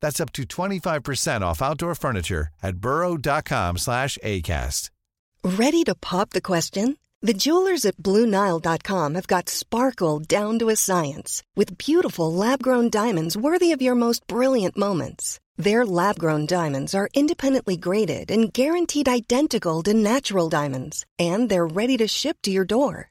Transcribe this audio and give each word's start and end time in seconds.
That's 0.00 0.20
up 0.20 0.32
to 0.32 0.44
25% 0.44 1.42
off 1.42 1.62
outdoor 1.62 1.94
furniture 1.94 2.48
at 2.62 2.76
burrow.com 2.76 3.78
slash 3.78 4.18
ACAST. 4.24 4.90
Ready 5.42 5.84
to 5.84 5.94
pop 5.94 6.30
the 6.30 6.42
question? 6.42 6.98
The 7.22 7.34
jewelers 7.34 7.84
at 7.84 7.96
BlueNile.com 7.96 9.14
have 9.14 9.26
got 9.26 9.48
sparkle 9.48 10.20
down 10.20 10.58
to 10.58 10.70
a 10.70 10.76
science 10.76 11.42
with 11.54 11.78
beautiful 11.78 12.32
lab 12.32 12.62
grown 12.62 12.88
diamonds 12.90 13.36
worthy 13.36 13.72
of 13.72 13.82
your 13.82 13.94
most 13.94 14.26
brilliant 14.26 14.76
moments. 14.76 15.38
Their 15.56 15.84
lab 15.84 16.18
grown 16.18 16.46
diamonds 16.46 16.94
are 16.94 17.10
independently 17.12 17.76
graded 17.76 18.30
and 18.30 18.52
guaranteed 18.52 19.08
identical 19.08 19.82
to 19.82 19.92
natural 19.92 20.48
diamonds, 20.48 21.04
and 21.18 21.50
they're 21.50 21.66
ready 21.66 21.98
to 21.98 22.08
ship 22.08 22.38
to 22.42 22.50
your 22.50 22.64
door. 22.64 23.10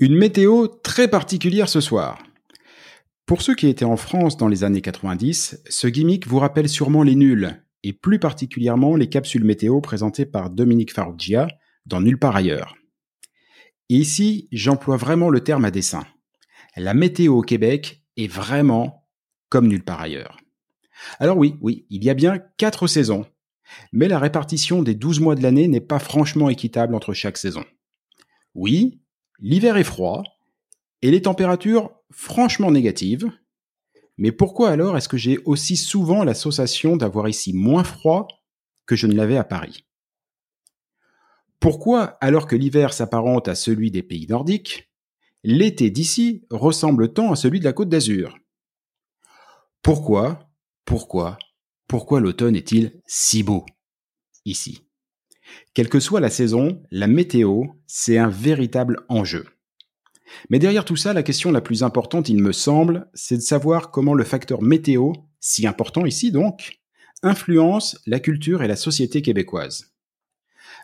Une 0.00 0.16
météo 0.16 0.66
très 0.66 1.06
particulière 1.06 1.68
ce 1.68 1.80
soir. 1.80 2.20
Pour 3.26 3.42
ceux 3.42 3.54
qui 3.54 3.68
étaient 3.68 3.84
en 3.84 3.96
France 3.96 4.36
dans 4.36 4.48
les 4.48 4.64
années 4.64 4.80
90, 4.80 5.62
ce 5.68 5.86
gimmick 5.86 6.26
vous 6.26 6.40
rappelle 6.40 6.68
sûrement 6.68 7.04
les 7.04 7.14
nuls, 7.14 7.62
et 7.84 7.92
plus 7.92 8.18
particulièrement 8.18 8.96
les 8.96 9.08
capsules 9.08 9.44
météo 9.44 9.80
présentées 9.80 10.26
par 10.26 10.50
Dominique 10.50 10.92
Farrugia 10.92 11.46
dans 11.86 12.00
Nulle 12.00 12.18
part 12.18 12.34
ailleurs. 12.34 12.74
Et 13.88 13.94
ici, 13.94 14.48
j'emploie 14.50 14.96
vraiment 14.96 15.30
le 15.30 15.44
terme 15.44 15.64
à 15.64 15.70
dessein. 15.70 16.04
La 16.76 16.92
météo 16.92 17.38
au 17.38 17.42
Québec 17.42 18.02
est 18.16 18.26
vraiment 18.26 19.06
comme 19.48 19.68
nulle 19.68 19.84
part 19.84 20.00
ailleurs. 20.00 20.38
Alors 21.20 21.38
oui, 21.38 21.54
oui, 21.60 21.86
il 21.88 22.02
y 22.02 22.10
a 22.10 22.14
bien 22.14 22.38
quatre 22.56 22.88
saisons, 22.88 23.26
mais 23.92 24.08
la 24.08 24.18
répartition 24.18 24.82
des 24.82 24.96
12 24.96 25.20
mois 25.20 25.36
de 25.36 25.42
l'année 25.42 25.68
n'est 25.68 25.80
pas 25.80 26.00
franchement 26.00 26.50
équitable 26.50 26.96
entre 26.96 27.12
chaque 27.12 27.38
saison. 27.38 27.64
Oui, 28.56 29.03
l'hiver 29.38 29.76
est 29.76 29.84
froid, 29.84 30.22
et 31.02 31.10
les 31.10 31.22
températures 31.22 31.90
franchement 32.10 32.70
négatives. 32.70 33.30
Mais 34.16 34.32
pourquoi 34.32 34.70
alors 34.70 34.96
est-ce 34.96 35.08
que 35.08 35.16
j'ai 35.16 35.38
aussi 35.44 35.76
souvent 35.76 36.24
l'association 36.24 36.96
d'avoir 36.96 37.28
ici 37.28 37.52
moins 37.52 37.84
froid 37.84 38.28
que 38.86 38.96
je 38.96 39.06
ne 39.06 39.14
l'avais 39.14 39.36
à 39.36 39.44
Paris? 39.44 39.84
Pourquoi, 41.60 42.16
alors 42.20 42.46
que 42.46 42.56
l'hiver 42.56 42.92
s'apparente 42.92 43.48
à 43.48 43.54
celui 43.54 43.90
des 43.90 44.02
pays 44.02 44.26
nordiques, 44.28 44.90
l'été 45.42 45.90
d'ici 45.90 46.46
ressemble 46.50 47.12
tant 47.12 47.32
à 47.32 47.36
celui 47.36 47.58
de 47.58 47.64
la 47.64 47.72
Côte 47.72 47.88
d'Azur? 47.88 48.38
Pourquoi, 49.82 50.48
pourquoi, 50.84 51.38
pourquoi 51.86 52.20
l'automne 52.20 52.56
est-il 52.56 53.02
si 53.06 53.42
beau 53.42 53.66
ici? 54.44 54.83
Quelle 55.74 55.88
que 55.88 56.00
soit 56.00 56.20
la 56.20 56.30
saison, 56.30 56.82
la 56.90 57.06
météo, 57.06 57.64
c'est 57.86 58.18
un 58.18 58.28
véritable 58.28 59.04
enjeu. 59.08 59.46
Mais 60.50 60.58
derrière 60.58 60.84
tout 60.84 60.96
ça, 60.96 61.12
la 61.12 61.22
question 61.22 61.52
la 61.52 61.60
plus 61.60 61.82
importante, 61.82 62.28
il 62.28 62.42
me 62.42 62.52
semble, 62.52 63.08
c'est 63.14 63.36
de 63.36 63.42
savoir 63.42 63.90
comment 63.90 64.14
le 64.14 64.24
facteur 64.24 64.62
météo, 64.62 65.12
si 65.40 65.66
important 65.66 66.06
ici 66.06 66.32
donc, 66.32 66.80
influence 67.22 68.00
la 68.06 68.20
culture 68.20 68.62
et 68.62 68.68
la 68.68 68.76
société 68.76 69.22
québécoise. 69.22 69.94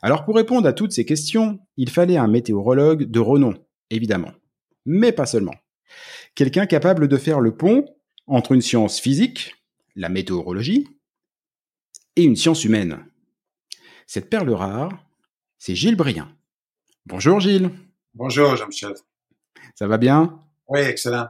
Alors 0.02 0.24
pour 0.24 0.36
répondre 0.36 0.66
à 0.66 0.72
toutes 0.72 0.92
ces 0.92 1.04
questions, 1.04 1.58
il 1.76 1.90
fallait 1.90 2.16
un 2.16 2.28
météorologue 2.28 3.04
de 3.04 3.20
renom, 3.20 3.54
évidemment. 3.90 4.32
Mais 4.86 5.12
pas 5.12 5.26
seulement. 5.26 5.54
Quelqu'un 6.34 6.66
capable 6.66 7.08
de 7.08 7.16
faire 7.16 7.40
le 7.40 7.56
pont 7.56 7.84
entre 8.26 8.52
une 8.52 8.62
science 8.62 9.00
physique, 9.00 9.56
la 9.96 10.08
météorologie, 10.08 10.86
et 12.16 12.22
une 12.22 12.36
science 12.36 12.64
humaine. 12.64 13.04
Cette 14.12 14.28
perle 14.28 14.50
rare, 14.50 14.90
c'est 15.56 15.76
Gilles 15.76 15.94
Brien. 15.94 16.34
Bonjour 17.06 17.38
Gilles. 17.38 17.70
Bonjour 18.12 18.56
Jean-Michel. 18.56 18.94
Ça 19.76 19.86
va 19.86 19.98
bien? 19.98 20.40
Oui, 20.66 20.80
excellent. 20.80 21.28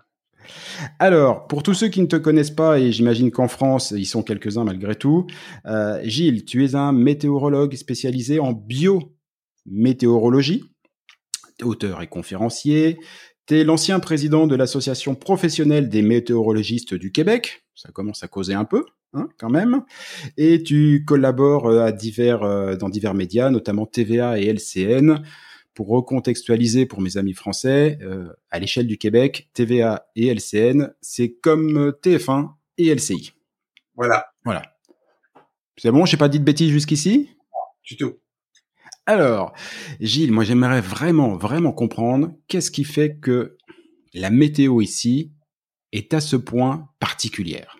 Alors, 0.98 1.46
pour 1.46 1.62
tous 1.62 1.74
ceux 1.74 1.88
qui 1.88 2.00
ne 2.00 2.06
te 2.06 2.16
connaissent 2.16 2.50
pas, 2.50 2.78
et 2.78 2.90
j'imagine 2.90 3.30
qu'en 3.30 3.48
France, 3.48 3.92
ils 3.94 4.06
sont 4.06 4.22
quelques-uns 4.22 4.64
malgré 4.64 4.94
tout, 4.94 5.26
euh, 5.66 6.00
Gilles, 6.04 6.46
tu 6.46 6.64
es 6.64 6.74
un 6.74 6.92
météorologue 6.92 7.76
spécialisé 7.76 8.40
en 8.40 8.54
biométéorologie, 8.54 10.64
auteur 11.62 12.00
et 12.00 12.06
conférencier. 12.06 12.98
Tu 13.50 13.58
es 13.58 13.64
l'ancien 13.64 13.98
président 13.98 14.46
de 14.46 14.54
l'Association 14.54 15.16
professionnelle 15.16 15.88
des 15.88 16.02
météorologistes 16.02 16.94
du 16.94 17.10
Québec. 17.10 17.64
Ça 17.74 17.90
commence 17.90 18.22
à 18.22 18.28
causer 18.28 18.54
un 18.54 18.64
peu. 18.64 18.86
Hein, 19.12 19.28
quand 19.40 19.50
même, 19.50 19.82
et 20.36 20.62
tu 20.62 21.04
collabores 21.04 21.66
euh, 21.66 21.82
à 21.82 21.90
divers, 21.90 22.44
euh, 22.44 22.76
dans 22.76 22.88
divers 22.88 23.12
médias, 23.12 23.50
notamment 23.50 23.86
TVA 23.86 24.38
et 24.38 24.46
LCN, 24.46 25.20
pour 25.74 25.88
recontextualiser 25.88 26.86
pour 26.86 27.00
mes 27.00 27.16
amis 27.16 27.34
français, 27.34 27.98
euh, 28.02 28.28
à 28.52 28.60
l'échelle 28.60 28.86
du 28.86 28.98
Québec, 28.98 29.50
TVA 29.52 30.06
et 30.14 30.28
LCN, 30.28 30.94
c'est 31.00 31.32
comme 31.32 31.76
euh, 31.76 32.00
TF1 32.04 32.50
et 32.78 32.94
LCI. 32.94 33.32
Voilà. 33.96 34.26
Voilà. 34.44 34.62
C'est 35.76 35.90
bon, 35.90 36.06
j'ai 36.06 36.16
pas 36.16 36.28
dit 36.28 36.38
de 36.38 36.44
bêtises 36.44 36.70
jusqu'ici? 36.70 37.30
Du 37.82 37.96
tout. 37.96 38.14
Alors, 39.12 39.52
Gilles, 39.98 40.30
moi 40.30 40.44
j'aimerais 40.44 40.80
vraiment, 40.80 41.34
vraiment 41.36 41.72
comprendre 41.72 42.30
qu'est-ce 42.46 42.70
qui 42.70 42.84
fait 42.84 43.18
que 43.20 43.56
la 44.14 44.30
météo 44.30 44.80
ici 44.80 45.32
est 45.90 46.14
à 46.14 46.20
ce 46.20 46.36
point 46.36 46.88
particulière. 47.00 47.76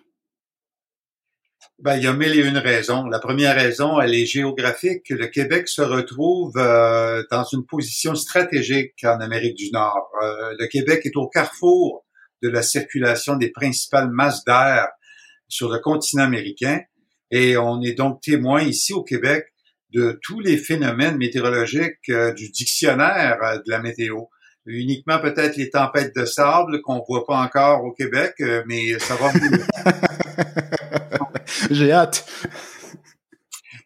Ben, 1.79 1.95
il 1.95 2.03
y 2.03 2.07
a 2.07 2.11
mille 2.11 2.37
et 2.37 2.45
une 2.45 2.57
raisons. 2.57 3.05
La 3.05 3.19
première 3.19 3.55
raison, 3.55 4.01
elle 4.01 4.13
est 4.13 4.25
géographique. 4.25 5.07
Le 5.09 5.27
Québec 5.27 5.69
se 5.69 5.81
retrouve 5.81 6.51
euh, 6.57 7.23
dans 7.31 7.45
une 7.45 7.65
position 7.65 8.13
stratégique 8.13 9.01
en 9.05 9.21
Amérique 9.21 9.55
du 9.55 9.71
Nord. 9.71 10.09
Euh, 10.21 10.53
le 10.59 10.67
Québec 10.67 11.05
est 11.05 11.15
au 11.15 11.29
carrefour 11.29 12.05
de 12.43 12.49
la 12.49 12.61
circulation 12.61 13.37
des 13.37 13.51
principales 13.51 14.11
masses 14.11 14.43
d'air 14.43 14.89
sur 15.47 15.71
le 15.71 15.79
continent 15.79 16.23
américain 16.23 16.81
et 17.31 17.55
on 17.55 17.81
est 17.81 17.93
donc 17.93 18.19
témoin 18.19 18.61
ici 18.63 18.91
au 18.91 19.03
Québec 19.03 19.45
de 19.93 20.19
tous 20.21 20.39
les 20.39 20.57
phénomènes 20.57 21.17
météorologiques 21.17 22.09
euh, 22.09 22.33
du 22.33 22.49
dictionnaire 22.49 23.37
de 23.65 23.71
la 23.71 23.79
météo 23.79 24.23
uniquement 24.65 25.19
peut-être 25.19 25.57
les 25.57 25.71
tempêtes 25.71 26.15
de 26.15 26.23
sable 26.23 26.81
qu'on 26.81 27.03
voit 27.07 27.25
pas 27.25 27.37
encore 27.37 27.83
au 27.83 27.93
Québec, 27.93 28.35
mais 28.67 28.99
ça 28.99 29.15
va 29.15 29.31
J'ai 31.71 31.91
hâte. 31.91 32.25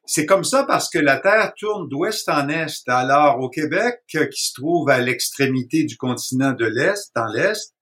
C'est 0.06 0.25
comme 0.25 0.44
ça 0.44 0.63
parce 0.63 0.90
que 0.90 1.00
la 1.00 1.18
Terre 1.18 1.54
tourne 1.57 1.90
d'ouest 1.90 2.30
en 2.30 2.48
est. 2.50 2.88
Alors, 2.88 3.40
au 3.40 3.50
Québec, 3.50 4.02
qui 4.07 4.19
se 4.34 4.54
trouve 4.54 4.90
à 4.90 5.00
l'extrémité 5.00 5.84
du 5.84 5.98
continent 5.98 6.54
de 6.54 6.66
l'Est, 6.66 7.12
dans 7.16 7.25
l'Est, 7.25 7.74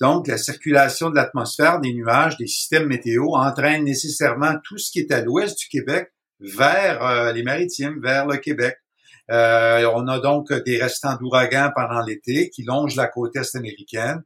donc 0.00 0.26
la 0.26 0.38
circulation 0.38 1.10
de 1.10 1.16
l'atmosphère, 1.16 1.80
des 1.80 1.92
nuages, 1.92 2.36
des 2.36 2.46
systèmes 2.46 2.86
météo 2.86 3.34
entraîne 3.34 3.84
nécessairement 3.84 4.54
tout 4.64 4.78
ce 4.78 4.90
qui 4.90 5.00
est 5.00 5.12
à 5.12 5.22
l'ouest 5.22 5.58
du 5.58 5.68
Québec 5.68 6.12
vers 6.40 7.02
euh, 7.04 7.32
les 7.32 7.42
maritimes, 7.42 8.00
vers 8.02 8.26
le 8.26 8.36
Québec. 8.36 8.76
Euh, 9.30 9.90
on 9.94 10.08
a 10.08 10.20
donc 10.20 10.52
des 10.64 10.80
restants 10.80 11.16
d'ouragans 11.16 11.70
pendant 11.74 12.00
l'été 12.02 12.50
qui 12.50 12.62
longent 12.62 12.96
la 12.96 13.06
côte 13.06 13.36
est 13.36 13.56
américaine. 13.56 14.22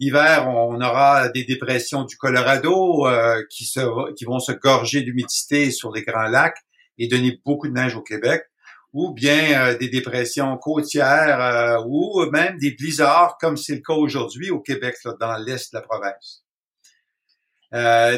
Hiver, 0.00 0.48
on 0.48 0.80
aura 0.80 1.28
des 1.28 1.42
dépressions 1.42 2.04
du 2.04 2.16
Colorado 2.16 3.06
euh, 3.06 3.42
qui, 3.50 3.64
se, 3.64 3.80
qui 4.14 4.24
vont 4.24 4.38
se 4.38 4.52
gorger 4.52 5.02
d'humidité 5.02 5.72
sur 5.72 5.92
les 5.92 6.02
grands 6.02 6.28
lacs 6.28 6.58
et 6.98 7.08
donner 7.08 7.40
beaucoup 7.44 7.66
de 7.66 7.72
neige 7.72 7.96
au 7.96 8.02
Québec, 8.02 8.44
ou 8.92 9.12
bien 9.12 9.60
euh, 9.60 9.76
des 9.76 9.88
dépressions 9.88 10.56
côtières 10.56 11.40
euh, 11.40 11.84
ou 11.84 12.24
même 12.30 12.58
des 12.58 12.70
blizzards 12.70 13.38
comme 13.40 13.56
c'est 13.56 13.74
le 13.74 13.80
cas 13.80 13.94
aujourd'hui 13.94 14.50
au 14.50 14.60
Québec, 14.60 14.94
là, 15.04 15.14
dans 15.18 15.36
l'est 15.36 15.72
de 15.72 15.78
la 15.78 15.82
province. 15.82 16.44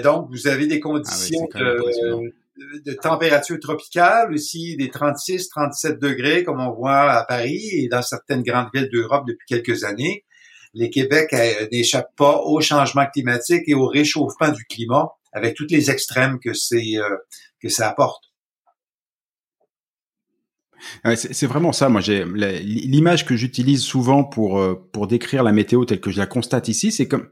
donc, 0.03 0.29
vous 0.31 0.49
avez 0.49 0.67
des 0.67 0.81
conditions 0.81 1.49
ah 1.55 1.59
de, 1.59 2.35
de, 2.85 2.93
température 2.95 3.59
tropicale 3.59 4.33
aussi, 4.33 4.77
des 4.77 4.89
36-37 4.89 5.99
degrés 5.99 6.45
comme 6.45 6.61
on 6.61 6.73
voit 6.73 7.11
à 7.13 7.25
Paris 7.25 7.69
et 7.73 7.89
dans 7.89 8.03
certaines 8.03 8.43
grandes 8.43 8.69
villes 8.75 8.91
d'Europe 8.93 9.25
depuis 9.27 9.47
quelques 9.47 9.85
années 9.85 10.25
les 10.75 10.91
Québec 10.91 11.33
euh, 11.33 11.69
n'échappent 11.73 12.15
pas 12.17 12.39
au 12.39 12.61
changement 12.61 13.07
climatique 13.07 13.63
et 13.67 13.75
au 13.75 13.87
réchauffement 13.87 14.51
du 14.51 14.65
climat 14.65 15.09
avec 15.33 15.55
toutes 15.55 15.71
les 15.71 15.91
extrêmes 15.91 16.39
que 16.39 16.53
c'est 16.55 16.97
euh, 16.97 17.17
que 17.61 17.69
ça 17.69 17.89
apporte. 17.89 18.25
c'est 21.15 21.47
vraiment 21.47 21.73
ça. 21.73 21.89
Moi, 21.89 22.01
l'image 22.01 23.27
que 23.27 23.37
j'utilise 23.37 23.83
souvent 23.83 24.25
pour 24.25 24.59
euh, 24.59 24.89
pour 24.93 25.07
décrire 25.07 25.43
la 25.43 25.53
météo 25.53 25.85
telle 25.85 26.01
que 26.01 26.11
je 26.11 26.19
la 26.19 26.27
constate 26.27 26.69
ici, 26.69 26.93
c'est 26.93 27.09
comme 27.09 27.29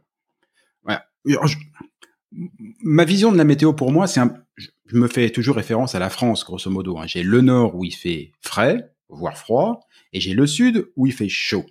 ma 2.33 3.05
vision 3.05 3.33
de 3.33 3.37
la 3.37 3.45
météo 3.45 3.73
pour 3.73 3.93
moi, 3.93 4.07
c'est 4.07 4.21
un, 4.21 4.35
je 4.57 4.97
me 4.97 5.09
fais 5.09 5.31
toujours 5.31 5.57
référence 5.57 5.95
à 5.95 5.99
la 5.99 6.11
France, 6.11 6.45
grosso 6.45 6.71
modo. 6.71 6.99
Hein. 6.99 7.07
J'ai 7.07 7.23
le 7.23 7.41
nord 7.41 7.75
où 7.75 7.85
il 7.85 7.95
fait 7.95 8.33
frais, 8.41 8.93
voire 9.09 9.39
froid, 9.39 9.81
et 10.13 10.21
j'ai 10.21 10.35
le 10.35 10.47
sud 10.47 10.91
où 10.97 11.07
il 11.07 11.13
fait 11.13 11.29
chaud. 11.29 11.67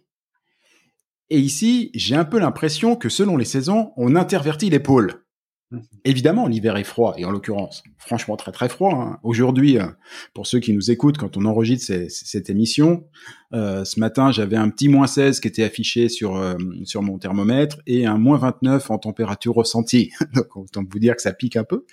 Et 1.29 1.39
ici, 1.39 1.91
j'ai 1.93 2.15
un 2.15 2.25
peu 2.25 2.39
l'impression 2.39 2.95
que 2.95 3.09
selon 3.09 3.37
les 3.37 3.45
saisons, 3.45 3.91
on 3.97 4.15
intervertit 4.15 4.69
les 4.69 4.79
pôles. 4.79 5.25
Mhm. 5.69 5.81
Évidemment, 6.05 6.47
l'hiver 6.47 6.77
est 6.77 6.85
froid, 6.85 7.13
et 7.17 7.25
en 7.25 7.31
l'occurrence, 7.31 7.83
franchement 7.97 8.37
très 8.37 8.53
très 8.53 8.69
froid. 8.69 8.93
Hein. 8.93 9.19
Aujourd'hui, 9.23 9.77
euh, 9.77 9.87
pour 10.33 10.47
ceux 10.47 10.59
qui 10.59 10.71
nous 10.71 10.91
écoutent, 10.91 11.17
quand 11.17 11.35
on 11.35 11.43
enregistre 11.43 11.93
cette 12.09 12.49
émission, 12.49 13.05
euh, 13.53 13.83
ce 13.83 13.99
matin, 13.99 14.31
j'avais 14.31 14.55
un 14.55 14.69
petit 14.69 14.87
moins 14.87 15.07
16 15.07 15.41
qui 15.41 15.47
était 15.49 15.63
affiché 15.63 16.07
sur, 16.07 16.37
euh, 16.37 16.55
sur 16.85 17.01
mon 17.01 17.17
thermomètre 17.17 17.79
et 17.85 18.05
un 18.05 18.17
moins 18.17 18.37
29 18.37 18.89
en 18.91 18.97
température 18.97 19.53
ressentie. 19.55 20.11
Donc, 20.33 20.55
autant 20.55 20.83
vous 20.89 20.99
dire 20.99 21.17
que 21.17 21.21
ça 21.21 21.33
pique 21.33 21.57
un 21.57 21.65
peu. 21.65 21.85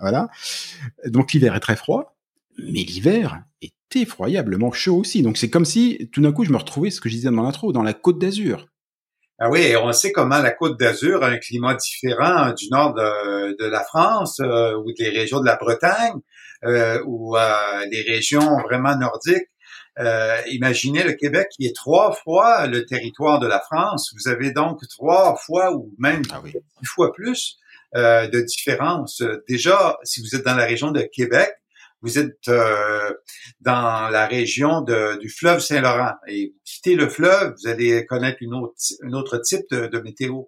Voilà. 0.00 0.28
Donc, 1.06 1.32
l'hiver 1.32 1.56
est 1.56 1.60
très 1.60 1.76
froid, 1.76 2.16
mais 2.58 2.84
l'hiver 2.84 3.42
est 3.60 3.74
effroyablement 3.96 4.70
chaud 4.70 4.98
aussi. 4.98 5.22
Donc, 5.22 5.36
c'est 5.36 5.50
comme 5.50 5.64
si, 5.64 6.08
tout 6.12 6.20
d'un 6.20 6.32
coup, 6.32 6.44
je 6.44 6.52
me 6.52 6.58
retrouvais, 6.58 6.90
ce 6.90 7.00
que 7.00 7.08
je 7.08 7.16
disais 7.16 7.30
dans 7.30 7.42
l'intro, 7.42 7.72
dans 7.72 7.82
la 7.82 7.92
côte 7.92 8.20
d'Azur. 8.20 8.68
Ah 9.38 9.50
oui, 9.50 9.76
on 9.76 9.92
sait 9.92 10.12
comment 10.12 10.38
la 10.38 10.50
Côte 10.50 10.80
d'Azur 10.80 11.22
a 11.22 11.26
un 11.26 11.36
climat 11.36 11.74
différent 11.74 12.52
du 12.54 12.70
nord 12.70 12.94
de, 12.94 13.66
la 13.66 13.84
France 13.84 14.40
euh, 14.40 14.74
ou 14.78 14.92
des 14.94 15.10
régions 15.10 15.40
de 15.40 15.44
la 15.44 15.56
Bretagne 15.56 16.14
euh, 16.64 17.02
ou 17.04 17.36
euh, 17.36 17.86
des 17.90 18.00
régions 18.00 18.58
vraiment 18.62 18.96
nordiques. 18.96 19.50
Imaginez 20.46 21.02
le 21.02 21.12
Québec 21.12 21.48
qui 21.50 21.66
est 21.66 21.76
trois 21.76 22.12
fois 22.12 22.66
le 22.66 22.86
territoire 22.86 23.38
de 23.38 23.46
la 23.46 23.60
France. 23.60 24.14
Vous 24.14 24.28
avez 24.30 24.52
donc 24.52 24.80
trois 24.88 25.36
fois 25.36 25.74
ou 25.74 25.94
même 25.98 26.22
ah 26.32 26.40
dix 26.42 26.86
fois 26.86 27.12
plus 27.12 27.58
de 27.94 28.40
différence. 28.40 29.22
Déjà, 29.48 29.98
si 30.02 30.20
vous 30.20 30.34
êtes 30.34 30.44
dans 30.44 30.54
la 30.54 30.66
région 30.66 30.90
de 30.90 31.02
Québec, 31.02 31.50
vous 32.02 32.18
êtes 32.18 32.48
euh, 32.48 33.12
dans 33.60 34.08
la 34.10 34.26
région 34.26 34.82
du 34.82 35.28
fleuve 35.28 35.60
Saint-Laurent 35.60 36.12
et 36.28 36.52
vous 36.54 36.60
quittez 36.64 36.94
le 36.94 37.08
fleuve, 37.08 37.54
vous 37.60 37.68
allez 37.68 38.04
connaître 38.06 38.38
une 38.40 38.54
autre, 38.54 38.74
un 39.02 39.12
autre 39.12 39.38
type 39.38 39.66
de, 39.70 39.98
météo. 40.00 40.42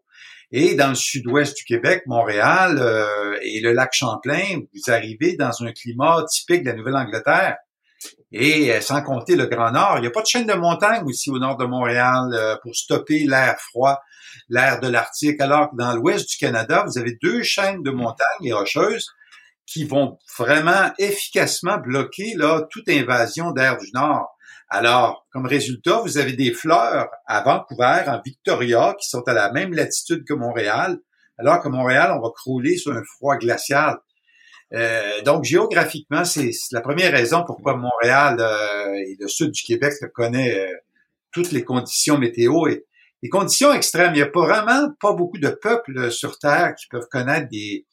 Et 0.51 0.75
dans 0.75 0.91
le 0.91 0.95
sud-ouest 0.95 1.57
du 1.57 1.65
Québec, 1.65 2.03
Montréal 2.07 2.79
euh, 2.81 3.37
et 3.43 3.61
le 3.61 3.73
lac 3.73 3.91
Champlain, 3.93 4.61
vous 4.73 4.93
arrivez 4.93 5.37
dans 5.37 5.63
un 5.63 5.73
climat 5.73 6.25
typique 6.31 6.63
de 6.63 6.71
la 6.71 6.77
Nouvelle-Angleterre. 6.77 7.57
Et 8.33 8.73
euh, 8.73 8.81
sans 8.81 9.03
compter 9.03 9.37
le 9.37 9.47
Grand 9.47 9.73
Nord, 9.73 9.95
il 9.99 10.03
n'y 10.03 10.07
a 10.07 10.11
pas 10.11 10.23
de 10.23 10.27
chaîne 10.27 10.47
de 10.47 10.55
montagne 10.55 11.03
aussi 11.05 11.31
au 11.31 11.39
nord 11.39 11.57
de 11.57 11.65
Montréal 11.65 12.59
pour 12.63 12.75
stopper 12.75 13.25
l'air 13.27 13.57
froid, 13.59 14.01
l'air 14.49 14.81
de 14.81 14.89
l'Arctique, 14.89 15.41
alors 15.41 15.71
que 15.71 15.77
dans 15.77 15.95
l'ouest 15.95 16.29
du 16.29 16.37
Canada, 16.37 16.85
vous 16.87 16.99
avez 16.99 17.19
deux 17.23 17.43
chaînes 17.43 17.83
de 17.83 17.91
montagnes 17.91 18.45
et 18.45 18.53
rocheuses 18.53 19.09
qui 19.69 19.85
vont 19.85 20.19
vraiment 20.39 20.91
efficacement 20.99 21.77
bloquer 21.77 22.35
là 22.37 22.67
toute 22.71 22.89
invasion 22.89 23.51
d'air 23.53 23.77
du 23.77 23.91
Nord. 23.93 24.35
Alors, 24.71 25.27
comme 25.31 25.47
résultat, 25.47 26.01
vous 26.01 26.17
avez 26.17 26.33
des 26.33 26.53
fleurs 26.53 27.09
à 27.27 27.43
Vancouver, 27.43 28.03
en 28.07 28.21
Victoria, 28.25 28.95
qui 28.99 29.09
sont 29.09 29.23
à 29.27 29.35
la 29.35 29.53
même 29.53 29.75
latitude 29.75 30.25
que 30.27 30.33
Montréal, 30.33 30.99
alors 31.37 31.61
que 31.61 31.69
Montréal, 31.69 32.13
on 32.17 32.21
va 32.21 32.31
crouler 32.35 32.79
sur 32.79 32.93
un 32.93 33.03
froid 33.05 33.37
glacial. 33.37 33.99
Euh, 34.73 35.23
donc, 35.23 35.45
géographiquement, 35.45 36.25
c'est 36.25 36.51
la 36.73 36.81
première 36.81 37.13
raison 37.13 37.45
pourquoi 37.47 37.77
Montréal 37.77 38.39
euh, 38.41 38.93
et 38.95 39.17
le 39.21 39.29
sud 39.29 39.51
du 39.51 39.63
Québec 39.63 39.95
connaît 40.15 40.59
euh, 40.59 40.75
toutes 41.31 41.53
les 41.53 41.65
conditions 41.65 42.19
météo 42.19 42.67
et 42.69 42.85
les 43.23 43.29
conditions 43.29 43.73
extrêmes. 43.73 44.13
Il 44.15 44.19
n'y 44.19 44.23
a 44.23 44.27
pas 44.27 44.47
vraiment 44.47 44.91
pas 45.01 45.13
beaucoup 45.13 45.39
de 45.39 45.49
peuples 45.51 46.11
sur 46.11 46.39
Terre 46.39 46.75
qui 46.75 46.87
peuvent 46.89 47.09
connaître 47.11 47.49
des, 47.49 47.87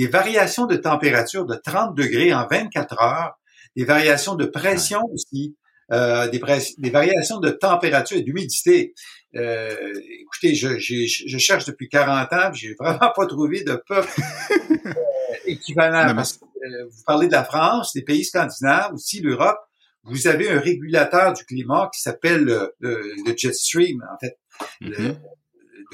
des 0.00 0.06
variations 0.06 0.64
de 0.64 0.76
température 0.76 1.44
de 1.44 1.56
30 1.62 1.94
degrés 1.94 2.32
en 2.32 2.46
24 2.50 3.02
heures, 3.02 3.34
des 3.76 3.84
variations 3.84 4.34
de 4.34 4.46
pression 4.46 5.02
aussi, 5.12 5.58
euh, 5.92 6.26
des, 6.28 6.40
des, 6.78 6.88
variations 6.88 7.38
de 7.38 7.50
température 7.50 8.16
et 8.16 8.22
d'humidité. 8.22 8.94
Euh, 9.36 9.76
écoutez, 10.22 10.54
je, 10.54 10.78
je, 10.78 11.36
cherche 11.36 11.66
depuis 11.66 11.90
40 11.90 12.32
ans, 12.32 12.50
j'ai 12.54 12.74
vraiment 12.80 13.12
pas 13.14 13.26
trouvé 13.26 13.62
de 13.62 13.74
peuple 13.86 14.08
euh, 14.50 14.92
équivalent. 15.44 16.14
Parce 16.14 16.38
que, 16.38 16.44
euh, 16.44 16.86
vous 16.86 17.02
parlez 17.04 17.26
de 17.26 17.32
la 17.32 17.44
France, 17.44 17.92
des 17.92 18.02
pays 18.02 18.24
scandinaves, 18.24 18.94
aussi 18.94 19.20
l'Europe. 19.20 19.58
Vous 20.04 20.28
avez 20.28 20.48
un 20.48 20.60
régulateur 20.60 21.34
du 21.34 21.44
climat 21.44 21.90
qui 21.94 22.00
s'appelle 22.00 22.44
le, 22.44 22.74
le, 22.80 23.34
jet 23.36 23.52
stream, 23.52 24.02
en 24.10 24.18
fait. 24.18 24.38
le, 24.80 25.14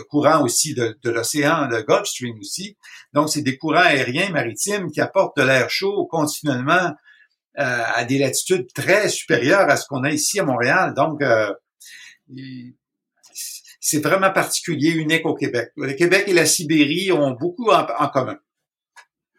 mm-hmm. 0.02 0.06
courant 0.08 0.44
aussi 0.44 0.74
de, 0.74 0.98
de 1.02 1.10
l'océan, 1.10 1.68
le 1.68 1.82
Gulf 1.82 2.06
Stream 2.06 2.38
aussi. 2.40 2.76
Donc, 3.12 3.30
c'est 3.30 3.42
des 3.42 3.56
courants 3.56 3.80
aériens 3.80 4.30
maritimes 4.30 4.90
qui 4.90 5.00
apportent 5.00 5.36
de 5.36 5.42
l'air 5.42 5.70
chaud 5.70 6.06
continuellement 6.06 6.94
euh, 7.58 7.82
à 7.94 8.04
des 8.04 8.18
latitudes 8.18 8.70
très 8.74 9.08
supérieures 9.08 9.70
à 9.70 9.78
ce 9.78 9.86
qu'on 9.86 10.04
a 10.04 10.10
ici 10.10 10.38
à 10.38 10.44
Montréal. 10.44 10.92
Donc, 10.94 11.22
euh, 11.22 11.54
c'est 13.80 14.02
vraiment 14.02 14.30
particulier, 14.30 14.90
unique 14.90 15.24
au 15.24 15.34
Québec. 15.34 15.70
Le 15.76 15.94
Québec 15.94 16.24
et 16.26 16.34
la 16.34 16.44
Sibérie 16.44 17.12
ont 17.12 17.30
beaucoup 17.30 17.70
en, 17.70 18.08
commun. 18.08 18.36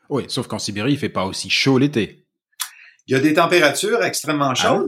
Oui, 0.09 0.23
sauf 0.29 0.47
qu'en 0.47 0.57
Sibérie, 0.57 0.93
il 0.93 0.97
fait 0.97 1.09
pas 1.09 1.25
aussi 1.25 1.51
chaud 1.51 1.77
l'été. 1.77 2.25
Il 3.05 3.13
y 3.13 3.15
a 3.15 3.19
des 3.19 3.35
températures 3.35 4.03
extrêmement 4.03 4.53
ah 4.57 4.79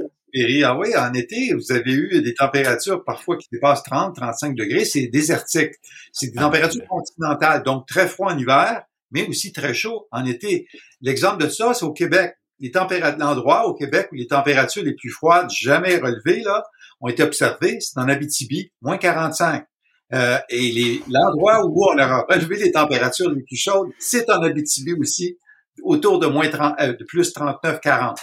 Ah, 0.64 0.78
oui, 0.78 0.96
en 0.96 1.14
été, 1.14 1.54
vous 1.54 1.72
avez 1.72 1.92
eu 1.92 2.22
des 2.22 2.34
températures 2.34 3.04
parfois 3.04 3.38
qui 3.38 3.48
dépassent 3.52 3.84
30, 3.84 4.16
35 4.16 4.56
degrés. 4.56 4.86
C'est 4.86 5.08
désertique. 5.08 5.74
C'est 6.12 6.28
des 6.28 6.38
ah, 6.38 6.44
températures 6.44 6.86
continentales, 6.88 7.64
donc 7.64 7.88
très 7.88 8.08
froid 8.08 8.32
en 8.32 8.38
hiver, 8.38 8.84
mais 9.12 9.28
aussi 9.28 9.52
très 9.52 9.74
chaud 9.74 10.08
en 10.12 10.26
été. 10.26 10.68
L'exemple 11.02 11.44
de 11.44 11.50
ça, 11.50 11.74
c'est 11.74 11.86
au 11.86 11.94
Québec 11.94 12.36
les 12.60 12.72
températures, 12.72 13.20
l'endroit 13.20 13.66
au 13.66 13.74
Québec 13.74 14.10
où 14.12 14.16
les 14.16 14.28
températures 14.28 14.84
les 14.84 14.94
plus 14.94 15.10
froides 15.10 15.50
jamais 15.50 15.98
relevées 15.98 16.42
là, 16.42 16.64
ont 17.02 17.08
été 17.08 17.24
observées, 17.24 17.80
c'est 17.80 17.98
en 17.98 18.08
Abitibi, 18.10 18.72
moins 18.82 18.98
45. 18.98 19.66
Euh, 20.12 20.38
et 20.50 21.02
l'endroit 21.10 21.66
où 21.66 21.86
on 21.86 21.98
a 21.98 22.26
relevé 22.30 22.58
les 22.58 22.72
températures 22.72 23.32
les 23.32 23.44
plus 23.44 23.58
chaudes, 23.58 23.90
c'est 24.00 24.30
en 24.30 24.42
Abitibi 24.42 24.94
aussi, 24.94 25.38
autour 25.84 26.20
de 26.20 26.28
moins 26.28 26.50
30, 26.50 26.76
euh, 26.82 26.94
de 26.94 27.04
plus 27.06 27.32
39-40. 27.34 28.18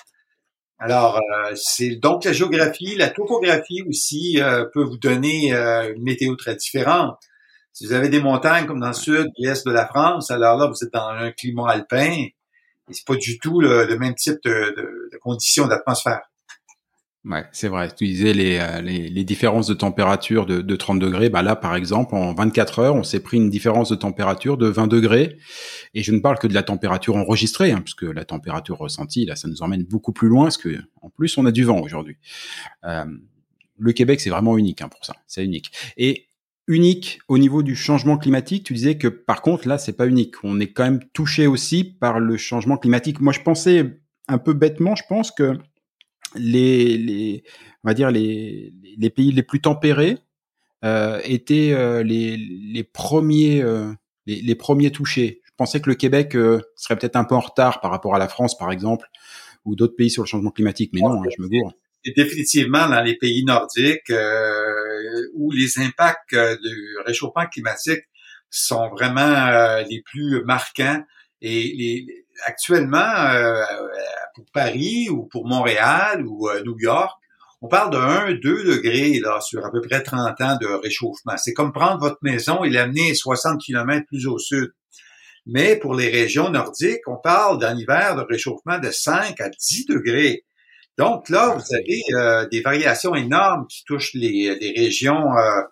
Alors, 0.78 1.16
euh, 1.16 1.52
c'est 1.54 1.97
donc 1.97 2.25
la 2.25 2.33
géographie, 2.33 2.97
la 2.97 3.09
topographie 3.09 3.83
aussi 3.88 4.40
euh, 4.42 4.66
peut 4.66 4.83
vous 4.83 4.99
donner 4.99 5.52
une 5.52 6.02
météo 6.02 6.37
très 6.37 6.54
différente. 6.56 7.18
Si 7.73 7.87
vous 7.87 7.92
avez 7.92 8.09
des 8.09 8.21
montagnes 8.21 8.66
comme 8.66 8.80
dans 8.80 8.88
le 8.88 8.92
sud, 8.95 9.26
l'est 9.37 9.66
de 9.66 9.71
la 9.71 9.87
France, 9.87 10.30
alors 10.30 10.56
là, 10.56 10.66
vous 10.66 10.83
êtes 10.83 10.92
dans 10.92 11.09
un 11.09 11.30
climat 11.30 11.71
alpin. 11.71 12.11
Et 12.11 12.35
c'est 12.90 13.06
pas 13.06 13.16
du 13.16 13.38
tout 13.38 13.61
le, 13.61 13.99
même 13.99 14.14
type 14.14 14.38
de, 14.45 15.11
conditions 15.21 15.66
d'atmosphère. 15.66 16.23
Ouais, 17.26 17.45
c'est 17.50 17.66
vrai. 17.66 17.90
Tu 17.92 18.06
disais 18.06 18.33
les, 18.33 18.59
euh, 18.59 18.80
les, 18.80 19.09
les, 19.09 19.25
différences 19.25 19.66
de 19.66 19.75
température 19.75 20.47
de, 20.47 20.61
de 20.61 20.76
30 20.76 21.00
degrés. 21.00 21.28
Bah 21.28 21.42
là, 21.42 21.56
par 21.56 21.75
exemple, 21.75 22.14
en 22.14 22.33
24 22.33 22.78
heures, 22.78 22.95
on 22.95 23.02
s'est 23.02 23.18
pris 23.18 23.37
une 23.38 23.50
différence 23.50 23.90
de 23.90 23.97
température 23.97 24.56
de 24.56 24.68
20 24.68 24.87
degrés. 24.87 25.37
Et 25.95 26.04
je 26.04 26.12
ne 26.12 26.21
parle 26.21 26.38
que 26.38 26.47
de 26.47 26.54
la 26.54 26.62
température 26.62 27.16
enregistrée, 27.16 27.73
hein, 27.73 27.80
puisque 27.80 28.04
la 28.04 28.25
température 28.25 28.78
ressentie, 28.78 29.26
là, 29.26 29.35
ça 29.35 29.49
nous 29.49 29.61
emmène 29.62 29.83
beaucoup 29.83 30.12
plus 30.12 30.28
loin, 30.28 30.45
parce 30.45 30.56
que 30.56 30.78
en 31.02 31.11
plus, 31.11 31.37
on 31.37 31.45
a 31.47 31.50
du 31.50 31.64
vent 31.64 31.80
aujourd'hui. 31.80 32.16
Euh, 32.85 33.04
le 33.76 33.92
Québec, 33.92 34.21
c'est 34.21 34.30
vraiment 34.30 34.56
unique 34.56 34.80
hein, 34.80 34.88
pour 34.88 35.04
ça. 35.04 35.16
C'est 35.26 35.45
unique. 35.45 35.73
Et 35.97 36.28
unique 36.68 37.18
au 37.26 37.38
niveau 37.38 37.64
du 37.64 37.75
changement 37.75 38.18
climatique. 38.18 38.64
Tu 38.64 38.75
disais 38.75 38.99
que 38.99 39.09
par 39.09 39.42
contre 39.42 39.68
là 39.68 39.78
c'est 39.78 39.92
pas 39.92 40.09
unique. 40.09 40.35
On 40.42 40.59
est 40.59 40.73
quand 40.73 40.83
même 40.83 41.00
touché 41.12 41.47
aussi 41.47 41.85
par 41.85 42.18
le 42.18 42.37
changement 42.37 42.76
climatique. 42.76 43.21
Moi 43.21 43.33
je 43.33 43.40
pensais 43.40 44.00
un 44.26 44.38
peu 44.38 44.52
bêtement, 44.52 44.97
je 44.97 45.04
pense 45.09 45.30
que 45.30 45.56
les, 46.38 46.99
les 46.99 47.45
on 47.85 47.88
va 47.88 47.95
dire 47.95 48.11
les, 48.11 48.73
les 48.99 49.11
pays 49.11 49.33
les 49.33 49.43
plus 49.43 49.61
tempérés 49.61 50.19
euh, 50.85 51.21
étaient 51.25 51.73
euh, 51.73 52.02
les, 52.02 52.37
les 52.37 52.85
premiers 52.85 53.62
euh, 53.62 53.93
les, 54.26 54.43
les, 54.43 54.55
premiers 54.55 54.90
touchés. 54.90 55.40
Je 55.45 55.52
pensais 55.57 55.81
que 55.81 55.88
le 55.88 55.97
Québec 55.97 56.35
euh, 56.37 56.61
serait 56.76 56.97
peut-être 56.97 57.16
un 57.16 57.25
peu 57.25 57.35
en 57.35 57.40
retard 57.40 57.81
par 57.81 57.90
rapport 57.90 58.14
à 58.14 58.19
la 58.19 58.28
France 58.28 58.57
par 58.57 58.73
exemple 58.73 59.07
ou 59.64 59.75
d'autres 59.75 59.97
pays 59.97 60.11
sur 60.11 60.23
le 60.23 60.28
changement 60.28 60.50
climatique, 60.50 60.90
mais 60.93 61.00
non, 61.00 61.23
hein, 61.23 61.28
je 61.37 61.43
me 61.43 61.49
gourre 61.49 61.73
définitivement 62.14 62.88
dans 62.88 63.02
les 63.02 63.16
pays 63.16 63.45
nordiques 63.45 64.11
euh, 64.11 65.28
où 65.35 65.50
les 65.50 65.78
impacts 65.78 66.35
euh, 66.35 66.57
du 66.57 66.97
réchauffement 67.05 67.47
climatique 67.47 68.05
sont 68.50 68.88
vraiment 68.90 69.21
euh, 69.21 69.83
les 69.88 70.02
plus 70.02 70.45
marquants. 70.45 71.02
Et 71.43 71.75
les, 71.76 72.25
actuellement, 72.45 73.14
pour 74.35 74.45
Paris 74.52 75.09
ou 75.11 75.25
pour 75.25 75.47
Montréal 75.47 76.25
ou 76.26 76.49
New 76.64 76.76
York, 76.78 77.12
on 77.62 77.69
parle 77.69 77.90
de 77.90 77.97
1, 77.97 78.35
2 78.35 78.64
degrés 78.64 79.19
là, 79.21 79.40
sur 79.40 79.64
à 79.64 79.71
peu 79.71 79.81
près 79.81 80.02
30 80.02 80.40
ans 80.40 80.59
de 80.61 80.66
réchauffement. 80.66 81.37
C'est 81.37 81.55
comme 81.55 81.73
prendre 81.73 81.99
votre 81.99 82.19
maison 82.23 82.64
et 82.64 82.71
l'amener 82.71 83.14
60 83.14 83.61
km 83.61 84.07
plus 84.07 84.26
au 84.26 84.38
sud. 84.38 84.73
Mais 85.47 85.76
pour 85.76 85.95
les 85.95 86.11
régions 86.11 86.50
nordiques, 86.50 87.07
on 87.07 87.16
parle 87.16 87.59
d'un 87.59 87.76
hiver 87.76 88.16
de 88.16 88.23
réchauffement 88.23 88.78
de 88.78 88.90
5 88.90 89.40
à 89.40 89.49
10 89.49 89.87
degrés. 89.87 90.45
Donc 90.99 91.28
là, 91.28 91.55
vous 91.57 91.75
avez 91.75 92.02
euh, 92.14 92.49
des 92.49 92.62
variations 92.62 93.14
énormes 93.14 93.66
qui 93.69 93.85
touchent 93.85 94.14
les, 94.14 94.57
les 94.59 94.73
régions 94.76 95.37
euh, 95.37 95.62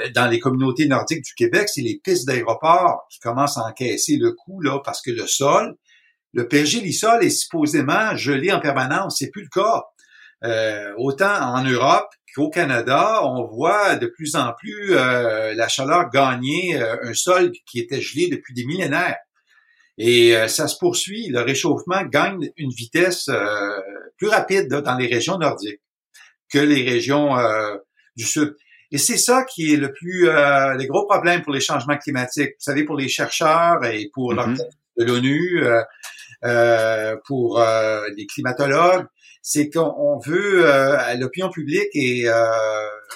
euh, 0.00 0.10
dans 0.14 0.28
les 0.28 0.38
communautés 0.38 0.86
nordiques 0.86 1.24
du 1.24 1.34
Québec. 1.34 1.68
C'est 1.68 1.80
les 1.80 2.00
pistes 2.02 2.26
d'aéroport 2.26 3.06
qui 3.10 3.18
commencent 3.18 3.58
à 3.58 3.66
encaisser 3.66 4.16
le 4.18 4.32
coup 4.32 4.60
là 4.60 4.80
parce 4.84 5.02
que 5.02 5.10
le 5.10 5.26
sol, 5.26 5.74
le 6.38 6.48
pergélisol 6.48 7.24
est 7.24 7.30
supposément 7.30 8.16
gelé 8.16 8.52
en 8.52 8.60
permanence. 8.60 9.16
C'est 9.18 9.30
plus 9.30 9.42
le 9.42 9.48
cas. 9.48 9.82
autant 10.96 11.34
en 11.56 11.64
Europe 11.64 12.08
qu'au 12.34 12.48
Canada, 12.50 13.20
on 13.24 13.44
voit 13.46 13.96
de 13.96 14.06
plus 14.06 14.36
en 14.36 14.52
plus 14.52 14.94
la 14.94 15.68
chaleur 15.68 16.10
gagner 16.10 16.80
un 16.80 17.14
sol 17.14 17.52
qui 17.66 17.80
était 17.80 18.00
gelé 18.00 18.28
depuis 18.28 18.54
des 18.54 18.64
millénaires. 18.64 19.18
Et 19.98 20.36
euh, 20.36 20.46
ça 20.46 20.68
se 20.68 20.78
poursuit. 20.78 21.28
Le 21.28 21.40
réchauffement 21.40 22.04
gagne 22.04 22.50
une 22.56 22.70
vitesse 22.70 23.28
euh, 23.28 23.80
plus 24.16 24.28
rapide 24.28 24.68
dans 24.68 24.96
les 24.96 25.08
régions 25.08 25.38
nordiques 25.38 25.80
que 26.50 26.58
les 26.58 26.88
régions 26.88 27.36
euh, 27.36 27.76
du 28.16 28.24
sud. 28.24 28.54
Et 28.90 28.96
c'est 28.96 29.18
ça 29.18 29.44
qui 29.44 29.74
est 29.74 29.76
le 29.76 29.92
plus 29.92 30.30
les 30.78 30.86
gros 30.86 31.04
problèmes 31.04 31.42
pour 31.42 31.52
les 31.52 31.60
changements 31.60 31.98
climatiques. 31.98 32.52
Vous 32.52 32.64
savez, 32.64 32.84
pour 32.84 32.96
les 32.96 33.08
chercheurs 33.08 33.84
et 33.84 34.10
pour 34.14 34.32
mm-hmm. 34.32 34.56
l'ONU, 34.96 35.62
pour 37.26 37.62
les 38.16 38.26
climatologues, 38.26 39.06
c'est 39.42 39.70
qu'on 39.70 40.18
veut, 40.18 40.64
l'opinion 41.18 41.50
publique 41.50 41.88
est 41.94 42.26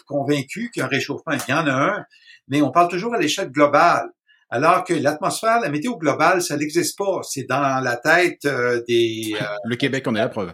convaincue 0.07 0.71
qu'un 0.75 0.87
réchauffement, 0.87 1.33
il 1.33 1.51
y 1.51 1.55
en 1.55 1.67
a 1.67 1.73
un, 1.73 2.05
mais 2.49 2.63
on 2.63 2.71
parle 2.71 2.89
toujours 2.89 3.15
à 3.15 3.19
l'échelle 3.19 3.51
globale. 3.51 4.09
Alors 4.53 4.85
que 4.85 4.93
l'atmosphère, 4.93 5.61
la 5.61 5.71
météo 5.71 5.97
globale, 5.97 6.43
ça 6.43 6.59
n'existe 6.59 6.99
pas. 6.99 7.21
C'est 7.23 7.45
dans 7.45 7.83
la 7.83 7.97
tête 7.97 8.45
euh, 8.45 8.83
des... 8.87 9.35
Euh, 9.41 9.45
le 9.65 9.77
Québec 9.77 10.07
en 10.07 10.15
est 10.15 10.19
la 10.19 10.29
preuve. 10.29 10.53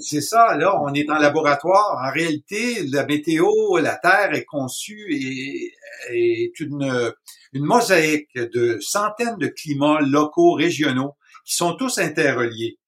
C'est 0.00 0.22
ça, 0.22 0.56
là, 0.56 0.80
on 0.80 0.94
est 0.94 1.04
dans 1.04 1.16
le 1.16 1.20
laboratoire. 1.20 2.00
En 2.02 2.10
réalité, 2.10 2.82
la 2.90 3.04
météo, 3.04 3.76
la 3.76 3.96
Terre 3.96 4.32
est 4.32 4.46
conçue 4.46 5.04
et 5.10 5.74
est 6.08 6.58
une, 6.58 7.12
une 7.52 7.64
mosaïque 7.64 8.34
de 8.34 8.78
centaines 8.80 9.36
de 9.36 9.48
climats 9.48 10.00
locaux, 10.00 10.54
régionaux, 10.54 11.16
qui 11.44 11.54
sont 11.54 11.74
tous 11.76 11.98
interreliés. 11.98 12.78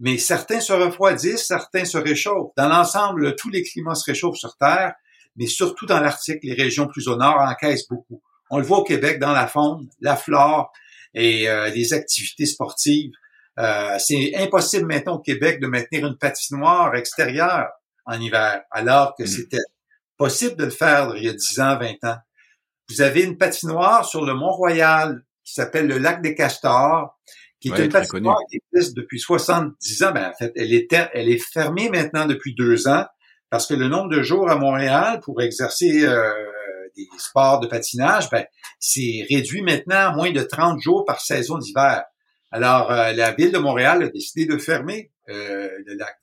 Mais 0.00 0.18
certains 0.18 0.60
se 0.60 0.72
refroidissent, 0.72 1.46
certains 1.46 1.84
se 1.84 1.98
réchauffent. 1.98 2.52
Dans 2.56 2.68
l'ensemble, 2.68 3.36
tous 3.36 3.50
les 3.50 3.62
climats 3.62 3.94
se 3.94 4.10
réchauffent 4.10 4.36
sur 4.36 4.56
Terre, 4.56 4.94
mais 5.36 5.46
surtout 5.46 5.86
dans 5.86 6.00
l'Arctique, 6.00 6.40
les 6.42 6.54
régions 6.54 6.86
plus 6.86 7.08
au 7.08 7.16
nord 7.16 7.40
encaissent 7.40 7.88
beaucoup. 7.88 8.22
On 8.50 8.58
le 8.58 8.64
voit 8.64 8.78
au 8.78 8.84
Québec 8.84 9.18
dans 9.18 9.32
la 9.32 9.46
faune, 9.46 9.88
la 10.00 10.16
flore 10.16 10.72
et 11.14 11.48
euh, 11.48 11.70
les 11.70 11.92
activités 11.92 12.46
sportives. 12.46 13.12
Euh, 13.58 13.96
c'est 13.98 14.34
impossible 14.36 14.86
maintenant 14.86 15.14
au 15.14 15.20
Québec 15.20 15.60
de 15.60 15.66
maintenir 15.66 16.06
une 16.06 16.18
patinoire 16.18 16.94
extérieure 16.96 17.68
en 18.04 18.20
hiver, 18.20 18.62
alors 18.70 19.14
que 19.16 19.22
mm. 19.22 19.26
c'était 19.26 19.62
possible 20.16 20.56
de 20.56 20.64
le 20.64 20.70
faire 20.70 21.14
il 21.16 21.24
y 21.24 21.28
a 21.28 21.32
10 21.32 21.60
ans, 21.60 21.78
20 21.78 22.04
ans. 22.04 22.18
Vous 22.88 23.00
avez 23.00 23.22
une 23.22 23.38
patinoire 23.38 24.04
sur 24.04 24.24
le 24.24 24.34
Mont-Royal 24.34 25.22
qui 25.44 25.54
s'appelle 25.54 25.86
le 25.86 25.98
lac 25.98 26.22
des 26.22 26.34
Castors, 26.34 27.18
qui 27.70 27.80
est 27.80 27.84
une 27.84 27.90
patinoire 27.90 28.40
qui 28.50 28.60
existe 28.72 28.96
depuis 28.96 29.18
70 29.18 30.02
ans. 30.02 30.12
Ben, 30.12 30.30
en 30.30 30.34
fait, 30.34 30.52
elle 30.56 30.72
est, 30.72 30.92
elle 31.12 31.28
est 31.28 31.42
fermée 31.42 31.88
maintenant 31.88 32.26
depuis 32.26 32.54
deux 32.54 32.88
ans 32.88 33.06
parce 33.50 33.66
que 33.66 33.74
le 33.74 33.88
nombre 33.88 34.10
de 34.10 34.22
jours 34.22 34.50
à 34.50 34.56
Montréal 34.56 35.20
pour 35.22 35.40
exercer 35.40 36.04
euh, 36.04 36.32
des 36.96 37.06
sports 37.18 37.60
de 37.60 37.66
patinage, 37.66 38.28
ben, 38.30 38.44
c'est 38.78 39.26
réduit 39.30 39.62
maintenant 39.62 39.96
à 39.96 40.12
moins 40.12 40.30
de 40.30 40.42
30 40.42 40.80
jours 40.80 41.04
par 41.04 41.20
saison 41.20 41.58
d'hiver. 41.58 42.04
Alors, 42.50 42.90
euh, 42.90 43.12
la 43.12 43.32
ville 43.32 43.52
de 43.52 43.58
Montréal 43.58 44.02
a 44.02 44.08
décidé 44.08 44.46
de 44.46 44.58
fermer 44.58 45.10
euh, 45.28 45.68
le 45.86 45.94
lac. 45.94 46.16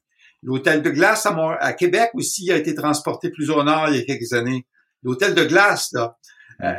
L'hôtel 0.44 0.82
de 0.82 0.90
glace 0.90 1.26
à, 1.26 1.36
à, 1.60 1.74
Québec 1.74 2.12
aussi 2.14 2.52
a 2.52 2.58
été 2.58 2.74
transporté 2.74 3.30
plus 3.30 3.50
au 3.52 3.64
nord 3.64 3.90
il 3.90 3.98
y 3.98 4.00
a 4.00 4.06
quelques 4.06 4.34
années. 4.34 4.66
L'hôtel 5.04 5.36
de 5.36 5.44
glace, 5.44 5.90
là. 5.94 6.18
Euh, 6.64 6.74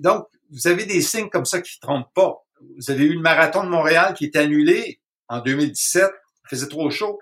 donc, 0.00 0.26
vous 0.50 0.66
avez 0.66 0.84
des 0.84 1.00
signes 1.00 1.28
comme 1.28 1.44
ça 1.44 1.60
qui 1.60 1.78
ne 1.82 1.86
trompent 1.86 2.12
pas. 2.14 2.36
Vous 2.76 2.90
avez 2.90 3.04
eu 3.04 3.14
le 3.14 3.20
marathon 3.20 3.64
de 3.64 3.68
Montréal 3.68 4.14
qui 4.14 4.24
est 4.24 4.36
annulé 4.36 5.00
en 5.28 5.40
2017. 5.40 6.04
Il 6.44 6.48
faisait 6.48 6.68
trop 6.68 6.90
chaud. 6.90 7.18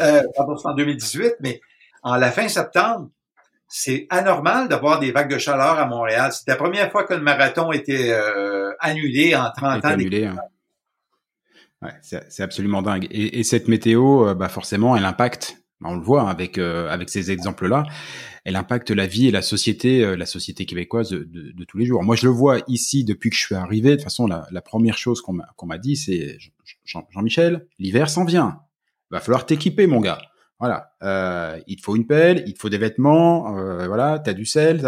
Euh, 0.00 0.22
pardon, 0.36 0.56
c'est 0.56 0.68
en 0.68 0.74
2018, 0.74 1.36
mais 1.40 1.60
en 2.02 2.16
la 2.16 2.30
fin 2.30 2.48
septembre, 2.48 3.10
c'est 3.68 4.06
anormal 4.10 4.68
d'avoir 4.68 5.00
des 5.00 5.12
vagues 5.12 5.30
de 5.30 5.38
chaleur 5.38 5.78
à 5.78 5.86
Montréal. 5.86 6.32
C'est 6.32 6.48
la 6.48 6.56
première 6.56 6.90
fois 6.90 7.04
que 7.04 7.14
le 7.14 7.20
marathon 7.20 7.72
était 7.72 8.12
euh, 8.12 8.72
annulé 8.80 9.34
en 9.34 9.50
30 9.50 9.84
ans. 9.84 9.88
Annulé, 9.88 10.26
hein. 10.26 10.36
ouais, 11.82 11.94
c'est 12.02 12.42
absolument 12.42 12.82
dingue. 12.82 13.06
Et, 13.10 13.40
et 13.40 13.42
cette 13.42 13.68
météo, 13.68 14.28
euh, 14.28 14.34
bah 14.34 14.48
forcément, 14.48 14.96
elle 14.96 15.04
impacte. 15.04 15.58
On 15.82 15.96
le 15.96 16.02
voit 16.02 16.30
avec 16.30 16.58
euh, 16.58 16.88
avec 16.90 17.10
ces 17.10 17.30
exemples-là. 17.30 17.84
Elle 18.46 18.54
impacte 18.54 18.92
la 18.92 19.08
vie 19.08 19.26
et 19.26 19.32
la 19.32 19.42
société, 19.42 20.04
euh, 20.04 20.16
la 20.16 20.24
société 20.24 20.66
québécoise 20.66 21.10
de, 21.10 21.24
de, 21.24 21.50
de, 21.50 21.64
tous 21.64 21.78
les 21.78 21.84
jours. 21.84 22.04
Moi, 22.04 22.14
je 22.14 22.26
le 22.26 22.30
vois 22.32 22.60
ici 22.68 23.02
depuis 23.02 23.28
que 23.28 23.34
je 23.34 23.40
suis 23.40 23.56
arrivé. 23.56 23.90
De 23.90 23.94
toute 23.96 24.04
façon, 24.04 24.28
la, 24.28 24.46
la 24.52 24.62
première 24.62 24.96
chose 24.98 25.20
qu'on 25.20 25.32
m'a 25.32 25.48
m'a 25.64 25.78
dit, 25.78 25.96
c'est 25.96 26.38
Jean-Michel, 26.84 27.66
l'hiver 27.80 28.08
s'en 28.08 28.24
vient. 28.24 28.60
Va 29.10 29.18
falloir 29.18 29.46
t'équiper, 29.46 29.88
mon 29.88 29.98
gars. 29.98 30.22
Voilà, 30.60 30.92
euh, 31.02 31.60
il 31.66 31.74
te 31.74 31.82
faut 31.82 31.96
une 31.96 32.06
pelle, 32.06 32.44
il 32.46 32.54
te 32.54 32.60
faut 32.60 32.68
des 32.68 32.78
vêtements, 32.78 33.58
euh, 33.58 33.88
voilà, 33.88 34.20
t'as 34.20 34.32
du 34.32 34.46
sel. 34.46 34.80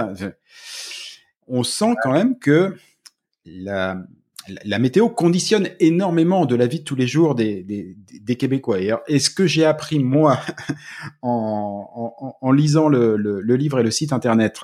On 1.48 1.64
sent 1.64 1.96
quand 2.04 2.12
même 2.12 2.38
que 2.38 2.76
la, 3.44 4.00
la 4.64 4.78
météo 4.78 5.08
conditionne 5.08 5.68
énormément 5.78 6.46
de 6.46 6.54
la 6.54 6.66
vie 6.66 6.78
de 6.78 6.84
tous 6.84 6.94
les 6.94 7.06
jours 7.06 7.34
des, 7.34 7.62
des, 7.62 7.96
des 8.20 8.36
Québécois. 8.36 8.78
Et, 9.06 9.18
ce 9.18 9.30
que 9.30 9.46
j'ai 9.46 9.64
appris 9.64 9.98
moi 9.98 10.40
en, 11.22 12.14
en, 12.18 12.36
en 12.40 12.52
lisant 12.52 12.88
le, 12.88 13.16
le, 13.16 13.40
le, 13.40 13.56
livre 13.56 13.78
et 13.78 13.82
le 13.82 13.90
site 13.90 14.12
internet, 14.12 14.60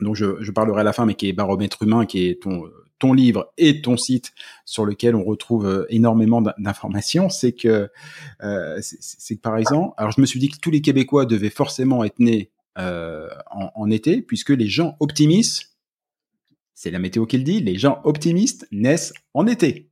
dont 0.00 0.14
je, 0.14 0.36
je, 0.40 0.50
parlerai 0.52 0.82
à 0.82 0.84
la 0.84 0.92
fin, 0.92 1.06
mais 1.06 1.14
qui 1.14 1.28
est 1.28 1.32
Baromètre 1.32 1.82
humain, 1.82 2.06
qui 2.06 2.28
est 2.28 2.42
ton 2.42 2.62
ton 3.00 3.12
livre 3.14 3.52
et 3.58 3.80
ton 3.80 3.96
site 3.96 4.32
sur 4.64 4.86
lequel 4.86 5.16
on 5.16 5.24
retrouve 5.24 5.66
euh, 5.66 5.86
énormément 5.88 6.40
d'informations, 6.58 7.28
c'est 7.28 7.52
que 7.52 7.90
euh, 8.42 8.78
c'est 8.80 9.36
que 9.36 9.40
par 9.40 9.56
exemple, 9.56 9.94
alors 9.96 10.12
je 10.12 10.20
me 10.20 10.26
suis 10.26 10.38
dit 10.38 10.50
que 10.50 10.58
tous 10.58 10.70
les 10.70 10.82
Québécois 10.82 11.26
devaient 11.26 11.50
forcément 11.50 12.04
être 12.04 12.20
nés 12.20 12.50
euh, 12.78 13.28
en, 13.50 13.70
en, 13.74 13.90
été, 13.90 14.22
puisque 14.22 14.50
les 14.50 14.68
gens 14.68 14.96
optimistes, 15.00 15.69
c'est 16.80 16.90
la 16.90 16.98
météo 16.98 17.26
qui 17.26 17.36
le 17.36 17.44
dit, 17.44 17.60
les 17.60 17.76
gens 17.76 18.00
optimistes 18.04 18.66
naissent 18.72 19.12
en 19.34 19.46
été. 19.46 19.90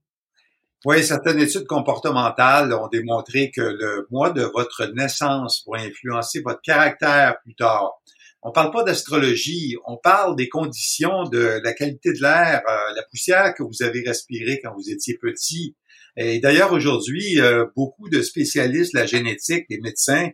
Oui, 0.87 1.05
certaines 1.05 1.39
études 1.39 1.67
comportementales 1.67 2.73
ont 2.73 2.89
démontré 2.89 3.51
que 3.51 3.61
le 3.61 4.07
mois 4.11 4.31
de 4.31 4.43
votre 4.43 4.87
naissance 4.95 5.67
va 5.67 5.83
influencer 5.83 6.41
votre 6.41 6.63
caractère 6.63 7.37
plus 7.43 7.55
tard 7.55 8.01
on 8.43 8.53
parle 8.53 8.71
pas 8.71 8.85
d'astrologie, 8.85 9.77
on 9.87 9.97
parle 9.97 10.37
des 10.37 10.49
conditions 10.49 11.25
de 11.25 11.61
la 11.63 11.73
qualité 11.73 12.13
de 12.13 12.23
l'air, 12.23 12.63
euh, 12.69 12.95
la 12.95 13.03
poussière 13.11 13.53
que 13.55 13.63
vous 13.63 13.83
avez 13.83 14.03
respirée 14.07 14.61
quand 14.63 14.73
vous 14.75 14.91
étiez 14.91 15.19
petit. 15.19 15.77
Et 16.17 16.39
d'ailleurs, 16.41 16.73
aujourd'hui, 16.73 17.41
euh, 17.41 17.67
beaucoup 17.77 18.09
de 18.09 18.23
spécialistes 18.23 18.95
la 18.95 19.07
génétique, 19.07 19.69
des 19.69 19.81
médecins, 19.81 20.31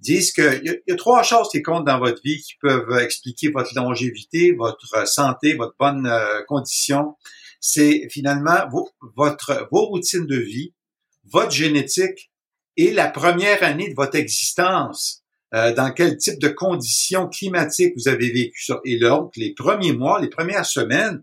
disent 0.00 0.32
qu'il 0.32 0.62
y, 0.64 0.90
y, 0.90 0.92
a 0.92 0.96
trois 0.96 1.22
choses 1.22 1.48
qui 1.50 1.62
comptent 1.62 1.86
dans 1.86 1.98
votre 1.98 2.20
vie 2.22 2.40
qui 2.40 2.54
peuvent 2.60 2.98
expliquer 2.98 3.50
votre 3.50 3.74
longévité, 3.74 4.52
votre 4.52 5.08
santé, 5.08 5.54
votre 5.54 5.74
bonne 5.78 6.06
euh, 6.06 6.42
condition. 6.46 7.16
C'est 7.60 8.08
finalement 8.10 8.68
vos, 8.70 8.88
votre, 9.16 9.68
vos 9.72 9.86
routines 9.86 10.26
de 10.26 10.36
vie, 10.36 10.74
votre 11.24 11.50
génétique 11.50 12.30
et 12.76 12.92
la 12.92 13.08
première 13.08 13.62
année 13.62 13.88
de 13.88 13.94
votre 13.94 14.16
existence. 14.16 15.22
Euh, 15.54 15.72
dans 15.72 15.92
quel 15.92 16.16
type 16.16 16.40
de 16.40 16.48
conditions 16.48 17.28
climatiques 17.28 17.94
vous 17.96 18.08
avez 18.08 18.32
vécu 18.32 18.64
ça. 18.64 18.80
Et 18.84 18.98
donc, 18.98 19.32
les 19.36 19.54
premiers 19.54 19.92
mois, 19.92 20.20
les 20.20 20.28
premières 20.28 20.66
semaines 20.66 21.22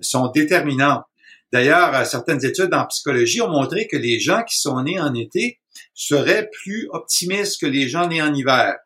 sont 0.00 0.28
déterminantes. 0.28 1.04
D'ailleurs, 1.52 1.94
euh, 1.94 2.04
certaines 2.04 2.44
études 2.44 2.72
en 2.72 2.86
psychologie 2.86 3.42
ont 3.42 3.50
montré 3.50 3.86
que 3.86 3.96
les 3.96 4.20
gens 4.20 4.42
qui 4.42 4.58
sont 4.58 4.82
nés 4.82 4.98
en 4.98 5.14
été 5.14 5.60
seraient 5.94 6.48
plus 6.62 6.88
optimistes 6.90 7.60
que 7.60 7.66
les 7.66 7.88
gens 7.88 8.08
nés 8.08 8.22
en 8.22 8.34
hiver. 8.34 8.76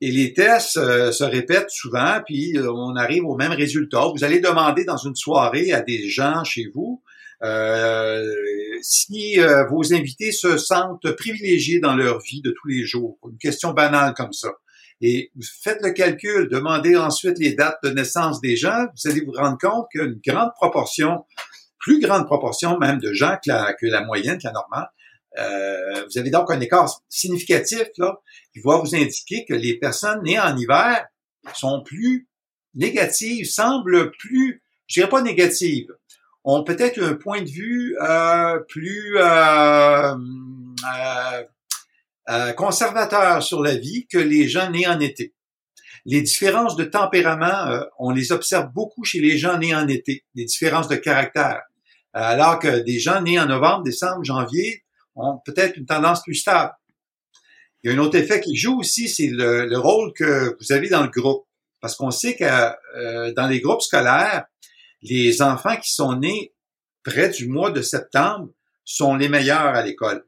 Et 0.00 0.12
les 0.12 0.32
tests 0.32 0.76
euh, 0.76 1.10
se 1.10 1.24
répètent 1.24 1.70
souvent, 1.70 2.20
puis 2.24 2.56
on 2.58 2.94
arrive 2.94 3.24
au 3.24 3.36
même 3.36 3.52
résultat. 3.52 4.06
Vous 4.14 4.24
allez 4.24 4.40
demander 4.40 4.84
dans 4.84 4.96
une 4.96 5.16
soirée 5.16 5.72
à 5.72 5.80
des 5.80 6.08
gens 6.08 6.44
chez 6.44 6.66
vous 6.72 7.02
euh, 7.44 8.34
si 8.82 9.38
euh, 9.38 9.64
vos 9.66 9.94
invités 9.94 10.32
se 10.32 10.56
sentent 10.56 11.10
privilégiés 11.16 11.78
dans 11.78 11.94
leur 11.94 12.20
vie 12.20 12.42
de 12.42 12.50
tous 12.50 12.68
les 12.68 12.84
jours, 12.84 13.18
une 13.30 13.38
question 13.38 13.72
banale 13.72 14.14
comme 14.14 14.32
ça, 14.32 14.48
et 15.00 15.30
vous 15.36 15.46
faites 15.62 15.80
le 15.82 15.92
calcul, 15.92 16.48
demandez 16.48 16.96
ensuite 16.96 17.38
les 17.38 17.54
dates 17.54 17.78
de 17.84 17.90
naissance 17.90 18.40
des 18.40 18.56
gens, 18.56 18.86
vous 18.96 19.10
allez 19.10 19.20
vous 19.20 19.32
rendre 19.32 19.58
compte 19.58 19.86
qu'une 19.92 20.20
grande 20.26 20.50
proportion, 20.56 21.24
plus 21.78 22.00
grande 22.00 22.26
proportion 22.26 22.76
même 22.78 22.98
de 22.98 23.12
gens 23.12 23.36
que 23.36 23.50
la, 23.50 23.72
que 23.74 23.86
la 23.86 24.02
moyenne, 24.04 24.38
que 24.38 24.46
la 24.46 24.52
normale, 24.52 24.88
euh, 25.38 26.04
vous 26.04 26.18
avez 26.18 26.30
donc 26.30 26.50
un 26.50 26.60
écart 26.60 27.00
significatif 27.08 27.88
là, 27.98 28.20
qui 28.52 28.60
va 28.60 28.78
vous 28.78 28.94
indiquer 28.94 29.44
que 29.48 29.54
les 29.54 29.78
personnes 29.78 30.22
nées 30.22 30.38
en 30.38 30.56
hiver 30.56 31.06
sont 31.54 31.82
plus 31.82 32.28
négatives, 32.74 33.46
semblent 33.46 34.10
plus, 34.12 34.62
je 34.86 35.00
dirais 35.00 35.08
pas 35.08 35.22
négatives, 35.22 35.88
ont 36.44 36.64
peut-être 36.64 37.02
un 37.02 37.14
point 37.14 37.42
de 37.42 37.48
vue 37.48 37.96
euh, 38.00 38.58
plus 38.68 39.16
euh, 39.16 40.14
euh, 40.14 41.44
euh, 42.30 42.52
conservateur 42.52 43.42
sur 43.42 43.62
la 43.62 43.76
vie 43.76 44.06
que 44.10 44.18
les 44.18 44.48
gens 44.48 44.70
nés 44.70 44.86
en 44.86 44.98
été. 45.00 45.34
Les 46.04 46.22
différences 46.22 46.76
de 46.76 46.84
tempérament, 46.84 47.82
on 47.98 48.10
les 48.10 48.32
observe 48.32 48.72
beaucoup 48.72 49.04
chez 49.04 49.20
les 49.20 49.36
gens 49.36 49.58
nés 49.58 49.74
en 49.74 49.86
été, 49.88 50.24
les 50.34 50.46
différences 50.46 50.88
de 50.88 50.96
caractère. 50.96 51.60
Alors 52.14 52.58
que 52.58 52.78
des 52.78 52.98
gens 52.98 53.20
nés 53.20 53.38
en 53.38 53.44
novembre, 53.44 53.82
décembre, 53.82 54.24
janvier 54.24 54.84
ont 55.18 55.38
peut-être 55.44 55.76
une 55.76 55.86
tendance 55.86 56.22
plus 56.22 56.34
stable. 56.34 56.72
Il 57.82 57.90
y 57.90 57.94
a 57.94 57.96
un 57.96 58.00
autre 58.00 58.16
effet 58.16 58.40
qui 58.40 58.56
joue 58.56 58.78
aussi, 58.78 59.08
c'est 59.08 59.28
le, 59.28 59.66
le, 59.66 59.78
rôle 59.78 60.12
que 60.12 60.56
vous 60.58 60.72
avez 60.72 60.88
dans 60.88 61.02
le 61.02 61.10
groupe. 61.10 61.46
Parce 61.80 61.94
qu'on 61.94 62.10
sait 62.10 62.34
que 62.34 62.44
euh, 62.44 63.32
dans 63.34 63.46
les 63.46 63.60
groupes 63.60 63.82
scolaires, 63.82 64.46
les 65.02 65.42
enfants 65.42 65.76
qui 65.76 65.92
sont 65.92 66.16
nés 66.16 66.52
près 67.04 67.28
du 67.28 67.48
mois 67.48 67.70
de 67.70 67.82
septembre 67.82 68.48
sont 68.84 69.14
les 69.14 69.28
meilleurs 69.28 69.74
à 69.74 69.82
l'école. 69.82 70.24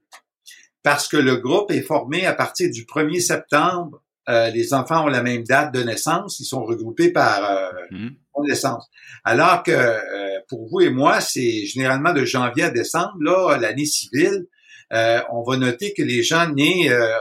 Parce 0.82 1.08
que 1.08 1.16
le 1.16 1.36
groupe 1.36 1.70
est 1.70 1.82
formé 1.82 2.26
à 2.26 2.34
partir 2.34 2.70
du 2.70 2.84
1er 2.84 3.20
septembre. 3.20 4.02
Euh, 4.28 4.50
les 4.50 4.72
enfants 4.72 5.04
ont 5.04 5.08
la 5.08 5.22
même 5.22 5.44
date 5.44 5.74
de 5.74 5.82
naissance. 5.82 6.40
Ils 6.40 6.44
sont 6.44 6.64
regroupés 6.64 7.10
par 7.10 7.44
euh, 7.44 7.70
mmh. 7.90 8.08
naissance. 8.46 8.88
Alors 9.24 9.62
que 9.62 9.72
euh, 9.72 10.38
pour 10.48 10.68
vous 10.68 10.80
et 10.80 10.90
moi, 10.90 11.20
c'est 11.20 11.66
généralement 11.66 12.12
de 12.12 12.24
janvier 12.24 12.64
à 12.64 12.70
décembre, 12.70 13.16
là, 13.20 13.58
l'année 13.58 13.86
civile. 13.86 14.46
Euh, 14.92 15.22
on 15.30 15.42
va 15.42 15.56
noter 15.56 15.94
que 15.94 16.02
les 16.02 16.22
gens 16.22 16.48
nés 16.48 16.90
euh, 16.90 17.18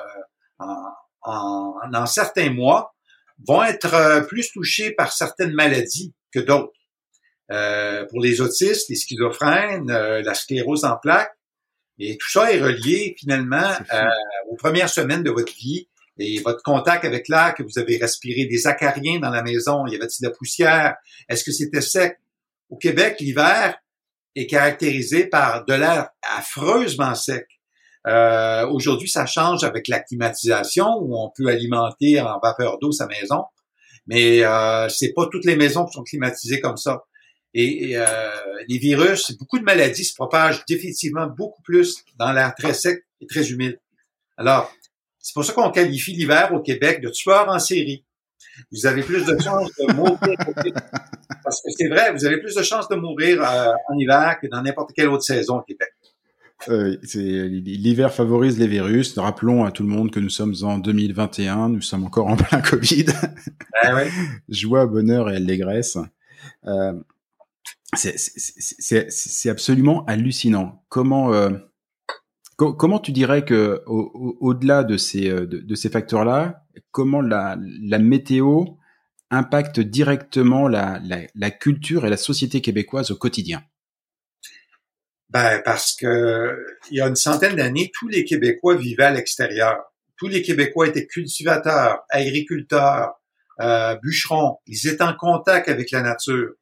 en, 0.60 0.92
en, 1.22 1.74
en 1.94 2.06
certains 2.06 2.52
mois 2.52 2.96
vont 3.48 3.64
être 3.64 4.26
plus 4.28 4.52
touchés 4.52 4.92
par 4.92 5.14
certaines 5.14 5.54
maladies 5.54 6.14
que 6.34 6.40
d'autres. 6.40 6.74
Euh, 7.52 8.06
pour 8.06 8.22
les 8.22 8.42
autistes, 8.42 8.90
les 8.90 8.96
schizophrènes, 8.96 9.90
euh, 9.90 10.22
la 10.22 10.36
sclérose 10.36 10.86
en 10.86 10.98
plaques. 10.98 11.36
Et 11.98 12.16
tout 12.18 12.30
ça 12.30 12.54
est 12.54 12.62
relié 12.62 13.16
finalement 13.18 13.72
euh, 13.94 14.04
aux 14.50 14.56
premières 14.56 14.90
semaines 14.90 15.24
de 15.24 15.32
votre 15.32 15.54
vie 15.56 15.90
et 16.20 16.40
votre 16.42 16.62
contact 16.64 17.06
avec 17.06 17.28
l'air 17.28 17.56
que 17.56 17.64
vous 17.64 17.80
avez 17.80 17.98
respiré, 17.98 18.46
des 18.46 18.68
acariens 18.68 19.20
dans 19.20 19.32
la 19.32 19.42
maison, 19.42 19.88
il 19.88 19.94
y 19.94 19.96
avait-il 19.96 20.24
de 20.24 20.28
la 20.30 20.36
poussière, 20.36 20.96
est-ce 21.28 21.44
que 21.44 21.52
c'était 21.52 21.82
sec? 21.82 22.18
Au 22.70 22.78
Québec, 22.78 23.18
l'hiver 23.20 23.78
est 24.36 24.46
caractérisé 24.46 25.26
par 25.26 25.66
de 25.66 25.74
l'air 25.74 26.10
affreusement 26.22 27.16
sec. 27.16 27.48
Euh, 28.08 28.68
Aujourd'hui, 28.68 29.10
ça 29.10 29.26
change 29.26 29.64
avec 29.64 29.88
la 29.88 30.00
climatisation 30.00 30.88
où 31.02 31.18
on 31.18 31.32
peut 31.36 31.48
alimenter 31.48 32.22
en 32.22 32.40
vapeur 32.40 32.80
d'eau 32.80 32.92
sa 32.92 33.08
maison, 33.08 33.44
mais 34.08 34.44
euh, 34.44 34.88
c'est 34.90 35.14
pas 35.14 35.28
toutes 35.32 35.46
les 35.46 35.56
maisons 35.56 35.86
qui 35.86 35.94
sont 35.94 36.04
climatisées 36.04 36.60
comme 36.60 36.78
ça. 36.78 37.04
Et, 37.54 37.98
euh, 37.98 38.06
les 38.68 38.78
virus, 38.78 39.36
beaucoup 39.38 39.58
de 39.60 39.64
maladies 39.64 40.06
se 40.06 40.14
propagent 40.14 40.64
définitivement 40.66 41.28
beaucoup 41.28 41.62
plus 41.64 42.04
dans 42.18 42.32
l'air 42.32 42.54
très 42.56 42.74
sec 42.74 43.04
et 43.22 43.28
très 43.28 43.50
humide. 43.50 43.80
Alors, 44.38 44.72
c'est 45.20 45.34
pour 45.34 45.44
ça 45.44 45.54
qu'on 45.54 45.72
qualifie 45.72 46.14
l'hiver 46.14 46.54
au 46.54 46.62
Québec 46.62 47.02
de 47.02 47.10
tueur 47.10 47.50
en 47.50 47.60
série. 47.60 48.06
Vous 48.72 48.86
avez 48.86 49.04
plus 49.04 49.26
de 49.26 49.38
chances 49.42 49.70
de 49.78 49.94
mourir. 49.94 50.38
Parce 51.44 51.62
que 51.62 51.72
c'est 51.76 51.88
vrai, 51.88 52.12
vous 52.14 52.26
avez 52.26 52.38
plus 52.38 52.56
de 52.56 52.64
chances 52.64 52.88
de 52.88 52.96
mourir 52.96 53.42
euh, 53.42 53.72
en 53.90 53.98
hiver 53.98 54.38
que 54.42 54.48
dans 54.48 54.62
n'importe 54.62 54.92
quelle 54.94 55.10
autre 55.10 55.24
saison 55.24 55.60
au 55.60 55.62
Québec. 55.62 55.89
Euh, 56.68 56.98
L'hiver 57.14 58.14
favorise 58.14 58.60
les 58.60 58.68
virus. 58.68 59.18
Rappelons 59.18 59.64
à 59.64 59.72
tout 59.72 59.84
le 59.84 59.90
monde 59.90 60.12
que 60.12 60.20
nous 60.20 60.30
sommes 60.30 60.56
en 60.64 60.78
2021, 60.78 61.70
nous 61.70 61.82
sommes 61.82 62.04
encore 62.04 62.28
en 62.28 62.36
plein 62.36 62.62
Covid. 62.62 63.06
Ah 63.82 63.96
ouais. 63.96 64.10
Joie, 64.50 64.86
bonheur 64.86 65.30
et 65.30 65.38
allégresse. 65.38 65.98
Euh, 66.66 66.94
c'est 67.96 69.50
absolument 69.50 70.06
hallucinant. 70.06 70.84
Comment 70.90 71.34
euh, 71.34 71.50
comment 72.58 73.00
tu 73.00 73.12
dirais 73.12 73.46
que 73.46 73.82
au-delà 73.88 74.84
de 74.84 74.98
ces 74.98 75.30
euh, 75.30 75.46
de, 75.48 75.60
de 75.60 75.76
ces 75.76 75.90
facteurs-là, 75.90 76.66
comment 76.92 77.22
la, 77.22 77.58
la 77.82 78.00
météo 78.00 78.66
impacte 79.32 79.80
directement 79.80 80.68
la, 80.68 81.00
la, 81.04 81.22
la 81.36 81.52
culture 81.52 82.06
et 82.06 82.10
la 82.10 82.18
société 82.18 82.62
québécoise 82.62 83.12
au 83.12 83.16
quotidien? 83.16 83.64
Ben, 85.30 85.62
parce 85.64 85.96
que 85.96 86.58
il 86.92 86.98
y 86.98 87.02
a 87.02 87.08
une 87.08 87.16
centaine 87.16 87.56
d'années, 87.56 87.92
tous 87.94 88.08
les 88.08 88.26
Québécois 88.26 88.76
vivaient 88.76 89.04
à 89.04 89.12
l'extérieur. 89.12 89.78
Tous 90.18 90.28
les 90.28 90.42
Québécois 90.42 90.88
étaient 90.88 91.08
cultivateurs, 91.08 92.04
agriculteurs, 92.10 93.14
euh, 93.62 93.96
bûcherons. 94.02 94.58
Ils 94.68 94.88
étaient 94.88 95.04
en 95.04 95.16
contact 95.16 95.70
avec 95.70 95.92
la 95.92 96.02
nature. 96.02 96.54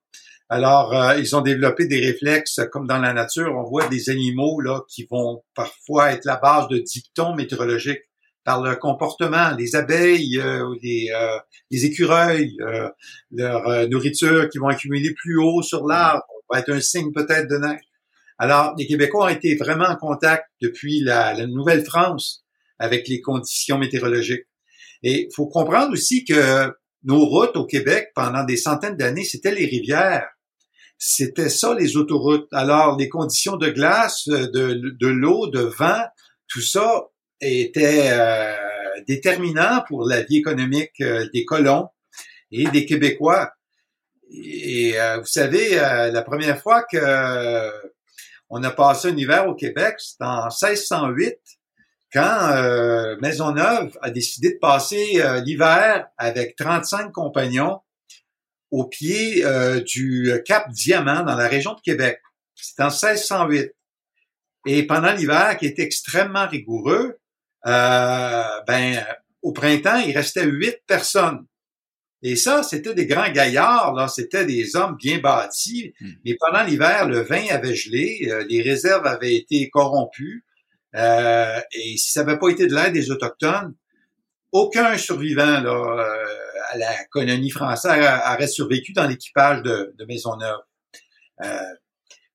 Alors, 0.50 0.94
euh, 0.94 1.18
ils 1.18 1.36
ont 1.36 1.42
développé 1.42 1.88
des 1.88 2.00
réflexes 2.00 2.62
comme 2.72 2.88
dans 2.88 3.00
la 3.00 3.14
nature. 3.14 3.54
On 3.56 3.64
voit 3.64 3.88
des 3.90 4.10
animaux 4.10 4.62
là 4.62 4.82
qui 4.88 5.06
vont 5.10 5.44
parfois 5.54 6.14
être 6.14 6.26
la 6.26 6.38
base 6.38 6.70
de 6.70 6.78
dictons 6.78 7.36
météorologiques 7.36 8.04
par 8.46 8.62
leur 8.64 8.80
comportement. 8.80 9.52
Les 9.58 9.76
abeilles, 9.76 10.40
euh, 10.40 10.74
les, 10.82 11.12
euh, 11.14 11.38
les, 11.70 11.86
écureuils, 11.86 12.56
leur 13.32 13.90
nourriture 13.90 14.48
qui 14.50 14.58
vont 14.58 14.68
accumuler 14.68 15.14
plus 15.14 15.38
haut 15.38 15.62
sur 15.62 15.86
l'arbre 15.86 16.24
va 16.50 16.60
être 16.60 16.72
un 16.72 16.80
signe 16.80 17.12
peut-être 17.12 17.50
de 17.50 17.58
neige. 17.58 17.82
Alors, 18.40 18.76
les 18.78 18.86
Québécois 18.86 19.26
ont 19.26 19.30
été 19.30 19.56
vraiment 19.56 19.86
en 19.86 19.96
contact 19.96 20.46
depuis 20.62 21.02
la, 21.02 21.48
Nouvelle-France 21.48 22.46
avec 22.80 23.08
les 23.08 23.22
conditions 23.22 23.78
météorologiques. 23.78 24.46
Et 25.04 25.26
il 25.26 25.30
faut 25.36 25.48
comprendre 25.48 25.94
aussi 25.94 26.24
que 26.26 26.72
nos 27.04 27.26
routes 27.26 27.56
au 27.56 27.66
Québec, 27.66 28.10
pendant 28.16 28.44
des 28.44 28.58
centaines 28.58 28.98
d'années, 28.98 29.24
c'était 29.24 29.54
les 29.54 29.66
rivières. 29.66 30.28
C'était 31.00 31.50
ça, 31.50 31.76
les 31.76 31.96
autoroutes. 31.96 32.48
Alors, 32.52 32.98
les 32.98 33.10
conditions 33.10 33.56
de 33.56 33.70
glace, 33.70 34.28
de, 34.28 34.96
de 35.00 35.08
l'eau, 35.08 35.48
de 35.48 35.62
vent, 35.62 36.04
tout 36.48 36.62
ça 36.62 37.04
était 37.42 38.10
euh, 38.12 38.54
déterminant 39.08 39.84
pour 39.88 40.08
la 40.08 40.24
vie 40.24 40.38
économique 40.38 41.00
euh, 41.02 41.28
des 41.34 41.46
colons 41.46 41.90
et 42.52 42.66
des 42.70 42.86
Québécois. 42.86 43.52
Et 44.32 45.00
euh, 45.00 45.20
vous 45.20 45.26
savez, 45.26 45.76
la 45.76 46.22
première 46.22 46.62
fois 46.62 46.84
que 46.84 46.98
on 48.50 48.64
a 48.64 48.72
passé 48.72 49.10
un 49.10 49.18
hiver 49.18 49.48
au 49.48 49.56
Québec, 49.56 49.96
c'était 50.00 50.24
en 50.24 50.46
1608, 50.46 51.38
quand 52.14 52.50
euh, 52.52 53.18
Maisonneuve 53.22 53.98
a 54.02 54.10
décidé 54.10 54.54
de 54.54 54.60
passer 54.60 55.22
euh, 55.22 55.42
l'hiver 55.42 56.08
avec 56.18 56.56
35 56.56 57.12
compagnons 57.12 57.82
au 58.72 58.86
pied 58.86 59.46
euh, 59.46 59.82
du 59.82 60.32
Cap 60.46 60.70
Diamant 60.72 61.24
dans 61.24 61.36
la 61.36 61.48
région 61.48 61.74
de 61.74 61.82
Québec. 61.82 62.22
C'était 62.56 62.84
en 62.84 62.88
1608. 62.88 63.72
Et 64.66 64.84
pendant 64.88 65.14
l'hiver, 65.14 65.58
qui 65.58 65.66
était 65.66 65.84
extrêmement 65.84 66.48
rigoureux, 66.48 67.20
ben 67.64 69.06
au 69.42 69.52
printemps, 69.54 70.00
il 70.00 70.18
restait 70.18 70.46
huit 70.46 70.80
personnes 70.88 71.46
et 72.24 72.36
ça, 72.36 72.64
c'était 72.64 72.96
des 72.96 73.06
grands 73.06 73.30
gaillards, 73.30 73.94
là, 73.94 74.08
c'était 74.08 74.46
des 74.46 74.76
hommes 74.76 74.96
bien 74.96 75.20
bâtis. 75.20 75.94
Hmm. 76.02 76.12
Mais 76.26 76.36
pendant 76.40 76.64
l'hiver, 76.64 77.08
le 77.08 77.22
vin 77.22 77.46
avait 77.50 77.76
gelé, 77.76 78.28
euh, 78.28 78.44
les 78.50 78.62
réserves 78.62 79.06
avaient 79.06 79.36
été 79.36 79.70
corrompues. 79.70 80.44
Euh, 80.96 81.60
et 81.74 81.98
si 81.98 82.12
ça 82.12 82.24
n'avait 82.24 82.40
pas 82.40 82.50
été 82.50 82.66
de 82.66 82.74
l'aide 82.74 82.94
des 82.94 83.12
autochtones, 83.12 83.76
aucun 84.52 84.98
survivant 84.98 85.60
là, 85.60 85.70
euh, 85.70 86.26
à 86.72 86.78
la 86.78 87.04
colonie 87.12 87.52
française 87.52 88.04
aurait 88.04 88.48
survécu 88.48 88.94
dans 88.94 89.06
l'équipage 89.06 89.62
de, 89.62 89.94
de 89.98 90.06
Maisonneuve. 90.06 90.60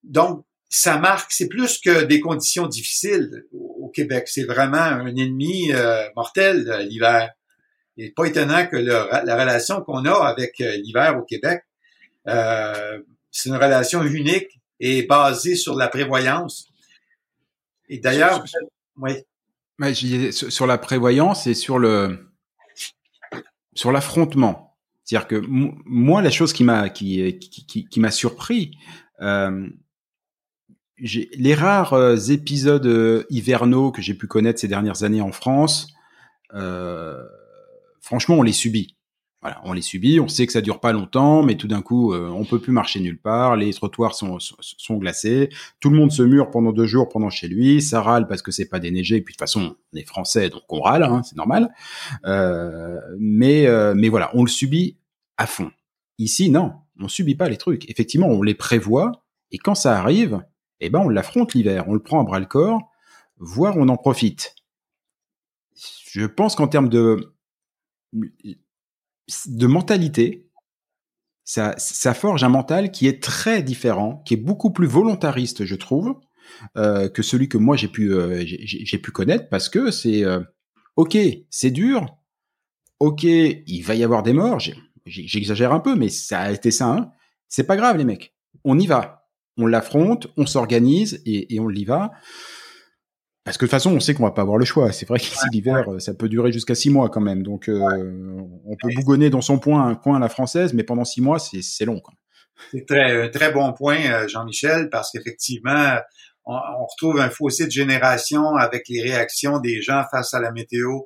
donc, 0.04 0.44
ça 0.68 0.96
marque, 0.96 1.32
c'est 1.32 1.48
plus 1.48 1.78
que 1.78 2.04
des 2.04 2.20
conditions 2.20 2.66
difficiles 2.66 3.44
au, 3.52 3.90
Québec. 3.94 4.26
C'est 4.26 4.44
vraiment 4.44 4.78
un 4.78 5.14
ennemi 5.16 5.70
mortel 6.16 6.86
l'hiver. 6.88 7.30
Il 7.96 8.04
n'est 8.06 8.10
pas 8.12 8.24
étonnant 8.24 8.66
que 8.66 8.76
la 8.76 9.36
relation 9.36 9.82
qu'on 9.82 10.04
a 10.04 10.26
avec 10.26 10.60
euh, 10.60 10.76
l'hiver 10.76 11.18
au 11.18 11.22
Québec, 11.22 11.62
euh, 12.28 13.00
c'est 13.30 13.48
une 13.48 13.56
relation 13.56 14.02
unique 14.02 14.60
et 14.80 15.02
basée 15.02 15.56
sur 15.56 15.76
la 15.76 15.88
prévoyance. 15.88 16.68
Et 17.88 17.98
d'ailleurs, 17.98 18.44
oui. 18.96 19.12
sur 20.30 20.66
la 20.66 20.78
prévoyance 20.78 21.46
et 21.46 21.54
sur 21.54 21.78
le 21.78 22.30
sur 23.74 23.92
l'affrontement. 23.92 24.76
C'est-à-dire 25.04 25.28
que 25.28 25.42
moi, 25.46 26.22
la 26.22 26.30
chose 26.30 26.52
qui 26.52 26.64
m'a 26.64 26.88
qui, 26.88 27.38
qui, 27.38 27.86
qui, 27.86 28.00
m'a 28.00 28.10
surpris, 28.10 28.76
euh, 29.20 29.68
les 30.98 31.54
rares 31.54 31.94
euh, 31.94 32.16
épisodes 32.16 33.26
hivernaux 33.28 33.90
que 33.90 34.02
j'ai 34.02 34.14
pu 34.14 34.26
connaître 34.26 34.60
ces 34.60 34.68
dernières 34.68 35.02
années 35.02 35.20
en 35.20 35.32
France, 35.32 35.88
euh, 36.54 37.22
franchement, 38.02 38.36
on 38.36 38.42
les 38.42 38.52
subit. 38.52 38.96
Voilà, 39.40 39.60
on 39.64 39.72
les 39.72 39.82
subit, 39.82 40.20
on 40.20 40.28
sait 40.28 40.46
que 40.46 40.52
ça 40.52 40.60
dure 40.60 40.78
pas 40.78 40.92
longtemps, 40.92 41.42
mais 41.42 41.56
tout 41.56 41.66
d'un 41.66 41.82
coup, 41.82 42.12
euh, 42.12 42.28
on 42.28 42.44
peut 42.44 42.60
plus 42.60 42.70
marcher 42.70 43.00
nulle 43.00 43.20
part, 43.20 43.56
les 43.56 43.72
trottoirs 43.72 44.14
sont, 44.14 44.38
sont, 44.38 44.96
glacés, 44.98 45.48
tout 45.80 45.90
le 45.90 45.96
monde 45.96 46.12
se 46.12 46.22
mure 46.22 46.52
pendant 46.52 46.70
deux 46.70 46.86
jours 46.86 47.08
pendant 47.08 47.28
chez 47.28 47.48
lui, 47.48 47.82
ça 47.82 48.00
râle 48.00 48.28
parce 48.28 48.40
que 48.40 48.52
c'est 48.52 48.68
pas 48.68 48.78
déneigé, 48.78 49.20
puis 49.20 49.32
de 49.32 49.36
toute 49.36 49.40
façon, 49.40 49.74
on 49.92 49.96
est 49.96 50.06
français, 50.06 50.48
donc 50.48 50.62
on 50.68 50.80
râle, 50.80 51.02
hein, 51.02 51.22
c'est 51.24 51.34
normal. 51.34 51.74
Euh, 52.24 53.00
mais, 53.18 53.66
euh, 53.66 53.94
mais 53.96 54.08
voilà, 54.08 54.30
on 54.34 54.44
le 54.44 54.48
subit 54.48 54.96
à 55.38 55.48
fond. 55.48 55.72
Ici, 56.18 56.48
non, 56.48 56.74
on 57.00 57.08
subit 57.08 57.34
pas 57.34 57.48
les 57.48 57.56
trucs. 57.56 57.90
Effectivement, 57.90 58.28
on 58.28 58.42
les 58.42 58.54
prévoit, 58.54 59.24
et 59.50 59.58
quand 59.58 59.74
ça 59.74 59.98
arrive, 59.98 60.40
eh 60.78 60.88
ben, 60.88 61.00
on 61.00 61.08
l'affronte 61.08 61.54
l'hiver, 61.54 61.86
on 61.88 61.94
le 61.94 62.02
prend 62.02 62.20
à 62.20 62.24
bras 62.24 62.38
le 62.38 62.46
corps, 62.46 62.92
voire 63.38 63.76
on 63.76 63.88
en 63.88 63.96
profite. 63.96 64.54
Je 65.74 66.26
pense 66.26 66.54
qu'en 66.54 66.68
termes 66.68 66.88
de 66.88 67.34
de 68.12 69.66
mentalité, 69.66 70.48
ça, 71.44 71.74
ça 71.78 72.14
forge 72.14 72.44
un 72.44 72.48
mental 72.48 72.90
qui 72.90 73.06
est 73.06 73.22
très 73.22 73.62
différent, 73.62 74.22
qui 74.24 74.34
est 74.34 74.38
beaucoup 74.38 74.70
plus 74.70 74.86
volontariste, 74.86 75.64
je 75.64 75.74
trouve, 75.74 76.20
euh, 76.76 77.08
que 77.08 77.22
celui 77.22 77.48
que 77.48 77.58
moi 77.58 77.76
j'ai 77.76 77.88
pu 77.88 78.12
euh, 78.12 78.44
pu 79.02 79.10
connaître, 79.10 79.48
parce 79.48 79.68
que 79.68 79.90
c'est 79.90 80.24
euh, 80.24 80.40
ok, 80.96 81.16
c'est 81.50 81.70
dur, 81.70 82.06
ok, 83.00 83.24
il 83.24 83.82
va 83.82 83.94
y 83.94 84.04
avoir 84.04 84.22
des 84.22 84.32
morts, 84.32 84.60
j'exagère 85.06 85.72
un 85.72 85.80
peu, 85.80 85.96
mais 85.96 86.08
ça 86.08 86.40
a 86.40 86.52
été 86.52 86.70
ça. 86.70 86.88
Hein. 86.88 87.10
C'est 87.48 87.66
pas 87.66 87.76
grave 87.76 87.96
les 87.96 88.04
mecs, 88.04 88.34
on 88.64 88.78
y 88.78 88.86
va, 88.86 89.28
on 89.56 89.66
l'affronte, 89.66 90.28
on 90.36 90.46
s'organise 90.46 91.22
et, 91.26 91.54
et 91.54 91.60
on 91.60 91.70
y 91.70 91.84
va. 91.84 92.12
Parce 93.44 93.56
que 93.58 93.64
de 93.64 93.68
toute 93.68 93.72
façon, 93.72 93.92
on 93.92 94.00
sait 94.00 94.14
qu'on 94.14 94.22
va 94.22 94.30
pas 94.30 94.42
avoir 94.42 94.56
le 94.56 94.64
choix. 94.64 94.92
C'est 94.92 95.06
vrai 95.06 95.18
qu'ici 95.18 95.46
l'hiver, 95.50 95.84
ça 95.98 96.14
peut 96.14 96.28
durer 96.28 96.52
jusqu'à 96.52 96.76
six 96.76 96.90
mois 96.90 97.08
quand 97.08 97.20
même. 97.20 97.42
Donc, 97.42 97.68
euh, 97.68 97.80
on 98.64 98.76
peut 98.76 98.90
bougonner 98.94 99.30
dans 99.30 99.40
son 99.40 99.58
point 99.58 99.84
un 99.84 99.96
coin 99.96 100.16
à 100.16 100.20
la 100.20 100.28
française, 100.28 100.74
mais 100.74 100.84
pendant 100.84 101.04
six 101.04 101.20
mois, 101.20 101.38
c'est 101.40 101.84
long. 101.84 102.00
C'est 102.70 102.86
très 102.86 103.30
très 103.30 103.50
bon 103.50 103.72
point, 103.72 103.98
euh, 104.06 104.28
Jean-Michel, 104.28 104.88
parce 104.90 105.10
qu'effectivement, 105.10 105.96
on, 106.44 106.54
retrouve 106.86 107.20
un 107.20 107.30
fossé 107.30 107.66
de 107.66 107.72
génération 107.72 108.54
avec 108.54 108.84
les 108.88 109.02
réactions 109.02 109.58
des 109.58 109.82
gens 109.82 110.04
face 110.12 110.34
à 110.34 110.40
la 110.40 110.52
météo. 110.52 111.00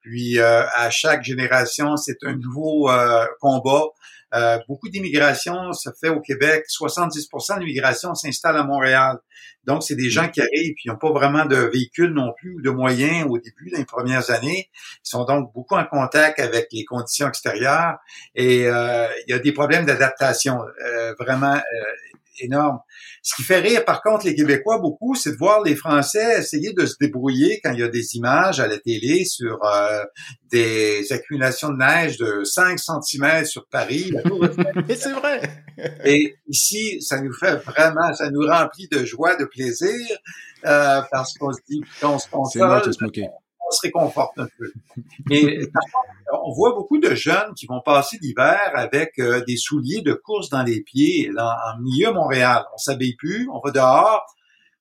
Puis 0.00 0.38
euh, 0.38 0.62
à 0.76 0.90
chaque 0.90 1.24
génération, 1.24 1.96
c'est 1.96 2.18
un 2.22 2.36
nouveau 2.36 2.88
combat. 3.40 3.86
Euh, 4.34 4.58
beaucoup 4.68 4.88
d'immigration 4.88 5.72
se 5.72 5.90
fait 6.00 6.08
au 6.08 6.20
Québec. 6.20 6.64
70% 6.68 7.56
de 7.56 7.60
l'immigration 7.60 8.14
s'installe 8.14 8.56
à 8.56 8.64
Montréal. 8.64 9.18
Donc, 9.64 9.82
c'est 9.82 9.94
des 9.94 10.10
gens 10.10 10.28
qui 10.28 10.40
arrivent 10.40 10.74
qui 10.80 10.88
n'ont 10.88 10.96
pas 10.96 11.10
vraiment 11.12 11.44
de 11.44 11.56
véhicules 11.56 12.12
non 12.12 12.32
plus 12.38 12.54
ou 12.54 12.62
de 12.62 12.70
moyens 12.70 13.26
au 13.28 13.38
début, 13.38 13.70
dans 13.70 13.78
les 13.78 13.84
premières 13.84 14.30
années. 14.30 14.70
Ils 15.04 15.08
sont 15.08 15.24
donc 15.24 15.52
beaucoup 15.52 15.74
en 15.74 15.84
contact 15.84 16.40
avec 16.40 16.68
les 16.72 16.84
conditions 16.84 17.28
extérieures 17.28 17.98
et 18.34 18.66
euh, 18.66 19.06
il 19.26 19.30
y 19.30 19.34
a 19.34 19.38
des 19.38 19.52
problèmes 19.52 19.84
d'adaptation 19.84 20.60
euh, 20.84 21.14
vraiment 21.18 21.60
énorme. 22.40 22.78
Ce 23.22 23.34
qui 23.34 23.42
fait 23.42 23.60
rire, 23.60 23.84
par 23.84 24.02
contre, 24.02 24.26
les 24.26 24.34
Québécois 24.34 24.78
beaucoup, 24.78 25.14
c'est 25.14 25.32
de 25.32 25.36
voir 25.36 25.62
les 25.62 25.76
Français 25.76 26.38
essayer 26.38 26.72
de 26.72 26.86
se 26.86 26.94
débrouiller 27.00 27.60
quand 27.62 27.72
il 27.72 27.80
y 27.80 27.82
a 27.82 27.88
des 27.88 28.16
images 28.16 28.60
à 28.60 28.66
la 28.66 28.78
télé 28.78 29.24
sur 29.24 29.64
euh, 29.64 30.04
des 30.50 31.12
accumulations 31.12 31.70
de 31.70 31.78
neige 31.78 32.16
de 32.18 32.44
5 32.44 32.78
cm 32.78 33.44
sur 33.44 33.66
Paris. 33.68 34.12
Mais 34.88 34.94
c'est 34.94 35.12
vrai. 35.12 35.64
Et 36.04 36.36
ici, 36.48 37.00
ça 37.00 37.20
nous 37.20 37.32
fait 37.32 37.56
vraiment, 37.56 38.12
ça 38.14 38.30
nous 38.30 38.46
remplit 38.46 38.88
de 38.88 39.04
joie, 39.04 39.36
de 39.36 39.44
plaisir, 39.44 40.06
euh, 40.66 41.00
parce 41.10 41.34
qu'on 41.34 41.52
se 41.52 41.60
dit 41.68 41.80
qu'on 42.00 42.18
se 42.18 42.28
console 42.28 42.82
on 43.70 43.74
se 43.74 43.80
réconforte 43.82 44.38
un 44.38 44.48
peu. 44.58 44.72
On 46.32 46.52
voit 46.52 46.72
beaucoup 46.74 46.98
de 46.98 47.14
jeunes 47.14 47.54
qui 47.56 47.66
vont 47.66 47.80
passer 47.80 48.18
l'hiver 48.20 48.72
avec 48.74 49.18
euh, 49.18 49.42
des 49.46 49.56
souliers 49.56 50.02
de 50.02 50.12
course 50.12 50.48
dans 50.48 50.62
les 50.62 50.80
pieds, 50.80 51.30
en 51.38 51.80
milieu 51.80 52.12
Montréal. 52.12 52.64
On 52.74 52.78
s'habille 52.78 53.16
plus, 53.16 53.48
on 53.52 53.60
va 53.64 53.70
dehors, 53.70 54.26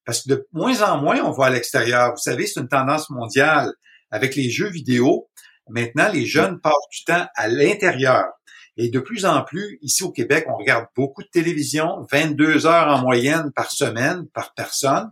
Parce 0.05 0.23
que 0.23 0.29
de 0.29 0.47
moins 0.53 0.81
en 0.81 1.01
moins, 1.01 1.21
on 1.21 1.31
va 1.31 1.45
à 1.45 1.49
l'extérieur. 1.49 2.11
Vous 2.11 2.21
savez, 2.21 2.47
c'est 2.47 2.59
une 2.59 2.67
tendance 2.67 3.09
mondiale. 3.09 3.73
Avec 4.11 4.35
les 4.35 4.49
jeux 4.49 4.69
vidéo, 4.69 5.29
maintenant, 5.69 6.09
les 6.11 6.25
jeunes 6.25 6.59
passent 6.59 6.73
du 6.91 7.03
temps 7.03 7.27
à 7.35 7.47
l'intérieur. 7.47 8.25
Et 8.77 8.89
de 8.89 8.99
plus 8.99 9.25
en 9.25 9.43
plus, 9.43 9.77
ici 9.81 10.03
au 10.03 10.11
Québec, 10.11 10.45
on 10.47 10.55
regarde 10.55 10.85
beaucoup 10.95 11.21
de 11.21 11.27
télévision, 11.27 12.07
22 12.11 12.65
heures 12.65 12.87
en 12.87 13.01
moyenne 13.01 13.51
par 13.55 13.71
semaine, 13.71 14.27
par 14.33 14.53
personne. 14.53 15.11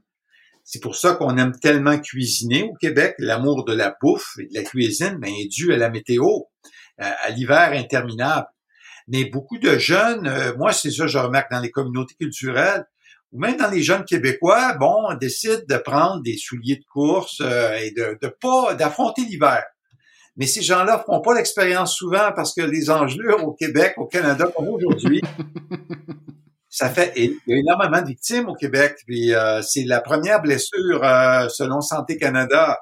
C'est 0.70 0.82
pour 0.82 0.98
ça 0.98 1.14
qu'on 1.14 1.38
aime 1.38 1.58
tellement 1.58 1.98
cuisiner 1.98 2.64
au 2.64 2.74
Québec. 2.74 3.16
L'amour 3.20 3.64
de 3.64 3.74
la 3.74 3.96
bouffe 4.02 4.34
et 4.38 4.48
de 4.48 4.54
la 4.54 4.64
cuisine 4.64 5.18
ben, 5.18 5.32
est 5.34 5.48
dû 5.48 5.72
à 5.72 5.78
la 5.78 5.90
météo, 5.90 6.26
euh, 6.26 7.10
à 7.24 7.30
l'hiver 7.30 7.72
interminable. 7.72 8.48
Mais 9.08 9.24
beaucoup 9.24 9.58
de 9.60 9.78
jeunes, 9.78 10.28
euh, 10.28 10.54
moi 10.58 10.74
c'est 10.74 10.92
ça 10.92 11.08
je 11.08 11.18
remarque 11.18 11.50
dans 11.52 11.62
les 11.62 11.72
communautés 11.72 12.16
culturelles, 12.16 12.84
ou 13.32 13.40
même 13.40 13.56
dans 13.56 13.70
les 13.70 13.82
jeunes 13.82 14.04
québécois, 14.04 14.74
bon, 14.74 15.06
on 15.10 15.14
décide 15.16 15.64
de 15.70 15.78
prendre 15.78 16.22
des 16.22 16.36
souliers 16.36 16.76
de 16.76 16.86
course 16.92 17.40
euh, 17.40 17.78
et 17.78 17.92
de, 17.92 18.18
de 18.22 18.28
pas 18.28 18.74
d'affronter 18.74 19.22
l'hiver. 19.22 19.64
Mais 20.36 20.48
ces 20.48 20.62
gens-là 20.62 21.02
font 21.06 21.22
pas 21.22 21.34
l'expérience 21.34 21.96
souvent 21.96 22.34
parce 22.36 22.54
que 22.54 22.62
les 22.62 22.90
engelures 22.90 23.48
au 23.48 23.54
Québec, 23.54 23.94
au 23.96 24.06
Canada, 24.06 24.52
comme 24.54 24.68
aujourd'hui, 24.68 25.22
ça 26.78 26.92
fait 26.92 27.12
il 27.16 27.40
y 27.48 27.54
a 27.56 27.58
énormément 27.58 28.04
de 28.04 28.08
victimes 28.08 28.50
au 28.50 28.54
Québec. 28.54 28.98
Puis 29.08 29.34
euh, 29.34 29.64
c'est 29.64 29.84
la 29.84 30.00
première 30.00 30.44
blessure 30.44 31.04
euh, 31.04 31.50
selon 31.50 31.82
Santé 31.82 32.18
Canada. 32.18 32.78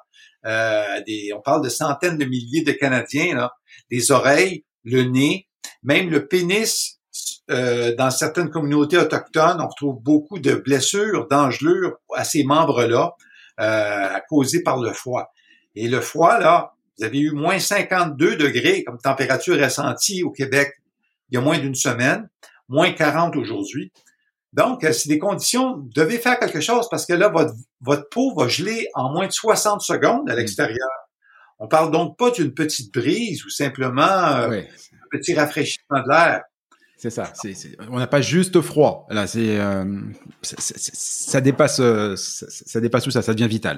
Euh, 0.46 1.00
on 1.34 1.40
parle 1.40 1.64
de 1.64 1.70
centaines 1.70 2.18
de 2.18 2.26
milliers 2.26 2.64
de 2.64 2.74
Canadiens, 2.74 3.34
là, 3.34 3.54
des 3.90 4.12
oreilles, 4.12 4.66
le 4.84 5.04
nez, 5.04 5.48
même 5.82 6.10
le 6.10 6.28
pénis. 6.28 7.00
dans 7.48 8.12
certaines 8.12 8.50
communautés 8.50 8.98
autochtones, 8.98 9.62
on 9.62 9.68
retrouve 9.68 10.04
beaucoup 10.04 10.40
de 10.40 10.56
blessures, 10.56 11.28
d'engelures 11.30 11.94
à 12.16 12.26
ces 12.26 12.44
membres-là, 12.44 13.14
causées 14.28 14.62
par 14.62 14.82
le 14.82 14.92
froid. 14.92 15.32
Et 15.74 15.88
le 15.88 16.02
froid, 16.02 16.38
là, 16.38 16.74
vous 16.98 17.06
avez 17.06 17.20
eu 17.20 17.32
moins 17.32 17.60
52 17.60 18.36
degrés 18.36 18.84
comme 18.84 18.98
température 18.98 19.58
ressentie 19.58 20.22
au 20.24 20.32
Québec 20.32 20.74
il 21.30 21.36
y 21.36 21.38
a 21.38 21.42
moins 21.42 21.58
d'une 21.58 21.76
semaine, 21.76 22.30
moins 22.68 22.92
40 22.92 23.36
aujourd'hui. 23.36 23.92
Donc, 24.54 24.84
euh, 24.84 24.94
c'est 24.94 25.10
des 25.10 25.20
conditions, 25.20 25.78
vous 25.78 25.90
devez 25.94 26.18
faire 26.18 26.40
quelque 26.40 26.62
chose 26.62 26.88
parce 26.90 27.06
que 27.06 27.14
là, 27.14 27.28
votre, 27.28 27.54
votre 27.82 28.08
peau 28.10 28.34
va 28.36 28.48
geler 28.48 28.88
en 28.94 29.12
moins 29.12 29.28
de 29.28 29.32
60 29.32 29.82
secondes 29.82 30.30
à 30.30 30.34
mm. 30.34 30.38
l'extérieur. 30.38 30.90
On 31.60 31.68
parle 31.68 31.92
donc 31.92 32.18
pas 32.18 32.32
d'une 32.32 32.54
petite 32.54 32.94
brise 32.94 33.46
ou 33.46 33.50
simplement 33.50 34.04
euh, 34.04 34.62
un 34.62 35.08
petit 35.12 35.34
rafraîchissement 35.34 36.02
de 36.02 36.10
l'air. 36.10 36.42
C'est 36.98 37.10
ça. 37.10 37.32
on 37.92 38.00
n'a 38.00 38.08
pas 38.08 38.22
juste 38.22 38.62
froid. 38.62 39.06
Là, 39.10 39.28
c'est, 39.28 39.60
euh, 39.60 40.02
ça, 40.42 41.42
dépasse, 41.42 41.76
ça, 41.76 42.16
ça 42.50 42.80
dépasse 42.80 43.04
tout 43.04 43.12
ça. 43.12 43.22
Ça 43.22 43.34
devient 43.34 43.50
vital. 43.50 43.78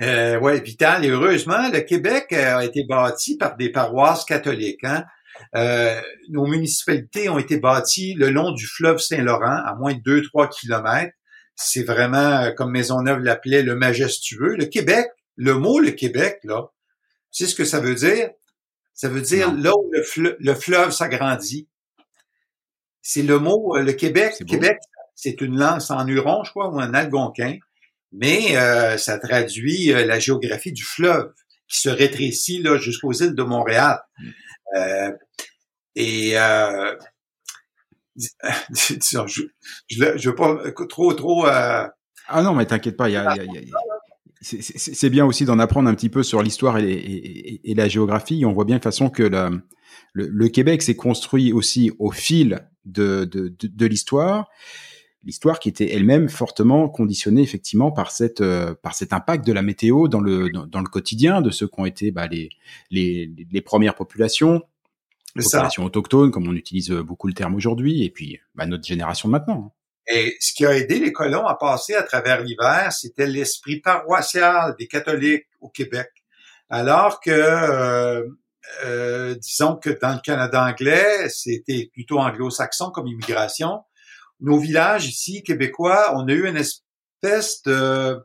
Euh, 0.00 0.38
ouais, 0.38 0.60
vital. 0.60 1.04
Et 1.04 1.10
heureusement, 1.10 1.68
le 1.72 1.80
Québec 1.80 2.28
euh, 2.32 2.56
a 2.56 2.64
été 2.64 2.84
bâti 2.84 3.36
par 3.36 3.56
des 3.56 3.70
paroisses 3.70 4.24
catholiques. 4.24 4.84
Hein? 4.84 5.04
Euh, 5.54 6.00
nos 6.30 6.46
municipalités 6.46 7.28
ont 7.28 7.38
été 7.38 7.58
bâties 7.58 8.14
le 8.14 8.30
long 8.30 8.52
du 8.52 8.66
fleuve 8.66 8.98
Saint-Laurent, 8.98 9.62
à 9.64 9.74
moins 9.74 9.94
de 9.94 10.00
2-3 10.00 10.48
kilomètres 10.48 11.14
c'est 11.62 11.82
vraiment, 11.82 12.40
euh, 12.40 12.52
comme 12.52 12.70
Maisonneuve 12.70 13.20
l'appelait, 13.20 13.62
le 13.62 13.74
majestueux. 13.74 14.56
Le 14.56 14.66
Québec, 14.66 15.08
le 15.36 15.54
mot 15.54 15.78
le 15.78 15.90
Québec, 15.90 16.40
là, 16.44 16.70
tu 17.30 17.44
sais 17.44 17.50
ce 17.50 17.54
que 17.54 17.64
ça 17.64 17.80
veut 17.80 17.94
dire? 17.94 18.30
Ça 18.94 19.08
veut 19.08 19.20
dire 19.20 19.52
là 19.52 19.72
où 19.76 19.90
le, 20.16 20.54
fleuve 20.54 20.90
s'agrandit. 20.90 21.68
C'est 23.02 23.22
le 23.22 23.38
mot, 23.38 23.76
euh, 23.76 23.82
le 23.82 23.92
Québec. 23.92 24.34
Québec, 24.46 24.78
c'est 25.14 25.40
une 25.40 25.58
langue 25.58 25.82
en 25.90 26.06
huron, 26.06 26.44
je 26.44 26.50
crois, 26.50 26.70
ou 26.70 26.80
un 26.80 26.94
algonquin, 26.94 27.58
mais 28.12 28.56
euh, 28.56 28.96
ça 28.96 29.18
traduit 29.18 29.86
la 29.86 30.18
géographie 30.18 30.72
du 30.72 30.84
fleuve 30.84 31.32
qui 31.68 31.80
se 31.80 31.88
rétrécit 31.88 32.62
là 32.62 32.76
jusqu'aux 32.78 33.12
îles 33.12 33.34
de 33.34 33.42
Montréal. 33.42 34.00
Mm. 34.74 35.12
et 35.96 36.32
je, 38.70 39.42
je, 39.88 40.28
veux 40.28 40.34
pas 40.34 40.58
trop, 40.88 41.14
trop. 41.14 41.46
Euh... 41.46 41.86
Ah 42.28 42.42
non, 42.42 42.54
mais 42.54 42.66
t'inquiète 42.66 42.96
pas, 42.96 43.08
il 43.08 43.12
y 43.12 43.16
a, 43.16 43.36
y 43.36 43.40
a, 43.40 43.44
y 43.44 43.58
a 43.58 43.78
c'est 44.42 45.10
bien 45.10 45.26
aussi 45.26 45.44
d'en 45.44 45.58
apprendre 45.58 45.88
un 45.88 45.94
petit 45.94 46.08
peu 46.08 46.22
sur 46.22 46.42
l'histoire 46.42 46.78
et, 46.78 46.90
et, 46.90 47.70
et, 47.70 47.74
la 47.74 47.88
géographie. 47.88 48.44
On 48.46 48.52
voit 48.52 48.64
bien 48.64 48.78
de 48.78 48.82
façon 48.82 49.10
que 49.10 49.22
le, 49.22 49.60
le, 50.14 50.28
le 50.28 50.48
Québec 50.48 50.80
s'est 50.82 50.96
construit 50.96 51.52
aussi 51.52 51.92
au 51.98 52.10
fil 52.10 52.66
de, 52.86 53.24
de, 53.24 53.48
de, 53.48 53.68
de 53.68 53.86
l'histoire. 53.86 54.48
L'histoire 55.22 55.60
qui 55.60 55.68
était 55.68 55.92
elle-même 55.92 56.28
fortement 56.28 56.88
conditionnée 56.88 57.42
effectivement 57.42 57.92
par 57.92 58.10
cette 58.10 58.40
euh, 58.40 58.74
par 58.74 58.94
cet 58.94 59.12
impact 59.12 59.46
de 59.46 59.52
la 59.52 59.62
météo 59.62 60.08
dans 60.08 60.20
le 60.20 60.48
dans, 60.48 60.66
dans, 60.66 60.80
le 60.80 60.88
quotidien 60.88 61.42
de 61.42 61.50
ceux 61.50 61.68
qui 61.68 61.78
ont 61.78 61.84
été 61.84 62.10
bah, 62.10 62.26
les, 62.26 62.48
les 62.90 63.30
les 63.50 63.60
premières 63.60 63.94
populations, 63.94 64.62
population 65.34 65.84
autochtone, 65.84 66.30
comme 66.30 66.48
on 66.48 66.54
utilise 66.54 66.90
beaucoup 66.90 67.26
le 67.26 67.34
terme 67.34 67.54
aujourd'hui, 67.54 68.04
et 68.04 68.10
puis 68.10 68.40
bah, 68.54 68.66
notre 68.66 68.84
génération 68.84 69.28
de 69.28 69.32
maintenant. 69.32 69.74
Et 70.12 70.36
ce 70.40 70.52
qui 70.52 70.66
a 70.66 70.76
aidé 70.76 70.98
les 70.98 71.12
colons 71.12 71.46
à 71.46 71.54
passer 71.54 71.94
à 71.94 72.02
travers 72.02 72.42
l'hiver, 72.42 72.92
c'était 72.92 73.26
l'esprit 73.26 73.80
paroissial 73.80 74.74
des 74.78 74.88
catholiques 74.88 75.46
au 75.60 75.68
Québec. 75.68 76.08
Alors 76.68 77.20
que, 77.20 77.30
euh, 77.30 78.26
euh, 78.84 79.34
disons 79.36 79.76
que 79.76 79.90
dans 79.90 80.14
le 80.14 80.20
Canada 80.20 80.64
anglais, 80.64 81.28
c'était 81.28 81.90
plutôt 81.92 82.18
anglo-saxon 82.18 82.90
comme 82.90 83.06
immigration. 83.06 83.82
Nos 84.40 84.58
villages 84.58 85.06
ici, 85.06 85.42
québécois, 85.42 86.14
on 86.16 86.28
a 86.28 86.32
eu 86.32 86.46
une 86.46 86.56
espèce 86.56 87.62
de 87.62 88.24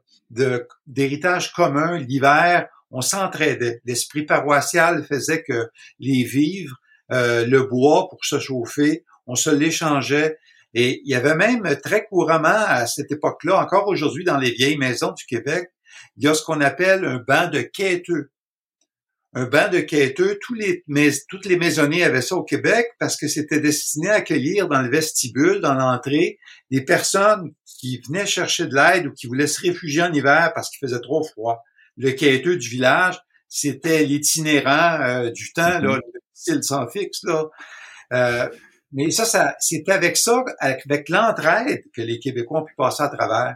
d'héritage 0.87 1.51
commun 1.53 1.97
l'hiver. 1.97 2.67
On 2.91 3.01
s'entraidait. 3.01 3.81
L'esprit 3.85 4.23
paroissial 4.23 5.05
faisait 5.05 5.43
que 5.43 5.69
les 5.99 6.23
vivres 6.23 6.75
euh, 7.11 7.45
le 7.45 7.63
bois 7.63 8.07
pour 8.09 8.23
se 8.23 8.39
chauffer, 8.39 9.05
on 9.27 9.35
se 9.35 9.49
l'échangeait. 9.49 10.37
Et 10.73 11.01
il 11.05 11.09
y 11.09 11.15
avait 11.15 11.35
même 11.35 11.63
très 11.83 12.05
couramment 12.05 12.49
à 12.49 12.85
cette 12.87 13.11
époque-là, 13.11 13.61
encore 13.61 13.87
aujourd'hui 13.87 14.23
dans 14.23 14.37
les 14.37 14.51
vieilles 14.51 14.77
maisons 14.77 15.11
du 15.11 15.25
Québec, 15.25 15.69
il 16.17 16.25
y 16.25 16.27
a 16.27 16.33
ce 16.33 16.43
qu'on 16.43 16.61
appelle 16.61 17.05
un 17.05 17.23
banc 17.25 17.47
de 17.49 17.61
quêteux. 17.61 18.31
Un 19.35 19.45
banc 19.45 19.69
de 19.69 19.79
quêteux. 19.79 20.39
Tous 20.41 20.53
les, 20.53 20.83
toutes 21.27 21.45
les 21.45 21.57
maisonnées 21.57 22.03
avaient 22.03 22.21
ça 22.21 22.35
au 22.35 22.43
Québec 22.43 22.87
parce 22.99 23.17
que 23.17 23.27
c'était 23.27 23.59
destiné 23.59 24.09
à 24.09 24.15
accueillir 24.15 24.69
dans 24.69 24.81
le 24.81 24.89
vestibule, 24.89 25.59
dans 25.59 25.73
l'entrée, 25.73 26.39
des 26.71 26.83
personnes 26.83 27.53
qui 27.65 28.01
venaient 28.07 28.25
chercher 28.25 28.65
de 28.65 28.73
l'aide 28.73 29.07
ou 29.07 29.11
qui 29.11 29.27
voulaient 29.27 29.47
se 29.47 29.59
réfugier 29.61 30.01
en 30.01 30.13
hiver 30.13 30.53
parce 30.55 30.69
qu'il 30.69 30.79
faisait 30.87 31.01
trop 31.01 31.23
froid. 31.23 31.61
Le 31.97 32.11
quêteux 32.11 32.55
du 32.55 32.69
village, 32.69 33.19
c'était 33.49 34.03
l'itinérant 34.03 35.01
euh, 35.01 35.31
du 35.31 35.51
temps, 35.51 35.79
là, 35.79 35.97
le 35.97 36.21
style 36.33 36.63
sans 36.63 36.87
fixe, 36.87 37.23
là. 37.23 37.45
Euh, 38.13 38.49
mais 38.93 39.11
ça, 39.11 39.25
ça 39.25 39.55
c'est 39.59 39.83
avec 39.89 40.15
ça, 40.15 40.43
avec 40.59 41.09
l'entraide, 41.09 41.83
que 41.93 42.01
les 42.01 42.19
Québécois 42.19 42.61
ont 42.61 42.65
pu 42.65 42.73
passer 42.77 43.03
à 43.03 43.09
travers. 43.09 43.55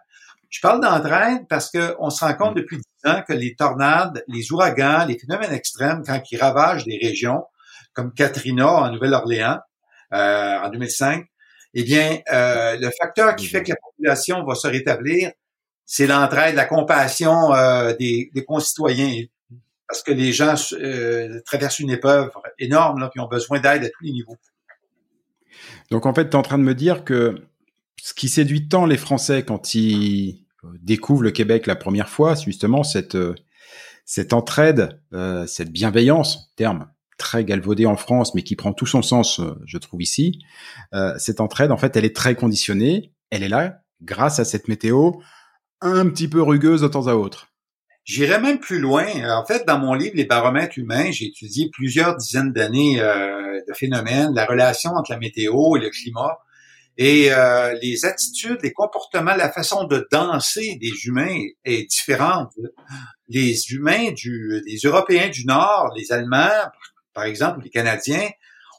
Je 0.50 0.62
parle 0.62 0.82
d'entraide 0.82 1.48
parce 1.48 1.72
qu'on 1.72 2.10
se 2.10 2.26
rend 2.26 2.34
compte 2.34 2.56
depuis 2.56 2.78
dix 2.78 3.10
ans 3.10 3.22
que 3.28 3.34
les 3.34 3.56
tornades, 3.56 4.24
les 4.28 4.52
ouragans, 4.52 5.06
les 5.06 5.18
phénomènes 5.18 5.54
extrêmes, 5.54 6.04
quand 6.06 6.20
ils 6.32 6.38
ravagent 6.38 6.86
des 6.86 7.00
régions, 7.02 7.44
comme 7.94 8.14
Katrina 8.14 8.68
en 8.68 8.92
Nouvelle-Orléans 8.92 9.60
euh, 10.14 10.60
en 10.60 10.70
2005, 10.70 11.26
eh 11.76 11.84
bien, 11.84 12.20
euh, 12.32 12.78
le 12.80 12.90
facteur 13.00 13.36
qui 13.36 13.46
fait 13.46 13.62
que 13.64 13.70
la 13.70 13.76
population 13.76 14.44
va 14.44 14.56
se 14.56 14.68
rétablir, 14.68 15.32
c'est 15.86 16.08
l'entraide, 16.08 16.56
la 16.56 16.66
compassion 16.66 17.54
euh, 17.54 17.94
des, 17.96 18.32
des, 18.34 18.44
concitoyens, 18.44 19.26
parce 19.88 20.04
que 20.04 20.12
les 20.12 20.32
gens 20.32 20.56
euh, 20.74 21.42
traversent 21.46 21.80
une 21.80 21.92
épreuve 21.92 22.32
énorme, 22.58 23.00
là, 23.00 23.10
puis 23.10 23.20
ont 23.20 23.28
besoin 23.28 23.60
d'aide 23.60 23.84
à 23.84 23.90
tous 23.90 24.04
les 24.04 24.12
niveaux. 24.12 24.38
Donc 25.92 26.06
en 26.06 26.14
fait, 26.14 26.26
tu 26.26 26.32
es 26.32 26.36
en 26.36 26.42
train 26.42 26.58
de 26.58 26.64
me 26.64 26.76
dire 26.76 27.04
que 27.04 27.44
ce 28.04 28.14
qui 28.14 28.30
séduit 28.30 28.68
tant 28.68 28.86
les 28.86 28.98
Français 28.98 29.44
quand 29.44 29.76
ils 29.76 30.46
euh, 30.64 30.68
découvrent 30.82 31.24
le 31.24 31.32
Québec 31.32 31.68
la 31.68 31.76
première 31.76 32.10
fois, 32.10 32.36
c'est 32.36 32.46
justement 32.46 32.84
cette, 32.84 33.16
euh, 33.16 33.36
cette 34.06 34.34
entraide, 34.34 35.02
euh, 35.14 35.48
cette 35.48 35.72
bienveillance, 35.72 36.54
terme 36.56 36.90
très 37.18 37.44
galvaudé 37.44 37.86
en 37.86 37.98
France, 37.98 38.34
mais 38.34 38.44
qui 38.44 38.56
prend 38.56 38.72
tout 38.72 38.86
son 38.86 39.02
sens, 39.02 39.42
je 39.66 39.78
trouve 39.78 40.02
ici. 40.02 40.40
cette 41.18 41.42
entraide, 41.42 41.70
en 41.70 41.76
fait, 41.76 41.98
elle 41.98 42.06
est 42.06 42.16
très 42.16 42.34
conditionnée. 42.34 43.12
Elle 43.30 43.44
est 43.44 43.50
là 43.50 43.82
grâce 44.02 44.40
à 44.40 44.46
cette 44.46 44.70
météo 44.70 45.12
un 45.82 46.08
petit 46.08 46.30
peu 46.30 46.42
rugueuse 46.42 46.80
de 46.80 46.88
temps 46.88 47.08
à 47.08 47.16
autre. 47.16 47.50
J'irais 48.06 48.40
même 48.40 48.58
plus 48.58 48.80
loin. 48.80 49.06
En 49.38 49.46
fait, 49.46 49.68
dans 49.68 49.80
mon 49.80 49.96
livre 49.96 50.14
Les 50.16 50.24
baromètres 50.24 50.80
humains, 50.80 51.12
j'ai 51.12 51.26
étudié 51.26 51.70
plusieurs 51.70 52.16
dizaines 52.16 52.54
d'années 52.54 53.02
de 53.02 53.74
phénomènes, 53.74 54.34
la 54.34 54.46
relation 54.46 54.92
entre 54.92 55.12
la 55.12 55.18
météo 55.18 55.76
et 55.76 55.82
le 55.82 55.90
climat. 55.90 56.38
Et 57.02 57.32
euh, 57.32 57.74
les 57.82 58.04
attitudes, 58.04 58.58
les 58.62 58.74
comportements, 58.74 59.34
la 59.34 59.50
façon 59.50 59.86
de 59.86 60.06
danser 60.12 60.78
des 60.82 60.92
humains 61.06 61.40
est 61.64 61.90
différente. 61.90 62.52
Les 63.30 63.72
humains 63.72 64.12
du, 64.12 64.62
les 64.66 64.80
Européens 64.84 65.30
du 65.30 65.46
Nord, 65.46 65.94
les 65.96 66.12
Allemands, 66.12 66.68
par 67.14 67.24
exemple, 67.24 67.62
les 67.64 67.70
Canadiens, 67.70 68.28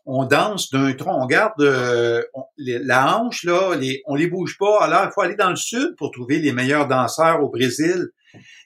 on 0.04 0.26
danse 0.26 0.70
d'un 0.70 0.92
tronc, 0.92 1.18
on 1.18 1.24
garde 1.24 1.62
euh, 1.62 2.22
la 2.58 3.16
hanche 3.16 3.44
là, 3.44 3.70
on 4.04 4.14
les 4.14 4.26
bouge 4.26 4.58
pas. 4.58 4.82
Alors 4.82 5.04
il 5.06 5.12
faut 5.14 5.22
aller 5.22 5.36
dans 5.36 5.50
le 5.50 5.56
sud 5.56 5.94
pour 5.96 6.10
trouver 6.10 6.40
les 6.40 6.52
meilleurs 6.52 6.88
danseurs 6.88 7.42
au 7.42 7.48
Brésil. 7.48 8.10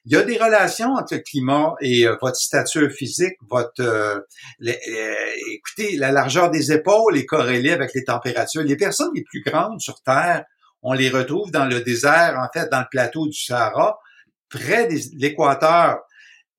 Il 0.05 0.13
y 0.13 0.17
a 0.17 0.23
des 0.23 0.37
relations 0.37 0.93
entre 0.95 1.15
le 1.15 1.21
climat 1.21 1.75
et 1.81 2.07
euh, 2.07 2.17
votre 2.21 2.37
stature 2.37 2.91
physique, 2.91 3.35
votre 3.49 3.81
euh, 3.81 4.19
euh, 4.63 5.15
écoutez, 5.53 5.97
la 5.97 6.13
largeur 6.13 6.51
des 6.51 6.73
épaules 6.73 7.17
est 7.17 7.27
corrélée 7.27 7.73
avec 7.73 7.93
les 7.95 8.05
températures. 8.05 8.63
Les 8.63 8.77
personnes 8.77 9.11
les 9.15 9.25
plus 9.25 9.43
grandes 9.43 9.81
sur 9.81 10.03
Terre, 10.03 10.45
on 10.83 10.93
les 10.93 11.09
retrouve 11.09 11.51
dans 11.51 11.67
le 11.67 11.81
désert, 11.81 12.39
en 12.39 12.49
fait, 12.53 12.71
dans 12.71 12.81
le 12.81 12.87
plateau 12.91 13.27
du 13.27 13.39
Sahara, 13.39 13.99
près 14.51 14.87
de 14.87 14.99
l'équateur. 15.17 16.01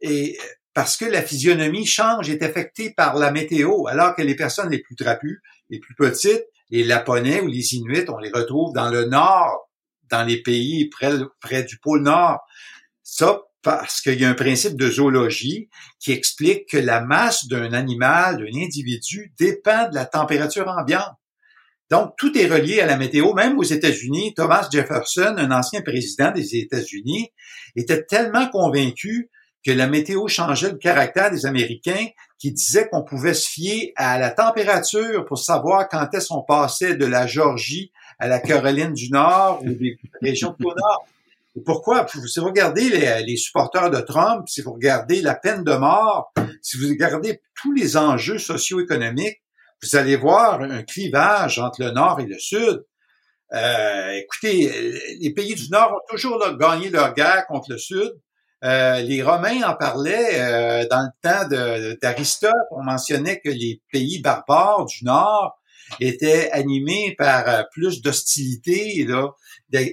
Et 0.02 0.38
parce 0.74 0.98
que 0.98 1.06
la 1.06 1.22
physionomie 1.22 1.86
change, 1.86 2.30
est 2.30 2.44
affectée 2.44 2.94
par 2.96 3.16
la 3.16 3.32
météo, 3.32 3.88
alors 3.88 4.14
que 4.14 4.22
les 4.22 4.36
personnes 4.36 4.70
les 4.70 4.80
plus 4.80 4.96
trapues, 4.96 5.42
les 5.70 5.80
plus 5.80 5.96
petites, 5.96 6.44
les 6.70 6.84
Laponais 6.84 7.40
ou 7.42 7.48
les 7.48 7.76
Inuits, 7.76 8.10
on 8.10 8.18
les 8.18 8.30
retrouve 8.30 8.74
dans 8.74 8.90
le 8.90 9.06
nord, 9.06 9.70
dans 10.10 10.24
les 10.24 10.42
pays 10.42 10.90
près, 10.90 11.14
près 11.40 11.64
du 11.64 11.78
pôle 11.80 12.02
nord. 12.02 12.40
Ça, 13.08 13.44
parce 13.62 14.02
qu'il 14.02 14.20
y 14.20 14.26
a 14.26 14.30
un 14.30 14.34
principe 14.34 14.76
de 14.76 14.90
zoologie 14.90 15.70
qui 16.00 16.12
explique 16.12 16.68
que 16.68 16.78
la 16.78 17.02
masse 17.02 17.48
d'un 17.48 17.72
animal, 17.72 18.38
d'un 18.38 18.60
individu, 18.60 19.32
dépend 19.40 19.90
de 19.90 19.96
la 19.96 20.06
température 20.06 20.68
ambiante. 20.68 21.14
Donc, 21.92 22.14
tout 22.18 22.36
est 22.36 22.48
relié 22.48 22.82
à 22.82 22.88
la 22.88 22.98
météo. 22.98 23.34
Même 23.34 23.60
aux 23.60 23.64
États-Unis, 23.64 24.34
Thomas 24.34 24.68
Jefferson, 24.72 25.36
un 25.38 25.52
ancien 25.52 25.84
président 25.84 26.32
des 26.32 26.56
États-Unis, 26.56 27.30
était 27.76 28.04
tellement 28.04 28.50
convaincu 28.50 29.30
que 29.64 29.72
la 29.72 29.86
météo 29.86 30.28
changeait 30.28 30.72
le 30.72 30.78
caractère 30.78 31.30
des 31.30 31.46
Américains 31.46 32.08
qui 32.40 32.52
disait 32.52 32.90
qu'on 32.90 33.04
pouvait 33.04 33.36
se 33.36 33.48
fier 33.48 33.94
à 33.98 34.18
la 34.18 34.32
température 34.32 35.26
pour 35.26 35.38
savoir 35.38 35.88
quand 35.90 36.12
est-ce 36.12 36.30
qu'on 36.30 36.44
passait 36.44 36.96
de 36.96 37.06
la 37.06 37.28
Georgie 37.28 37.92
à 38.18 38.28
la 38.28 38.40
Caroline 38.40 38.94
du 38.94 39.12
Nord 39.12 39.62
ou 39.64 39.74
des 39.74 40.00
régions 40.22 40.56
du 40.60 40.66
Nord. 40.66 41.06
Pourquoi? 41.64 42.06
Si 42.08 42.40
vous 42.40 42.46
regardez 42.46 42.90
les, 42.90 43.38
supporters 43.38 43.90
de 43.90 44.02
Trump, 44.02 44.48
si 44.48 44.62
vous 44.62 44.74
regardez 44.74 45.22
la 45.22 45.36
peine 45.36 45.64
de 45.64 45.74
mort, 45.74 46.34
si 46.62 46.78
vous 46.78 46.90
regardez 46.90 47.42
tous 47.62 47.72
les 47.72 47.96
enjeux 47.96 48.40
socio-économiques, 48.40 49.42
vous 49.82 49.96
allez 49.96 50.18
voir 50.18 50.62
un 50.62 50.84
clivage 50.84 51.60
entre 51.60 51.84
le 51.84 51.92
Nord 51.92 52.20
et 52.20 52.26
le 52.26 52.40
Sud. 52.40 52.84
Euh, 53.54 54.12
écoutez, 54.12 55.18
les 55.22 55.34
pays 55.34 55.56
du 55.56 55.70
Nord 55.70 55.94
ont 55.94 56.16
toujours 56.16 56.40
gagné 56.58 56.90
leur 56.90 57.14
guerre 57.14 57.46
contre 57.48 57.72
le 57.72 57.78
Sud. 57.78 58.12
Euh, 58.64 59.02
les 59.02 59.22
Romains 59.22 59.62
en 59.64 59.76
parlaient 59.76 60.40
euh, 60.40 60.88
dans 60.90 61.04
le 61.04 61.10
temps 61.22 61.96
d'Aristote. 62.02 62.52
On 62.72 62.84
mentionnait 62.84 63.40
que 63.40 63.50
les 63.50 63.82
pays 63.92 64.22
barbares 64.22 64.86
du 64.86 65.06
Nord 65.06 65.58
étaient 66.00 66.52
animés 66.52 67.16
par 67.18 67.68
plus 67.70 68.02
d'hostilité, 68.02 69.06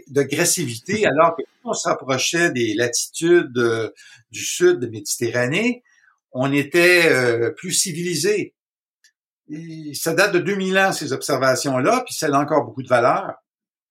d'agressivité, 0.08 1.06
alors 1.06 1.36
que 1.36 1.42
on 1.64 1.74
se 1.74 1.88
rapprochait 1.88 2.50
des 2.50 2.74
latitudes 2.74 3.56
euh, 3.58 3.90
du 4.30 4.44
sud 4.44 4.78
de 4.78 4.86
Méditerranée, 4.86 5.82
on 6.32 6.52
était 6.52 7.10
euh, 7.12 7.50
plus 7.50 7.72
civilisé. 7.72 8.54
ça 9.94 10.14
date 10.14 10.32
de 10.32 10.38
2000 10.38 10.78
ans, 10.78 10.92
ces 10.92 11.12
observations-là, 11.12 12.02
puis 12.06 12.14
ça 12.14 12.26
a 12.26 12.38
encore 12.38 12.64
beaucoup 12.64 12.82
de 12.82 12.88
valeur. 12.88 13.32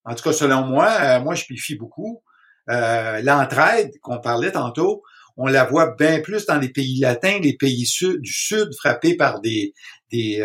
En 0.04 0.16
tout 0.16 0.24
cas, 0.24 0.34
selon 0.34 0.66
moi, 0.66 0.90
euh, 1.02 1.22
moi, 1.22 1.36
je 1.36 1.46
fie 1.56 1.76
beaucoup. 1.76 2.24
L'entraide 2.68 3.92
qu'on 4.02 4.22
parlait 4.22 4.52
tantôt, 4.52 5.04
on 5.36 5.48
la 5.48 5.66
voit 5.66 5.94
bien 5.98 6.22
plus 6.22 6.46
dans 6.46 6.58
les 6.58 6.70
pays 6.70 7.00
latins, 7.00 7.40
les 7.40 7.58
pays 7.58 7.86
du 8.02 8.32
sud 8.32 8.70
frappés 8.80 9.18
par 9.18 9.42
des, 9.42 9.74
des, 10.10 10.40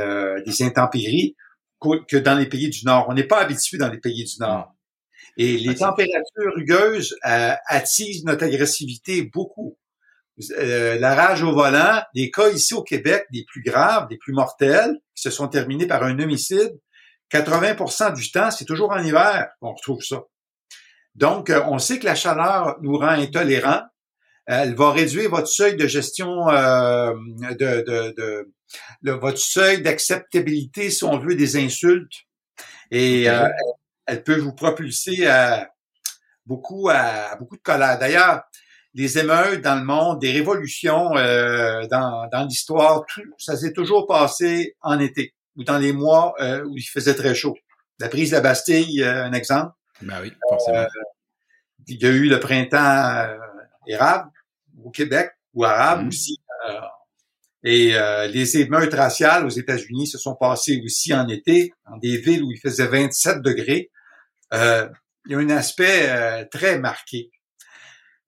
des 0.45 0.63
intempéries 0.63 1.37
que 2.09 2.17
dans 2.17 2.37
les 2.37 2.47
pays 2.47 2.71
du 2.71 2.85
nord. 2.85 3.07
On 3.09 3.15
n'est 3.15 3.27
pas 3.27 3.41
habitué 3.41 3.79
dans 3.79 3.91
les 3.91 3.99
pays 3.99 4.25
du 4.25 4.41
nord. 4.41 4.73
Et 5.37 5.59
les 5.59 5.75
températures 5.75 6.55
rugueuses 6.55 7.17
euh, 7.27 7.53
attisent 7.67 8.25
notre 8.25 8.45
agressivité 8.45 9.23
beaucoup. 9.23 9.77
Euh, 10.59 10.99
la 10.99 11.15
rage 11.15 11.43
au 11.43 11.53
volant, 11.53 12.03
les 12.15 12.31
cas 12.31 12.51
ici 12.51 12.75
au 12.75 12.83
Québec, 12.83 13.25
les 13.33 13.45
plus 13.45 13.63
graves, 13.63 14.07
les 14.11 14.19
plus 14.19 14.33
mortels, 14.33 14.97
qui 15.15 15.23
se 15.23 15.31
sont 15.31 15.49
terminés 15.49 15.87
par 15.87 16.03
un 16.05 16.19
homicide, 16.19 16.79
80% 17.33 18.15
du 18.15 18.31
temps, 18.31 18.51
c'est 18.51 18.65
toujours 18.65 18.93
en 18.93 19.03
hiver 19.03 19.49
qu'on 19.61 19.73
retrouve 19.73 20.03
ça. 20.03 20.23
Donc, 21.15 21.49
euh, 21.51 21.63
on 21.67 21.79
sait 21.79 21.99
que 21.99 22.05
la 22.05 22.15
chaleur 22.15 22.77
nous 22.83 22.99
rend 22.99 23.09
intolérants. 23.09 23.83
Elle 24.47 24.75
va 24.75 24.93
réduire 24.93 25.31
votre 25.31 25.49
seuil 25.49 25.77
de 25.77 25.87
gestion 25.87 26.49
euh, 26.49 27.15
de, 27.59 28.13
de, 28.15 28.53
de, 29.03 29.13
votre 29.13 29.39
seuil 29.39 29.83
d'acceptabilité, 29.83 30.91
si 30.91 31.05
on 31.05 31.19
veut, 31.19 31.35
des 31.35 31.57
insultes. 31.57 32.25
Et 32.91 33.29
euh, 33.29 33.49
elle 34.07 34.23
peut 34.23 34.39
vous 34.39 34.55
propulser 34.55 35.27
à 35.27 35.71
beaucoup 36.47 36.89
à, 36.89 37.37
beaucoup 37.37 37.57
de 37.57 37.63
colère. 37.63 37.99
D'ailleurs, 37.99 38.43
les 38.95 39.19
émeutes 39.19 39.61
dans 39.61 39.75
le 39.75 39.85
monde, 39.85 40.21
des 40.21 40.33
révolutions 40.33 41.15
euh, 41.17 41.87
dans, 41.89 42.29
dans 42.33 42.47
l'histoire, 42.47 43.05
ça 43.37 43.57
s'est 43.57 43.73
toujours 43.73 44.07
passé 44.07 44.75
en 44.81 44.99
été 44.99 45.35
ou 45.57 45.65
dans 45.65 45.79
les 45.79 45.93
mois 45.93 46.35
euh, 46.41 46.65
où 46.65 46.77
il 46.77 46.85
faisait 46.85 47.15
très 47.15 47.35
chaud. 47.35 47.57
La 47.99 48.09
prise 48.09 48.31
de 48.31 48.37
la 48.37 48.43
Bastille, 48.43 49.03
euh, 49.03 49.25
un 49.25 49.33
exemple. 49.33 49.73
Ben 50.03 50.21
oui, 50.23 50.33
forcément. 50.49 50.87
il 51.87 52.03
y 52.03 52.07
a 52.07 52.11
eu 52.11 52.29
le 52.29 52.39
printemps 52.39 53.27
érable 53.87 54.31
au 54.83 54.91
Québec 54.91 55.31
ou 55.55 55.65
arabe 55.65 56.05
mmh. 56.05 56.09
aussi. 56.09 56.39
Et 57.69 57.95
les 58.33 58.59
émeutes 58.59 58.95
raciales 58.95 59.45
aux 59.45 59.51
États-Unis 59.51 60.07
se 60.07 60.19
sont 60.19 60.37
passées 60.37 60.81
aussi 60.85 61.13
en 61.13 61.29
été, 61.29 61.73
dans 61.91 61.97
des 61.97 62.17
villes 62.17 62.45
où 62.45 62.51
il 62.53 62.59
faisait 62.59 62.87
27 62.87 63.43
degrés 63.43 63.91
euh, 64.55 64.89
il 65.27 65.33
y 65.33 65.35
a 65.35 65.39
un 65.39 65.51
aspect 65.51 66.09
euh, 66.09 66.45
très 66.51 66.79
marqué. 66.79 67.31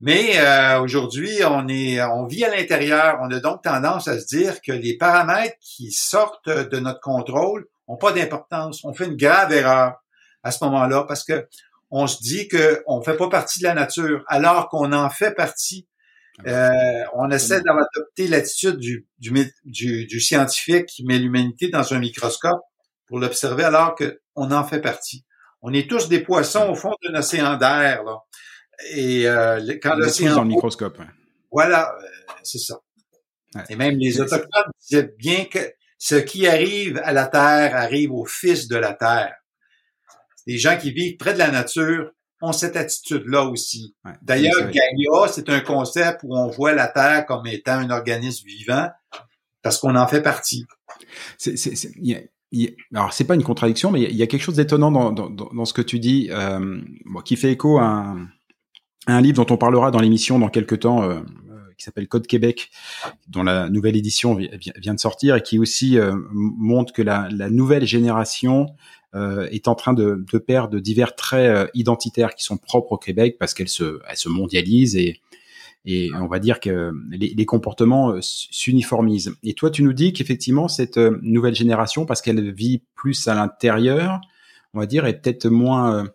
Mais 0.01 0.39
euh, 0.39 0.81
aujourd'hui, 0.81 1.41
on 1.45 1.69
est, 1.69 2.03
on 2.03 2.27
vit 2.27 2.45
à 2.45 2.55
l'intérieur. 2.55 3.19
On 3.21 3.31
a 3.31 3.41
donc 3.41 3.63
tendance 3.63 4.09
à 4.09 4.19
se 4.19 4.27
dire 4.27 4.61
que 4.63 4.73
les 4.73 4.97
paramètres 4.97 5.57
qui 5.61 5.91
sortent 5.91 6.49
de 6.49 6.79
notre 6.79 7.01
contrôle 7.01 7.67
ont 7.89 7.97
pas 7.97 8.13
d'importance. 8.13 8.85
On 8.85 8.95
fait 8.95 9.07
une 9.07 9.17
grave 9.17 9.53
erreur 9.53 9.97
à 10.43 10.53
ce 10.53 10.63
moment-là 10.65 11.05
parce 11.07 11.25
que 11.25 11.49
on 11.91 12.07
se 12.07 12.19
dit 12.23 12.49
qu'on 12.49 13.03
fait 13.03 13.17
pas 13.17 13.29
partie 13.29 13.61
de 13.61 13.65
la 13.65 13.75
nature, 13.75 14.23
alors 14.29 14.69
qu'on 14.69 14.93
en 14.93 15.09
fait 15.09 15.33
partie. 15.35 15.88
Euh, 16.47 17.05
on 17.15 17.31
essaie 17.31 17.61
d'adopter 17.63 18.29
l'attitude 18.29 18.77
du, 18.77 19.09
du, 19.19 19.33
du, 19.65 20.07
du, 20.07 20.21
scientifique 20.21 20.87
qui 20.87 21.05
met 21.05 21.19
l'humanité 21.19 21.69
dans 21.69 21.93
un 21.93 21.99
microscope 21.99 22.61
pour 23.07 23.19
l'observer 23.19 23.65
alors 23.65 23.97
qu'on 23.97 24.53
en 24.53 24.65
fait 24.65 24.81
partie. 24.81 25.25
On 25.63 25.73
est 25.73 25.91
tous 25.91 26.09
des 26.09 26.21
poissons 26.21 26.69
au 26.71 26.75
fond 26.77 26.93
d'un 27.03 27.19
océan 27.19 27.57
d'air. 27.57 28.05
Là. 28.05 28.19
Et 28.93 29.27
euh, 29.27 29.79
quand 29.83 29.97
l'océan... 29.97 30.37
dans 30.37 30.43
le 30.43 30.49
microscope. 30.49 30.99
Voilà, 31.51 31.93
euh, 31.93 32.33
c'est 32.45 32.59
ça. 32.59 32.79
Et 33.69 33.77
même 33.77 33.99
les 33.99 34.21
autochtones 34.21 34.71
disaient 34.81 35.15
bien 35.19 35.47
que 35.47 35.73
ce 35.99 36.15
qui 36.15 36.47
arrive 36.47 37.01
à 37.03 37.13
la 37.13 37.27
Terre 37.27 37.75
arrive 37.75 38.13
aux 38.13 38.27
fils 38.27 38.69
de 38.69 38.77
la 38.77 38.93
Terre. 38.93 39.35
Les 40.47 40.59
gens 40.59 40.79
qui 40.79 40.93
vivent 40.93 41.17
près 41.17 41.33
de 41.33 41.39
la 41.39 41.51
nature 41.51 42.13
ont 42.41 42.53
cette 42.53 42.77
attitude-là 42.77 43.45
aussi. 43.45 43.95
D'ailleurs, 44.23 44.71
Gaia, 44.71 45.29
c'est 45.33 45.49
un 45.49 45.61
concept 45.61 46.21
où 46.23 46.37
on 46.37 46.49
voit 46.49 46.73
la 46.73 46.89
Terre 46.89 47.27
comme 47.27 47.47
étant 47.47 47.73
un 47.73 47.91
organisme 47.91 48.47
vivant 48.47 48.89
parce 49.63 49.79
qu'on 49.79 49.97
en 49.97 50.07
fait 50.07 50.23
partie. 50.23 50.65
C'est, 51.37 51.57
c'est, 51.57 51.75
c'est, 51.75 51.93
alors 52.95 53.13
c'est 53.13 53.25
pas 53.25 53.35
une 53.35 53.43
contradiction, 53.43 53.91
mais 53.91 54.03
il 54.03 54.17
y, 54.17 54.23
a 54.23 54.27
quelque 54.27 54.43
chose 54.43 54.57
d'étonnant 54.57 54.91
dans, 54.91 55.13
dans, 55.13 55.29
dans, 55.29 55.65
ce 55.65 55.75
que 55.75 55.83
tu 55.83 55.99
dis, 55.99 56.29
euh, 56.31 56.81
qui 57.25 57.37
fait 57.37 57.53
écho 57.53 57.79
à 57.79 57.85
un, 57.85 58.29
à 59.07 59.17
un, 59.17 59.21
livre 59.21 59.45
dont 59.45 59.55
on 59.55 59.59
parlera 59.59 59.91
dans 59.91 60.01
l'émission 60.01 60.39
dans 60.39 60.49
quelques 60.49 60.81
temps, 60.81 61.03
euh, 61.03 61.21
qui 61.77 61.85
s'appelle 61.85 62.09
Code 62.09 62.27
Québec, 62.27 62.71
dont 63.29 63.43
la 63.43 63.69
nouvelle 63.69 63.97
édition 63.97 64.35
vient 64.35 64.95
de 64.95 65.01
sortir 65.01 65.37
et 65.37 65.43
qui 65.43 65.59
aussi 65.59 65.99
euh, 65.99 66.15
montre 66.33 66.93
que 66.93 67.03
la, 67.03 67.29
la 67.31 67.51
nouvelle 67.51 67.87
génération 67.87 68.67
euh, 68.67 68.75
est 69.15 69.69
en 69.69 69.75
train 69.75 69.95
de, 69.95 70.25
de, 70.31 70.39
perdre 70.39 70.79
divers 70.79 71.17
traits 71.17 71.51
euh, 71.51 71.67
identitaires 71.75 72.35
qui 72.35 72.45
sont 72.45 72.59
propres 72.59 72.93
au 72.93 72.99
Québec 72.99 73.37
parce 73.39 73.55
qu'elle 73.55 73.69
se, 73.69 74.01
elle 74.09 74.17
se 74.17 74.29
mondialise 74.29 74.97
et, 74.97 75.21
et 75.85 76.11
on 76.15 76.27
va 76.27 76.39
dire 76.39 76.61
que 76.61 76.93
les, 77.11 77.35
les 77.35 77.47
comportements 77.47 78.15
s'uniformisent. 78.21 79.35
Et 79.43 79.55
toi, 79.55 79.71
tu 79.71 79.83
nous 79.83 79.95
dis 79.95 80.13
qu'effectivement, 80.13 80.69
cette 80.69 80.99
nouvelle 80.99 81.55
génération, 81.55 82.05
parce 82.05 82.21
qu'elle 82.21 82.53
vit 82.53 82.83
plus 82.95 83.29
à 83.29 83.35
l'intérieur, 83.35 84.21
on 84.75 84.81
va 84.81 84.87
dire, 84.87 85.07
est 85.07 85.23
peut-être 85.23 85.49
moins 85.49 86.07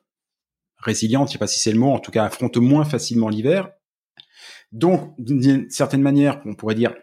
résiliente, 0.77 1.29
je 1.29 1.33
sais 1.33 1.39
pas 1.39 1.47
si 1.47 1.59
c'est 1.59 1.71
le 1.71 1.79
mot, 1.79 1.91
en 1.91 1.99
tout 1.99 2.11
cas 2.11 2.25
affronte 2.25 2.57
moins 2.57 2.85
facilement 2.85 3.29
l'hiver, 3.29 3.69
donc, 4.73 5.13
d'une 5.19 5.69
certaine 5.69 6.01
manière, 6.01 6.41
on 6.45 6.55
pourrait 6.55 6.73
dire, 6.73 6.95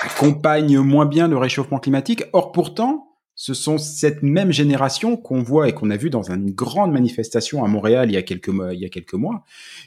accompagne 0.00 0.78
moins 0.78 1.04
bien 1.04 1.26
le 1.26 1.36
réchauffement 1.36 1.80
climatique. 1.80 2.22
Or, 2.32 2.52
pourtant, 2.52 3.09
ce 3.40 3.54
sont 3.54 3.78
cette 3.78 4.22
même 4.22 4.52
génération 4.52 5.16
qu'on 5.16 5.42
voit 5.42 5.66
et 5.66 5.72
qu'on 5.72 5.88
a 5.88 5.96
vu 5.96 6.10
dans 6.10 6.30
une 6.30 6.50
grande 6.50 6.92
manifestation 6.92 7.64
à 7.64 7.68
Montréal 7.68 8.10
il 8.10 8.12
y 8.12 8.18
a 8.18 8.22
quelques 8.22 8.50
mois, 8.50 8.74
il 8.74 8.80
y 8.80 8.84
a 8.84 8.90
quelques 8.90 9.14
mois 9.14 9.46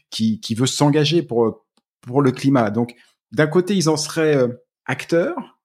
qui, 0.09 0.39
qui 0.39 0.55
veut 0.55 0.65
s'engager 0.65 1.21
pour, 1.21 1.61
le 2.07 2.31
climat. 2.31 2.71
Donc, 2.71 2.95
d'un 3.31 3.45
côté, 3.45 3.75
ils 3.75 3.89
en 3.89 3.95
seraient 3.95 4.35
euh, 4.35 4.47
acteurs 4.87 5.59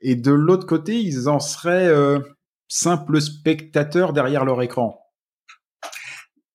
et 0.00 0.16
de 0.16 0.32
l'autre 0.32 0.66
côté, 0.66 0.98
ils 0.98 1.28
en 1.28 1.38
seraient 1.38 1.86
euh, 1.86 2.18
simples 2.66 3.20
spectateurs 3.20 4.14
derrière 4.14 4.46
leur 4.46 4.62
écran. 4.62 5.03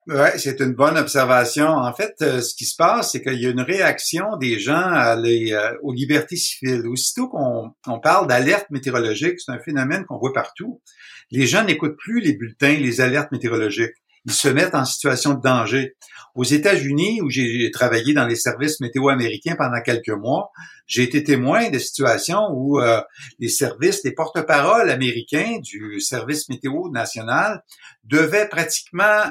Ouais, 0.09 0.39
c'est 0.39 0.59
une 0.59 0.73
bonne 0.73 0.97
observation. 0.97 1.67
En 1.67 1.93
fait, 1.93 2.15
euh, 2.23 2.41
ce 2.41 2.55
qui 2.55 2.65
se 2.65 2.75
passe, 2.75 3.11
c'est 3.11 3.21
qu'il 3.21 3.39
y 3.39 3.45
a 3.45 3.49
une 3.51 3.61
réaction 3.61 4.37
des 4.37 4.59
gens 4.59 4.73
à 4.73 5.15
les, 5.15 5.53
euh, 5.53 5.77
aux 5.83 5.93
libertés 5.93 6.35
civiles. 6.35 6.87
Aussitôt 6.87 7.27
qu'on 7.27 7.75
on 7.85 7.99
parle 7.99 8.25
d'alerte 8.25 8.65
météorologique, 8.71 9.39
c'est 9.39 9.51
un 9.51 9.59
phénomène 9.59 10.05
qu'on 10.05 10.17
voit 10.17 10.33
partout. 10.33 10.81
Les 11.29 11.45
gens 11.45 11.63
n'écoutent 11.63 11.97
plus 11.97 12.21
les 12.21 12.33
bulletins, 12.33 12.73
les 12.73 13.01
alertes 13.01 13.31
météorologiques. 13.31 13.93
Ils 14.25 14.31
se 14.33 14.47
mettent 14.47 14.73
en 14.73 14.83
situation 14.83 15.35
de 15.35 15.41
danger. 15.41 15.95
Aux 16.33 16.43
États-Unis, 16.43 17.21
où 17.21 17.29
j'ai 17.29 17.69
travaillé 17.69 18.13
dans 18.13 18.25
les 18.25 18.35
services 18.35 18.79
météo 18.79 19.09
américains 19.09 19.55
pendant 19.59 19.81
quelques 19.81 20.09
mois, 20.09 20.49
j'ai 20.87 21.03
été 21.03 21.23
témoin 21.23 21.69
de 21.69 21.77
situations 21.77 22.47
où 22.51 22.79
euh, 22.79 22.99
les 23.37 23.49
services, 23.49 24.03
les 24.03 24.13
porte-paroles 24.13 24.89
américains 24.89 25.59
du 25.61 25.99
service 25.99 26.49
météo 26.49 26.89
national 26.89 27.63
devaient 28.05 28.49
pratiquement 28.49 29.25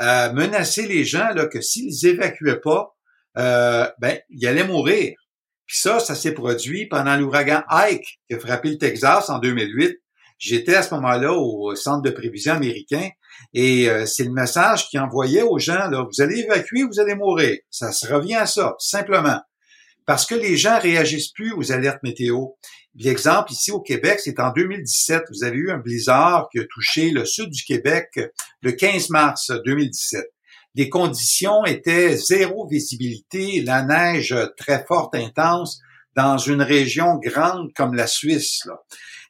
à 0.00 0.32
menacer 0.32 0.86
les 0.86 1.04
gens 1.04 1.28
là, 1.34 1.46
que 1.46 1.60
s'ils 1.60 2.06
évacuaient 2.06 2.60
pas, 2.60 2.96
euh, 3.36 3.86
ben, 4.00 4.18
ils 4.30 4.46
allaient 4.46 4.66
mourir. 4.66 5.12
Puis 5.66 5.78
ça, 5.78 6.00
ça 6.00 6.14
s'est 6.14 6.32
produit 6.32 6.86
pendant 6.86 7.16
l'ouragan 7.16 7.62
Ike 7.68 8.20
qui 8.26 8.34
a 8.34 8.40
frappé 8.40 8.70
le 8.70 8.78
Texas 8.78 9.28
en 9.28 9.38
2008. 9.38 9.98
J'étais 10.38 10.74
à 10.74 10.82
ce 10.82 10.94
moment-là 10.94 11.34
au 11.34 11.76
centre 11.76 12.02
de 12.02 12.10
prévision 12.10 12.54
américain 12.54 13.10
et 13.52 13.90
euh, 13.90 14.06
c'est 14.06 14.24
le 14.24 14.32
message 14.32 14.88
qui 14.88 14.98
envoyait 14.98 15.42
aux 15.42 15.58
gens, 15.58 15.88
là, 15.90 16.02
vous 16.10 16.22
allez 16.22 16.40
évacuer, 16.40 16.82
vous 16.82 16.98
allez 16.98 17.14
mourir. 17.14 17.58
Ça 17.70 17.92
se 17.92 18.10
revient 18.10 18.36
à 18.36 18.46
ça, 18.46 18.74
simplement. 18.78 19.40
Parce 20.06 20.24
que 20.24 20.34
les 20.34 20.56
gens 20.56 20.80
réagissent 20.80 21.30
plus 21.30 21.52
aux 21.52 21.72
alertes 21.72 22.02
météo. 22.02 22.46
L'exemple 22.96 23.52
ici 23.52 23.70
au 23.70 23.80
Québec, 23.80 24.20
c'est 24.22 24.40
en 24.40 24.52
2017. 24.52 25.24
Vous 25.30 25.44
avez 25.44 25.56
eu 25.56 25.70
un 25.70 25.78
blizzard 25.78 26.48
qui 26.50 26.58
a 26.58 26.64
touché 26.64 27.10
le 27.10 27.24
sud 27.24 27.50
du 27.50 27.62
Québec 27.62 28.18
le 28.62 28.72
15 28.72 29.10
mars 29.10 29.52
2017. 29.64 30.24
Les 30.74 30.88
conditions 30.88 31.64
étaient 31.64 32.16
zéro 32.16 32.66
visibilité, 32.68 33.62
la 33.62 33.82
neige 33.82 34.36
très 34.56 34.84
forte, 34.86 35.14
intense, 35.14 35.80
dans 36.16 36.38
une 36.38 36.62
région 36.62 37.16
grande 37.16 37.72
comme 37.74 37.94
la 37.94 38.06
Suisse. 38.06 38.66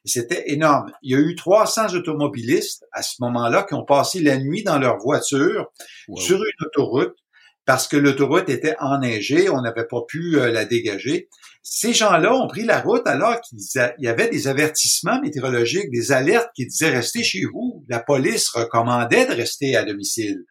C'était 0.05 0.51
énorme. 0.51 0.91
Il 1.03 1.11
y 1.11 1.15
a 1.15 1.19
eu 1.19 1.35
300 1.35 1.93
automobilistes 1.93 2.85
à 2.91 3.03
ce 3.03 3.15
moment-là 3.19 3.63
qui 3.63 3.75
ont 3.75 3.85
passé 3.85 4.19
la 4.19 4.37
nuit 4.37 4.63
dans 4.63 4.79
leur 4.79 4.97
voiture 4.97 5.71
sur 6.15 6.37
une 6.37 6.65
autoroute 6.65 7.15
parce 7.65 7.87
que 7.87 7.97
l'autoroute 7.97 8.49
était 8.49 8.75
enneigée, 8.79 9.49
on 9.49 9.61
n'avait 9.61 9.85
pas 9.85 10.01
pu 10.07 10.39
euh, 10.39 10.51
la 10.51 10.65
dégager. 10.65 11.29
Ces 11.63 11.93
gens-là 11.93 12.33
ont 12.33 12.47
pris 12.47 12.63
la 12.63 12.81
route 12.81 13.05
alors 13.05 13.39
qu'il 13.41 13.59
y 13.99 14.07
avait 14.07 14.29
des 14.29 14.47
avertissements 14.47 15.21
météorologiques, 15.21 15.91
des 15.91 16.11
alertes 16.11 16.49
qui 16.55 16.65
disaient 16.65 16.89
restez 16.89 17.23
chez 17.23 17.43
vous. 17.45 17.85
La 17.87 17.99
police 17.99 18.49
recommandait 18.49 19.27
de 19.27 19.33
rester 19.33 19.75
à 19.75 19.83
domicile. 19.85 20.43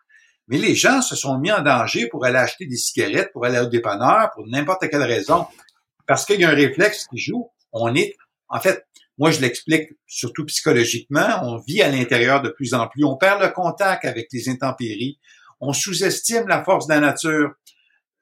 Mais 0.47 0.59
les 0.59 0.75
gens 0.75 1.03
se 1.03 1.17
sont 1.17 1.39
mis 1.39 1.51
en 1.51 1.63
danger 1.63 2.09
pour 2.09 2.25
aller 2.25 2.39
acheter 2.39 2.67
des 2.67 2.77
cigarettes, 2.77 3.33
pour 3.33 3.45
aller 3.45 3.59
au 3.59 3.67
dépanneur, 3.67 4.31
pour 4.35 4.47
n'importe 4.47 4.89
quelle 4.89 5.03
raison. 5.03 5.47
Parce 6.07 6.25
qu'il 6.25 6.41
y 6.41 6.45
a 6.45 6.51
un 6.51 6.55
réflexe 6.55 7.07
qui 7.09 7.19
joue. 7.19 7.51
On 7.73 7.95
est, 7.95 8.15
en 8.49 8.61
fait, 8.61 8.85
moi 9.19 9.31
je 9.31 9.41
l'explique 9.41 9.91
surtout 10.07 10.45
psychologiquement, 10.47 11.41
on 11.43 11.59
vit 11.59 11.83
à 11.83 11.89
l'intérieur 11.89 12.41
de 12.43 12.49
plus 12.49 12.75
en 12.75 12.89
plus, 12.89 13.05
on 13.05 13.17
perd 13.17 13.41
le 13.41 13.51
contact 13.51 14.05
avec 14.05 14.29
les 14.33 14.49
intempéries, 14.49 15.21
on 15.61 15.73
sous-estime 15.73 16.49
la 16.49 16.65
force 16.65 16.87
de 16.87 16.95
la 16.95 17.01
nature 17.01 17.51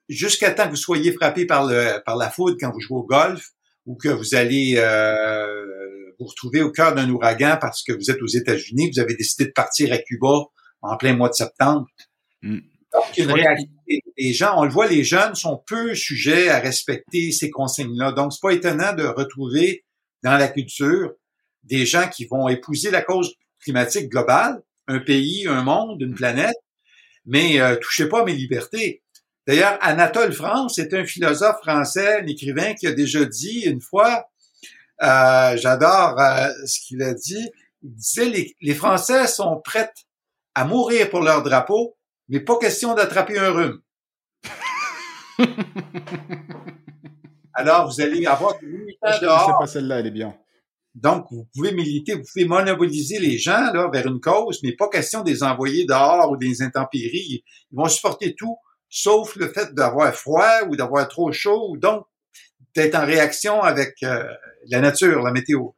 jusqu'à 0.09 0.51
temps 0.53 0.65
que 0.65 0.71
vous 0.71 0.77
soyez 0.77 1.13
frappé 1.13 1.47
par, 1.47 1.67
le, 1.67 2.03
par 2.05 2.17
la 2.17 2.31
foudre 2.31 2.57
quand 2.61 2.71
vous 2.73 2.81
jouez 2.81 2.99
au 2.99 3.05
golf 3.05 3.51
ou 3.87 3.97
que 3.97 4.09
vous 4.09 4.35
allez 4.35 4.75
euh, 4.77 6.13
vous 6.19 6.27
retrouver 6.27 6.63
au 6.63 6.71
cœur 6.71 6.95
d'un 6.95 7.09
ouragan 7.11 7.59
parce 7.61 7.83
que 7.83 7.93
vous 7.93 8.11
êtes 8.11 8.21
aux 8.23 8.27
États-Unis, 8.27 8.91
vous 8.95 9.01
avez 9.01 9.15
décidé 9.15 9.47
de 9.47 9.53
partir 9.53 9.93
à 9.93 9.99
Cuba 9.99 10.45
en 10.83 10.97
plein 10.97 11.15
mois 11.15 11.29
de 11.29 11.35
septembre. 11.35 11.87
Mm. 12.43 12.59
les 14.17 14.33
gens, 14.33 14.55
on 14.57 14.65
le 14.65 14.71
voit, 14.71 14.87
les 14.87 15.05
jeunes 15.05 15.35
sont 15.35 15.63
peu 15.67 15.95
sujets 15.95 16.49
à 16.49 16.59
respecter 16.59 17.33
ces 17.33 17.51
consignes-là. 17.51 18.13
Donc, 18.13 18.33
c'est 18.33 18.41
pas 18.41 18.53
étonnant 18.53 18.95
de 18.95 19.05
retrouver 19.05 19.85
dans 20.23 20.37
la 20.37 20.49
culture 20.49 21.13
des 21.65 21.87
gens 21.87 22.09
qui 22.09 22.27
vont 22.27 22.49
épouser 22.49 22.91
la 22.91 23.03
cause 23.03 23.35
climatique 23.61 24.09
globale, 24.09 24.63
un 24.87 25.01
pays, 25.01 25.47
un 25.47 25.63
monde, 25.63 26.01
une 26.01 26.15
planète, 26.15 26.57
mais 27.27 27.61
euh, 27.61 27.77
touchez 27.77 28.09
pas 28.09 28.23
à 28.23 28.25
mes 28.25 28.35
libertés. 28.35 29.03
D'ailleurs, 29.49 29.79
Anatole 29.81 30.35
France 30.35 30.79
est 30.79 30.93
un 30.93 31.07
philosophe 31.07 31.57
français, 31.63 32.21
un 32.21 32.27
écrivain 32.27 32.75
qui 32.75 32.87
a 32.87 32.93
déjà 32.93 33.25
dit 33.25 33.63
une 33.63 33.81
fois, 33.81 34.29
euh, 35.03 35.57
j'adore 35.57 36.21
euh, 36.21 36.49
ce 36.67 36.79
qu'il 36.81 37.03
a 37.03 37.15
dit, 37.15 37.49
il 37.83 37.95
disait 37.95 38.27
les, 38.27 38.55
les, 38.61 38.75
Français 38.75 39.27
sont 39.27 39.59
prêts 39.65 39.91
à 40.55 40.67
mourir 40.67 41.09
pour 41.09 41.23
leur 41.23 41.43
drapeau, 41.43 41.97
mais 42.29 42.41
pas 42.41 42.59
question 42.59 42.93
d'attraper 42.93 43.39
un 43.39 43.51
rhume. 43.53 43.81
Alors, 47.55 47.91
vous 47.91 48.03
allez 48.03 48.27
avoir 48.27 48.53
Je 48.61 49.21
dehors. 49.23 49.59
pas 49.59 49.67
celle-là, 49.67 50.01
elle 50.01 50.09
est 50.09 50.11
bien. 50.11 50.37
Donc, 50.95 51.25
vous 51.31 51.49
pouvez 51.55 51.73
militer, 51.73 52.17
vous 52.17 52.25
pouvez 52.31 52.45
monopoliser 52.45 53.19
les 53.19 53.39
gens 53.39 53.73
là, 53.73 53.89
vers 53.91 54.07
une 54.07 54.21
cause, 54.21 54.61
mais 54.63 54.77
pas 54.77 54.91
question 54.91 55.23
de 55.23 55.31
les 55.31 55.43
envoyer 55.43 55.87
dehors 55.87 56.31
ou 56.31 56.37
des 56.37 56.61
intempéries. 56.61 57.43
Ils 57.73 57.77
vont 57.77 57.89
supporter 57.89 58.35
tout, 58.35 58.59
sauf 58.89 59.37
le 59.37 59.49
fait 59.49 59.75
d'avoir 59.75 60.15
froid 60.15 60.63
ou 60.69 60.77
d'avoir 60.77 61.09
trop 61.09 61.33
chaud, 61.33 61.77
donc 61.77 62.05
d'être 62.75 62.95
en 62.95 63.07
réaction 63.07 63.63
avec 63.63 63.97
euh, 64.03 64.25
la 64.69 64.81
nature, 64.81 65.23
la 65.23 65.33
météo. 65.33 65.69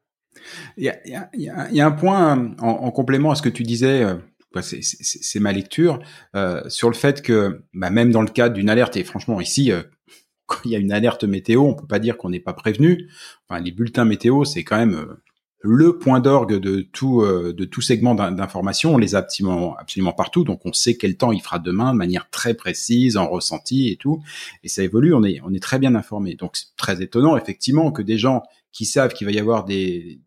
Il 0.77 0.85
y 0.85 0.89
a, 0.89 0.99
il 1.05 1.43
y 1.43 1.49
a, 1.49 1.71
y 1.71 1.81
a 1.81 1.87
un 1.87 1.91
point 1.93 2.55
en, 2.61 2.69
en, 2.69 2.91
complément 2.91 3.31
à 3.31 3.35
ce 3.35 3.43
que 3.43 3.49
tu 3.49 3.63
disais, 3.63 4.03
euh, 4.03 4.15
c'est 4.61 5.41
ma 5.41 5.53
lecture, 5.53 6.01
euh, 6.35 6.63
sur 6.69 6.89
le 6.89 6.95
fait 6.95 7.23
que 7.23 7.63
bah, 7.73 7.91
même 7.91 8.11
dans 8.11 8.23
le 8.23 8.29
cadre 8.29 8.55
d'une 8.55 8.69
alerte, 8.69 8.97
et 8.97 9.05
franchement 9.05 9.41
ici, 9.41 9.71
euh, 9.71 9.83
quand 10.47 10.59
il 10.65 10.73
y 10.73 10.77
a 10.77 10.79
une 10.79 10.93
alerte 10.93 11.25
météo, 11.25 11.63
on 11.63 11.75
peut 11.75 11.87
pas 11.87 12.01
dire 12.01 12.17
qu'on 12.17 12.31
n'est 12.31 12.41
pas 12.41 12.55
prévenu. 12.55 13.09
Enfin, 13.49 13.61
les 13.61 13.71
bulletins 13.71 14.05
météo, 14.05 14.45
c'est 14.45 14.65
quand 14.65 14.77
même, 14.77 14.95
euh, 14.95 15.23
le 15.63 15.99
point 15.99 16.21
d'orgue 16.21 16.59
de 16.59 16.81
tout 16.81 17.21
euh, 17.21 17.53
de 17.53 17.65
tout 17.65 17.83
segment 17.83 18.15
d'information. 18.15 18.95
On 18.95 18.99
les 18.99 19.15
a 19.15 19.19
absolument, 19.19 19.77
absolument 19.77 20.13
partout, 20.13 20.45
donc 20.45 20.65
on 20.65 20.73
sait 20.73 20.97
quel 20.97 21.17
temps 21.17 21.33
il 21.33 21.41
fera 21.41 21.59
demain 21.59 21.93
de 21.93 21.99
manière 21.99 22.31
très 22.31 22.55
précise, 22.55 23.17
en 23.17 23.29
ressenti 23.29 23.91
et 23.91 23.97
tout. 23.97 24.23
Et 24.65 24.69
ça 24.69 24.83
évolue. 24.83 25.15
On 25.15 25.23
est 25.23 25.41
on 25.45 25.53
est 25.53 25.63
très 25.63 25.79
bien 25.79 25.95
informé. 25.95 26.35
Donc 26.35 26.57
c'est 26.57 26.75
très 26.77 27.03
étonnant 27.03 27.37
effectivement 27.37 27.93
que 27.93 28.03
des 28.03 28.17
gens 28.19 28.43
qui 28.73 28.87
savent 28.87 29.13
qu'il 29.13 29.27
va 29.27 29.33
y 29.33 29.39
avoir 29.39 29.65
des 29.65 30.21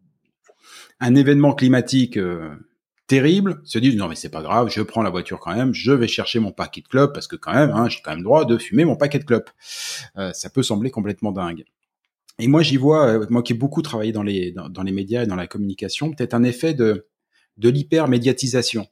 un 1.00 1.16
événement 1.16 1.54
climatique 1.54 2.18
euh, 2.18 2.50
terrible 3.08 3.62
se 3.64 3.80
disent 3.80 3.96
non 3.96 4.08
mais 4.08 4.16
c'est 4.16 4.30
pas 4.30 4.42
grave, 4.42 4.70
je 4.70 4.82
prends 4.82 5.02
la 5.02 5.10
voiture 5.10 5.40
quand 5.40 5.56
même, 5.56 5.74
je 5.74 5.92
vais 5.92 6.08
chercher 6.08 6.40
mon 6.40 6.52
paquet 6.52 6.82
de 6.82 6.88
clopes 6.88 7.14
parce 7.14 7.28
que 7.28 7.36
quand 7.36 7.54
même 7.54 7.72
hein, 7.72 7.90
j'ai 7.90 8.00
quand 8.04 8.12
même 8.12 8.24
droit 8.24 8.46
de 8.46 8.58
fumer 8.58 8.86
mon 8.86 8.96
paquet 8.96 9.20
de 9.20 9.26
clopes. 9.26 9.50
Euh, 10.18 10.32
ça 10.34 10.50
peut 10.50 10.64
sembler 10.64 10.92
complètement 10.92 11.32
dingue. 11.32 11.66
Et 12.40 12.48
moi, 12.48 12.64
j'y 12.64 12.78
vois, 12.78 13.08
euh, 13.08 13.26
moi 13.30 13.44
qui 13.44 13.54
ai 13.54 13.56
beaucoup 13.56 13.82
travaillé 13.82 14.12
dans 14.12 14.24
les, 14.24 14.52
dans, 14.52 14.84
les 14.84 14.92
médias 14.92 15.24
et 15.24 15.28
dans 15.28 15.36
la 15.36 15.48
communication, 15.48 16.12
peut-être 16.12 16.34
un 16.34 16.44
effet 16.44 16.74
de, 16.74 17.08
de 17.58 17.70
l'hyper-médiatisation. 17.70 18.88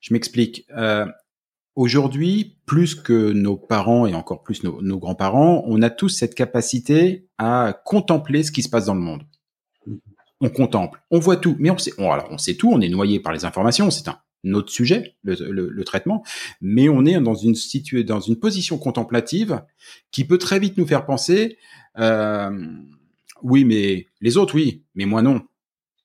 Je 0.00 0.12
m'explique. 0.12 0.66
Euh, 0.76 1.06
Aujourd'hui, 1.76 2.58
plus 2.66 2.94
que 2.94 3.32
nos 3.32 3.56
parents 3.56 4.06
et 4.06 4.14
encore 4.14 4.42
plus 4.42 4.64
nos, 4.64 4.82
nos 4.82 4.98
grands-parents, 4.98 5.62
on 5.66 5.80
a 5.82 5.88
tous 5.88 6.08
cette 6.08 6.34
capacité 6.34 7.28
à 7.38 7.80
contempler 7.84 8.42
ce 8.42 8.50
qui 8.50 8.62
se 8.62 8.68
passe 8.68 8.86
dans 8.86 8.94
le 8.94 9.00
monde. 9.00 9.22
Mm-hmm. 9.86 9.98
On 10.42 10.48
contemple, 10.50 11.00
on 11.10 11.20
voit 11.20 11.36
tout, 11.36 11.56
mais 11.58 11.70
on 11.70 11.78
sait, 11.78 11.92
on, 11.96 12.10
alors 12.10 12.28
on 12.30 12.38
sait 12.38 12.54
tout, 12.54 12.70
on 12.70 12.80
est 12.80 12.88
noyé 12.88 13.20
par 13.20 13.32
les 13.32 13.44
informations, 13.44 13.90
c'est 13.90 14.08
un 14.08 14.52
autre 14.52 14.70
sujet, 14.70 15.16
le, 15.22 15.34
le, 15.34 15.68
le, 15.68 15.84
traitement, 15.84 16.24
mais 16.60 16.88
on 16.88 17.04
est 17.06 17.20
dans 17.20 17.34
une 17.34 17.54
située, 17.54 18.04
dans 18.04 18.20
une 18.20 18.36
position 18.36 18.76
contemplative 18.76 19.62
qui 20.10 20.24
peut 20.24 20.38
très 20.38 20.58
vite 20.58 20.76
nous 20.76 20.86
faire 20.86 21.06
penser 21.06 21.56
oui, 21.96 23.64
mais 23.64 24.06
les 24.20 24.36
autres, 24.36 24.54
oui, 24.54 24.84
mais 24.94 25.06
moi 25.06 25.22
non. 25.22 25.42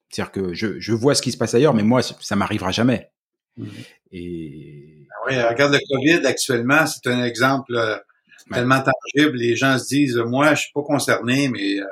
C'est-à-dire 0.09 0.31
que 0.31 0.53
je, 0.53 0.79
je, 0.79 0.93
vois 0.93 1.15
ce 1.15 1.21
qui 1.21 1.31
se 1.31 1.37
passe 1.37 1.53
ailleurs, 1.55 1.73
mais 1.73 1.83
moi, 1.83 2.01
ça 2.01 2.35
m'arrivera 2.35 2.71
jamais. 2.71 3.09
Mmh. 3.57 3.67
Et 4.11 5.07
ah 5.09 5.15
oui, 5.27 5.41
regarde 5.41 5.73
le 5.73 5.79
Covid 5.89 6.25
actuellement, 6.25 6.85
c'est 6.85 7.09
un 7.09 7.23
exemple 7.23 7.75
euh, 7.75 7.97
tellement 8.51 8.81
tangible. 8.81 9.37
Les 9.37 9.55
gens 9.55 9.77
se 9.77 9.87
disent, 9.87 10.17
moi, 10.17 10.53
je 10.53 10.61
suis 10.61 10.71
pas 10.73 10.83
concerné, 10.83 11.49
mais 11.49 11.79
euh, 11.79 11.85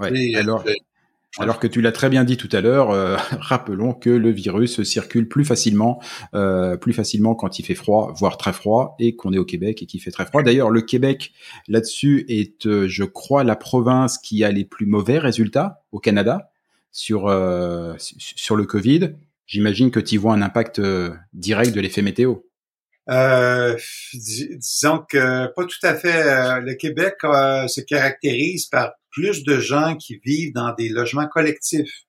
ouais, 0.00 0.34
alors, 0.34 0.64
alors 1.38 1.60
que 1.60 1.68
tu 1.68 1.80
l'as 1.80 1.92
très 1.92 2.08
bien 2.08 2.24
dit 2.24 2.36
tout 2.36 2.48
à 2.52 2.60
l'heure, 2.60 2.90
euh, 2.90 3.16
rappelons 3.40 3.94
que 3.94 4.10
le 4.10 4.30
virus 4.30 4.82
circule 4.82 5.28
plus 5.28 5.44
facilement, 5.44 6.02
euh, 6.34 6.76
plus 6.76 6.92
facilement 6.92 7.34
quand 7.34 7.58
il 7.58 7.64
fait 7.64 7.74
froid, 7.74 8.12
voire 8.16 8.36
très 8.36 8.52
froid, 8.52 8.96
et 8.98 9.14
qu'on 9.14 9.32
est 9.32 9.38
au 9.38 9.44
Québec 9.44 9.82
et 9.82 9.86
qu'il 9.86 10.00
fait 10.00 10.10
très 10.10 10.26
froid. 10.26 10.42
D'ailleurs, 10.42 10.70
le 10.70 10.82
Québec 10.82 11.32
là-dessus 11.68 12.24
est, 12.28 12.66
euh, 12.66 12.88
je 12.88 13.04
crois, 13.04 13.44
la 13.44 13.56
province 13.56 14.18
qui 14.18 14.42
a 14.42 14.50
les 14.50 14.64
plus 14.64 14.86
mauvais 14.86 15.18
résultats 15.18 15.82
au 15.92 16.00
Canada 16.00 16.50
sur 16.92 17.32
sur 17.98 18.56
le 18.56 18.64
Covid. 18.64 19.12
J'imagine 19.46 19.92
que 19.92 20.00
tu 20.00 20.18
vois 20.18 20.34
un 20.34 20.42
impact 20.42 20.80
direct 21.32 21.72
de 21.72 21.80
l'effet 21.80 22.02
météo. 22.02 22.38
Euh, 23.08 23.76
disons 24.12 25.04
que 25.08 25.46
pas 25.54 25.64
tout 25.64 25.86
à 25.86 25.94
fait. 25.94 26.60
le 26.60 26.74
Québec 26.74 27.14
se 27.22 27.80
caractérise 27.80 28.66
par 28.66 28.90
plus 29.10 29.44
de 29.44 29.58
gens 29.58 29.96
qui 29.96 30.20
vivent 30.24 30.52
dans 30.52 30.72
des 30.74 30.88
logements 30.88 31.26
collectifs. 31.26 32.04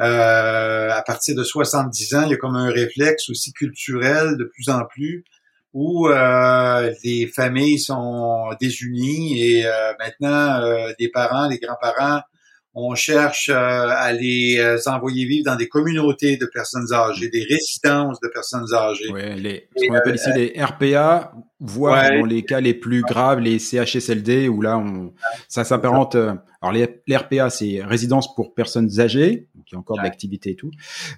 Euh, 0.00 0.90
à 0.90 1.02
partir 1.02 1.34
de 1.36 1.44
70 1.44 2.14
ans, 2.14 2.22
il 2.24 2.30
y 2.30 2.34
a 2.34 2.36
comme 2.36 2.56
un 2.56 2.70
réflexe 2.70 3.28
aussi 3.28 3.52
culturel 3.52 4.36
de 4.38 4.44
plus 4.44 4.70
en 4.70 4.84
plus 4.86 5.24
où 5.72 6.08
euh, 6.08 6.92
les 7.04 7.26
familles 7.28 7.78
sont 7.78 8.50
désunies 8.60 9.40
et 9.40 9.66
euh, 9.66 9.92
maintenant 9.98 10.62
euh, 10.62 10.92
les 10.98 11.08
parents, 11.08 11.48
les 11.48 11.58
grands-parents 11.58 12.22
on 12.74 12.94
cherche 12.94 13.48
euh, 13.48 13.54
à 13.54 14.12
les 14.12 14.58
euh, 14.58 14.78
envoyer 14.86 15.24
vivre 15.24 15.44
dans 15.44 15.56
des 15.56 15.68
communautés 15.68 16.36
de 16.36 16.46
personnes 16.46 16.92
âgées, 16.92 17.28
des 17.28 17.44
résidences 17.44 18.20
de 18.20 18.28
personnes 18.28 18.72
âgées. 18.72 19.10
Oui, 19.12 19.40
les, 19.40 19.68
ce 19.76 19.86
qu'on 19.86 19.94
appelle 19.94 20.14
ici 20.14 20.30
euh, 20.30 20.34
les 20.34 20.62
RPA, 20.62 21.32
voire 21.58 22.10
dans 22.10 22.24
les 22.24 22.44
cas 22.44 22.60
les 22.60 22.74
plus 22.74 23.02
graves, 23.02 23.40
les 23.40 23.58
CHSLD, 23.58 24.48
où 24.48 24.62
là, 24.62 24.78
on, 24.78 25.12
ça 25.48 25.64
s'apparente. 25.64 26.16
Alors 26.62 26.72
les, 26.72 27.16
RPA, 27.16 27.50
c'est 27.50 27.82
résidence 27.82 28.34
pour 28.34 28.54
personnes 28.54 29.00
âgées, 29.00 29.48
qui 29.70 29.76
ont 29.76 29.80
encore 29.80 29.98
de 29.98 30.02
l'activité 30.02 30.50
et 30.50 30.56
tout. 30.56 30.70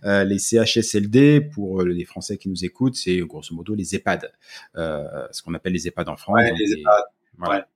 Euh, 0.04 0.24
les 0.24 0.38
CHSLD, 0.38 1.40
pour 1.40 1.82
les 1.82 2.04
Français 2.04 2.36
qui 2.36 2.48
nous 2.48 2.64
écoutent, 2.64 2.96
c'est 2.96 3.18
grosso 3.18 3.54
modo 3.54 3.74
les 3.74 3.94
EHPAD, 3.94 4.30
euh, 4.76 5.26
ce 5.30 5.42
qu'on 5.42 5.54
appelle 5.54 5.72
les 5.72 5.88
EHPAD 5.88 6.08
en 6.08 6.16
France. 6.16 6.36
Ouais, 6.36 6.52
les 6.56 6.72
EHPAD. 6.72 7.02
Voilà. 7.38 7.66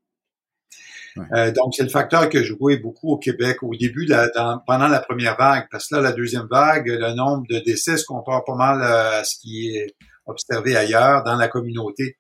Euh, 1.34 1.52
donc, 1.52 1.74
c'est 1.74 1.82
le 1.82 1.88
facteur 1.88 2.28
que 2.28 2.42
je 2.42 2.54
jouais 2.54 2.76
beaucoup 2.76 3.10
au 3.10 3.18
Québec 3.18 3.62
au 3.62 3.74
début, 3.74 4.06
pendant 4.66 4.88
la 4.88 5.00
première 5.00 5.36
vague, 5.36 5.66
parce 5.70 5.88
que 5.88 5.96
là, 5.96 6.00
la 6.00 6.12
deuxième 6.12 6.46
vague, 6.50 6.86
le 6.88 7.14
nombre 7.14 7.44
de 7.48 7.58
décès 7.58 7.96
se 7.96 8.04
compare 8.04 8.44
pas 8.44 8.54
mal 8.54 8.82
euh, 8.82 9.20
à 9.20 9.24
ce 9.24 9.36
qui 9.40 9.76
est 9.76 9.94
observé 10.26 10.76
ailleurs 10.76 11.22
dans 11.24 11.36
la 11.36 11.48
communauté. 11.48 12.18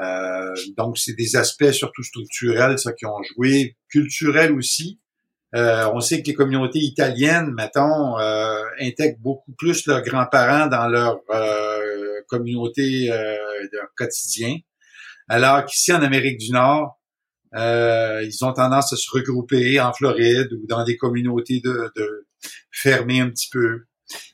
Euh, 0.00 0.54
donc, 0.76 0.98
c'est 0.98 1.14
des 1.14 1.36
aspects 1.36 1.72
surtout 1.72 2.02
structurels, 2.02 2.78
ça, 2.78 2.92
qui 2.92 3.06
ont 3.06 3.22
joué, 3.34 3.76
culturels 3.88 4.52
aussi. 4.52 5.00
on 5.52 6.00
sait 6.00 6.22
que 6.22 6.28
les 6.28 6.34
communautés 6.34 6.78
italiennes, 6.78 7.52
mettons, 7.52 8.16
intègrent 8.80 9.20
beaucoup 9.20 9.52
plus 9.58 9.86
leurs 9.86 10.02
grands-parents 10.02 10.68
dans 10.68 10.86
leur 10.86 11.20
communauté 12.28 13.08
de 13.08 13.80
quotidien, 13.96 14.56
alors 15.28 15.64
qu'ici 15.64 15.92
en 15.92 16.02
Amérique 16.02 16.38
du 16.38 16.52
Nord, 16.52 16.99
euh, 17.54 18.22
ils 18.22 18.44
ont 18.44 18.52
tendance 18.52 18.92
à 18.92 18.96
se 18.96 19.10
regrouper 19.10 19.80
en 19.80 19.92
Floride 19.92 20.52
ou 20.52 20.66
dans 20.66 20.84
des 20.84 20.96
communautés 20.96 21.60
de, 21.60 21.90
de 21.96 22.26
fermées 22.70 23.20
un 23.20 23.30
petit 23.30 23.48
peu. 23.50 23.84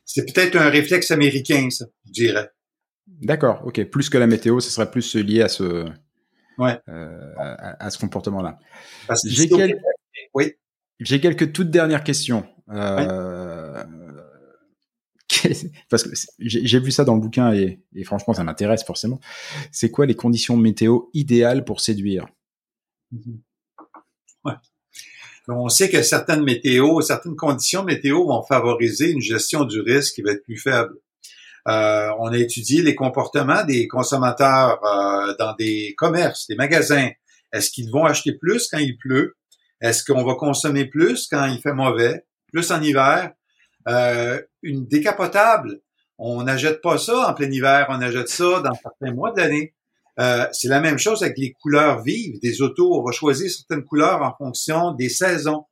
C'est 0.04 0.32
peut-être 0.32 0.56
un 0.56 0.70
réflexe 0.70 1.10
américain, 1.10 1.68
ça, 1.70 1.86
je 2.06 2.12
dirais. 2.12 2.50
D'accord, 3.06 3.62
ok. 3.64 3.84
Plus 3.84 4.10
que 4.10 4.18
la 4.18 4.26
météo, 4.26 4.60
ce 4.60 4.70
serait 4.70 4.90
plus 4.90 5.14
lié 5.14 5.42
à 5.42 5.48
ce, 5.48 5.86
ouais. 6.58 6.78
euh, 6.88 7.32
à, 7.36 7.90
ce 7.90 7.98
comportement-là. 7.98 8.58
J'ai 9.24 9.48
quel... 9.48 9.80
oui. 10.34 10.52
Quelques 11.04 11.52
toutes 11.52 11.70
dernières 11.70 12.04
questions. 12.04 12.46
Euh, 12.70 13.84
parce 15.90 16.02
que 16.02 16.10
j'ai 16.38 16.80
vu 16.80 16.90
ça 16.90 17.04
dans 17.04 17.14
le 17.14 17.20
bouquin 17.20 17.52
et, 17.52 17.80
et 17.94 18.04
franchement, 18.04 18.34
ça 18.34 18.44
m'intéresse 18.44 18.84
forcément. 18.84 19.20
C'est 19.70 19.90
quoi 19.90 20.06
les 20.06 20.14
conditions 20.14 20.56
météo 20.56 21.02
idéales 21.12 21.64
pour 21.64 21.80
séduire? 21.80 22.26
Mhm. 23.12 23.40
On 25.48 25.68
sait 25.68 25.88
que 25.88 26.02
certaines 26.02 26.42
météos, 26.42 27.00
certaines 27.02 27.36
conditions 27.36 27.84
météo 27.84 28.26
vont 28.26 28.42
favoriser 28.42 29.11
une 29.11 29.20
gestion 29.20 29.64
du 29.64 29.80
risque 29.80 30.16
qui 30.16 30.22
va 30.22 30.32
être 30.32 30.42
plus 30.42 30.59
faible. 30.59 30.94
Euh, 31.68 32.11
on 32.18 32.32
a 32.32 32.36
étudié 32.36 32.82
les 32.82 32.94
comportements 32.94 33.64
des 33.64 33.86
consommateurs 33.86 34.84
euh, 34.84 35.34
dans 35.38 35.54
des 35.54 35.94
commerces, 35.96 36.46
des 36.48 36.57
magasins. 36.57 37.11
Est-ce 37.52 37.70
qu'ils 37.70 37.90
vont 37.90 38.04
acheter 38.04 38.32
plus 38.32 38.68
quand 38.68 38.78
il 38.78 38.96
pleut? 38.98 39.36
Est-ce 39.80 40.04
qu'on 40.04 40.24
va 40.24 40.34
consommer 40.34 40.86
plus 40.86 41.28
quand 41.28 41.46
il 41.46 41.61
fait 41.61 41.72
mauvais? 41.72 42.24
Plus 42.52 42.70
en 42.70 42.80
hiver? 42.80 43.32
Euh, 43.88 44.40
une 44.62 44.86
décapotable, 44.86 45.80
on 46.18 46.42
n'achète 46.42 46.80
pas 46.80 46.98
ça 46.98 47.28
en 47.28 47.34
plein 47.34 47.50
hiver, 47.50 47.86
on 47.88 48.00
achète 48.00 48.28
ça 48.28 48.61
dans 48.61 48.74
certains 48.74 49.12
mois 49.12 49.32
de 49.32 49.40
l'année. 49.40 49.74
Euh, 50.18 50.46
c'est 50.52 50.68
la 50.68 50.80
même 50.80 50.98
chose 50.98 51.22
avec 51.22 51.36
les 51.38 51.52
couleurs 51.52 52.02
vives 52.02 52.40
des 52.40 52.62
autos. 52.62 52.98
On 52.98 53.04
va 53.04 53.12
choisir 53.12 53.50
certaines 53.50 53.84
couleurs 53.84 54.22
en 54.22 54.34
fonction 54.36 54.92
des 54.92 55.08
saisons. 55.08 55.64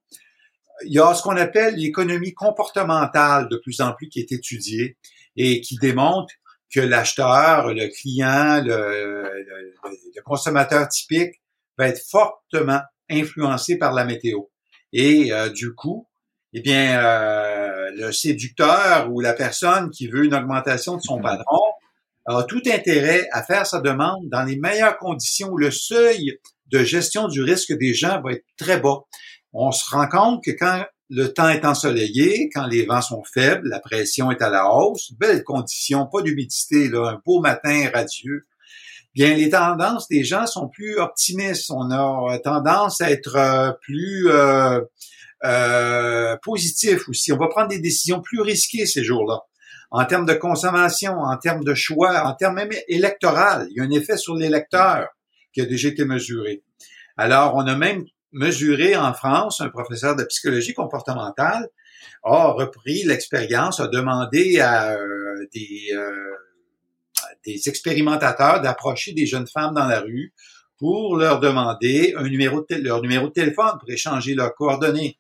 Il 0.85 0.93
y 0.93 0.99
a 0.99 1.15
ce 1.15 1.23
qu'on 1.23 1.37
appelle 1.37 1.77
l'économie 1.77 2.35
comportementale 2.35 3.49
de 3.49 3.57
plus 3.57 3.81
en 3.81 3.93
plus 3.93 4.09
qui 4.09 4.21
est 4.21 4.33
étudiée 4.33 4.99
et 5.37 5.61
qui 5.61 5.77
démontre 5.77 6.35
que 6.73 6.81
l'acheteur, 6.81 7.73
le 7.73 7.89
client, 7.89 8.63
le, 8.65 9.45
le, 9.47 10.23
consommateur 10.25 10.89
typique 10.89 11.41
va 11.79 11.89
être 11.89 12.03
fortement 12.11 12.81
influencé 13.09 13.79
par 13.79 13.93
la 13.93 14.05
météo. 14.05 14.41
Et 14.93 15.33
euh, 15.33 15.51
du 15.51 15.75
coup, 15.75 16.09
eh 16.53 16.61
bien, 16.61 17.01
euh, 17.01 17.91
le 17.97 18.13
séducteur 18.13 19.13
ou 19.13 19.21
la 19.21 19.33
personne 19.33 19.91
qui 19.91 20.09
veut 20.09 20.25
une 20.25 20.35
augmentation 20.35 20.97
de 20.97 21.03
son 21.03 21.21
patron 21.21 21.61
a 22.27 22.43
tout 22.45 22.63
intérêt 22.67 23.29
à 23.33 23.43
faire 23.43 23.67
sa 23.67 23.81
demande 23.81 24.29
dans 24.31 24.45
les 24.45 24.57
meilleures 24.57 24.99
conditions 24.99 25.51
où 25.51 25.59
le 25.59 25.71
seuil 25.71 26.39
de 26.69 26.83
gestion 26.83 27.29
du 27.29 27.43
risque 27.43 27.73
des 27.77 27.95
gens 27.95 28.21
va 28.23 28.33
être 28.33 28.47
très 28.57 28.81
bas. 28.81 29.01
On 29.53 29.71
se 29.71 29.89
rend 29.91 30.09
compte 30.09 30.43
que 30.43 30.51
quand 30.51 30.85
le 31.11 31.33
temps 31.33 31.49
est 31.49 31.65
ensoleillé, 31.65 32.51
quand 32.53 32.67
les 32.67 32.87
vents 32.87 33.03
sont 33.03 33.23
faibles, 33.33 33.69
la 33.69 33.79
pression 33.79 34.31
est 34.31 34.43
à 34.43 34.49
la 34.49 34.71
hausse, 34.71 35.13
belles 35.19 35.45
conditions, 35.45 36.07
pas 36.07 36.23
d'humidité, 36.23 36.91
un 36.95 37.21
beau 37.25 37.41
matin 37.41 37.91
radieux, 37.93 38.47
bien 39.15 39.35
les 39.35 39.51
tendances 39.51 40.09
des 40.09 40.25
gens 40.25 40.47
sont 40.47 40.69
plus 40.69 40.99
optimistes. 40.99 41.71
On 41.71 41.91
a 41.91 42.39
tendance 42.39 43.01
à 43.01 43.11
être 43.11 43.37
euh, 43.37 43.73
plus 43.83 44.29
euh, 44.29 44.81
euh, 45.45 46.37
positif 46.43 47.09
aussi. 47.09 47.33
On 47.33 47.37
va 47.37 47.49
prendre 47.49 47.69
des 47.69 47.81
décisions 47.81 48.21
plus 48.21 48.41
risquées 48.41 48.87
ces 48.87 49.05
jours-là 49.05 49.43
en 49.97 50.05
termes 50.07 50.27
de 50.27 50.35
consommation, 50.35 51.13
en 51.21 51.37
termes 51.37 51.63
de 51.63 51.73
choix, 51.73 52.27
en 52.27 52.35
termes 52.35 52.57
même 52.57 52.73
électoral. 52.89 53.69
Il 53.71 53.77
y 53.77 53.81
a 53.81 53.85
un 53.85 53.91
effet 53.91 54.17
sur 54.17 54.35
l'électeur 54.35 55.07
qui 55.53 55.61
a 55.61 55.67
déjà 55.67 55.89
été 55.89 56.05
mesuré. 56.05 56.65
Alors, 57.17 57.55
on 57.55 57.61
a 57.61 57.77
même 57.77 58.05
mesuré 58.33 58.97
en 58.97 59.15
France, 59.15 59.61
un 59.61 59.69
professeur 59.69 60.17
de 60.17 60.25
psychologie 60.25 60.75
comportementale 60.75 61.69
a 62.25 62.49
repris 62.49 63.05
l'expérience, 63.05 63.79
a 63.79 63.87
demandé 63.87 64.59
à 64.59 64.97
des, 65.53 65.93
des 67.47 67.69
expérimentateurs 67.69 68.63
d'approcher 68.63 69.13
des 69.13 69.27
jeunes 69.27 69.47
femmes 69.47 69.75
dans 69.75 69.87
la 69.87 70.01
rue 70.01 70.35
pour 70.77 71.17
leur 71.17 71.39
demander 71.39 72.15
un 72.17 72.29
numéro 72.29 72.67
de 72.69 72.75
leur 72.83 73.01
numéro 73.01 73.29
de 73.29 73.33
téléphone 73.33 73.79
pour 73.79 73.89
échanger 73.89 74.35
leurs 74.35 74.57
coordonnées. 74.57 75.19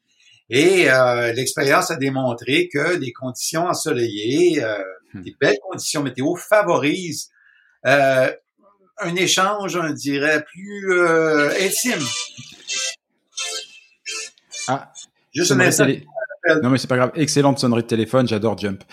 Et 0.51 0.91
euh, 0.91 1.33
l'expérience 1.33 1.91
a 1.91 1.97
démontré 1.97 2.69
que 2.73 2.97
les 2.97 3.13
conditions 3.13 3.67
ensoleillées, 3.67 4.63
euh, 4.63 4.79
hmm. 5.15 5.23
des 5.23 5.37
belles 5.41 5.59
conditions 5.69 6.03
météo 6.03 6.37
favorisent 6.37 7.31
euh, 7.87 8.31
un 8.99 9.17
échange, 9.17 9.77
on 9.77 9.91
dirait, 9.91 10.45
plus 10.45 11.01
intime. 11.61 12.05
Ah, 14.69 14.93
Juste 15.35 15.53
un 15.53 15.61
instant. 15.61 15.87
Non 16.63 16.71
mais 16.71 16.79
c'est 16.79 16.89
pas 16.89 16.97
grave. 16.97 17.13
Excellente 17.15 17.59
sonnerie 17.59 17.83
de 17.83 17.89
téléphone. 17.89 18.29
J'adore 18.29 18.57
Jump. 18.59 18.85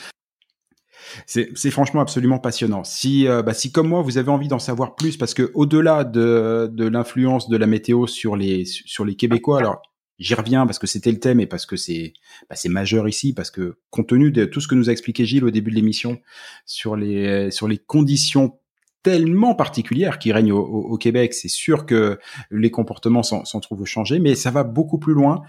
C'est 1.26 1.72
franchement 1.72 2.02
absolument 2.02 2.40
passionnant. 2.40 2.84
Si, 2.84 3.28
euh, 3.28 3.42
bah, 3.42 3.54
si 3.54 3.72
comme 3.72 3.88
moi 3.88 4.02
vous 4.02 4.18
avez 4.18 4.30
envie 4.30 4.48
d'en 4.48 4.60
savoir 4.60 4.96
plus, 4.96 5.18
parce 5.18 5.34
que 5.34 5.52
au-delà 5.54 6.04
de, 6.04 6.70
de 6.72 6.88
l'influence 6.88 7.50
de 7.50 7.58
la 7.58 7.68
météo 7.68 8.08
sur 8.08 8.36
les 8.36 8.66
sur 8.66 9.06
les 9.06 9.16
Québécois, 9.16 9.60
alors 9.60 9.82
j'y 10.22 10.36
reviens 10.36 10.66
parce 10.66 10.80
que 10.80 10.88
c'était 10.88 11.12
le 11.12 11.20
thème 11.20 11.40
et 11.40 11.48
parce 11.48 11.66
que 11.66 11.76
c'est 11.76 12.14
bah, 12.50 12.56
c'est 12.56 12.70
majeur 12.70 13.10
ici, 13.10 13.34
parce 13.34 13.52
que 13.52 13.78
compte 13.90 14.08
tenu 14.08 14.32
de 14.32 14.46
tout 14.46 14.62
ce 14.62 14.68
que 14.68 14.76
nous 14.76 14.90
a 14.90 14.94
expliqué 14.94 15.26
Gilles 15.26 15.44
au 15.44 15.52
début 15.52 15.72
de 15.72 15.76
l'émission 15.76 16.20
sur 16.66 16.96
les 16.96 17.52
sur 17.52 17.68
les 17.68 17.78
conditions 17.78 18.58
tellement 19.04 19.56
particulières 19.56 20.20
qui 20.20 20.32
règnent 20.32 20.52
au, 20.52 20.96
Québec, 20.98 21.34
c'est 21.34 21.48
sûr 21.48 21.88
que 21.88 22.20
les 22.52 22.70
comportements 22.70 23.24
s'en 23.24 23.60
trouvent 23.60 23.86
changés, 23.86 24.20
mais 24.20 24.36
ça 24.36 24.52
va 24.52 24.64
beaucoup 24.64 25.00
plus 25.00 25.14
loin. 25.14 25.42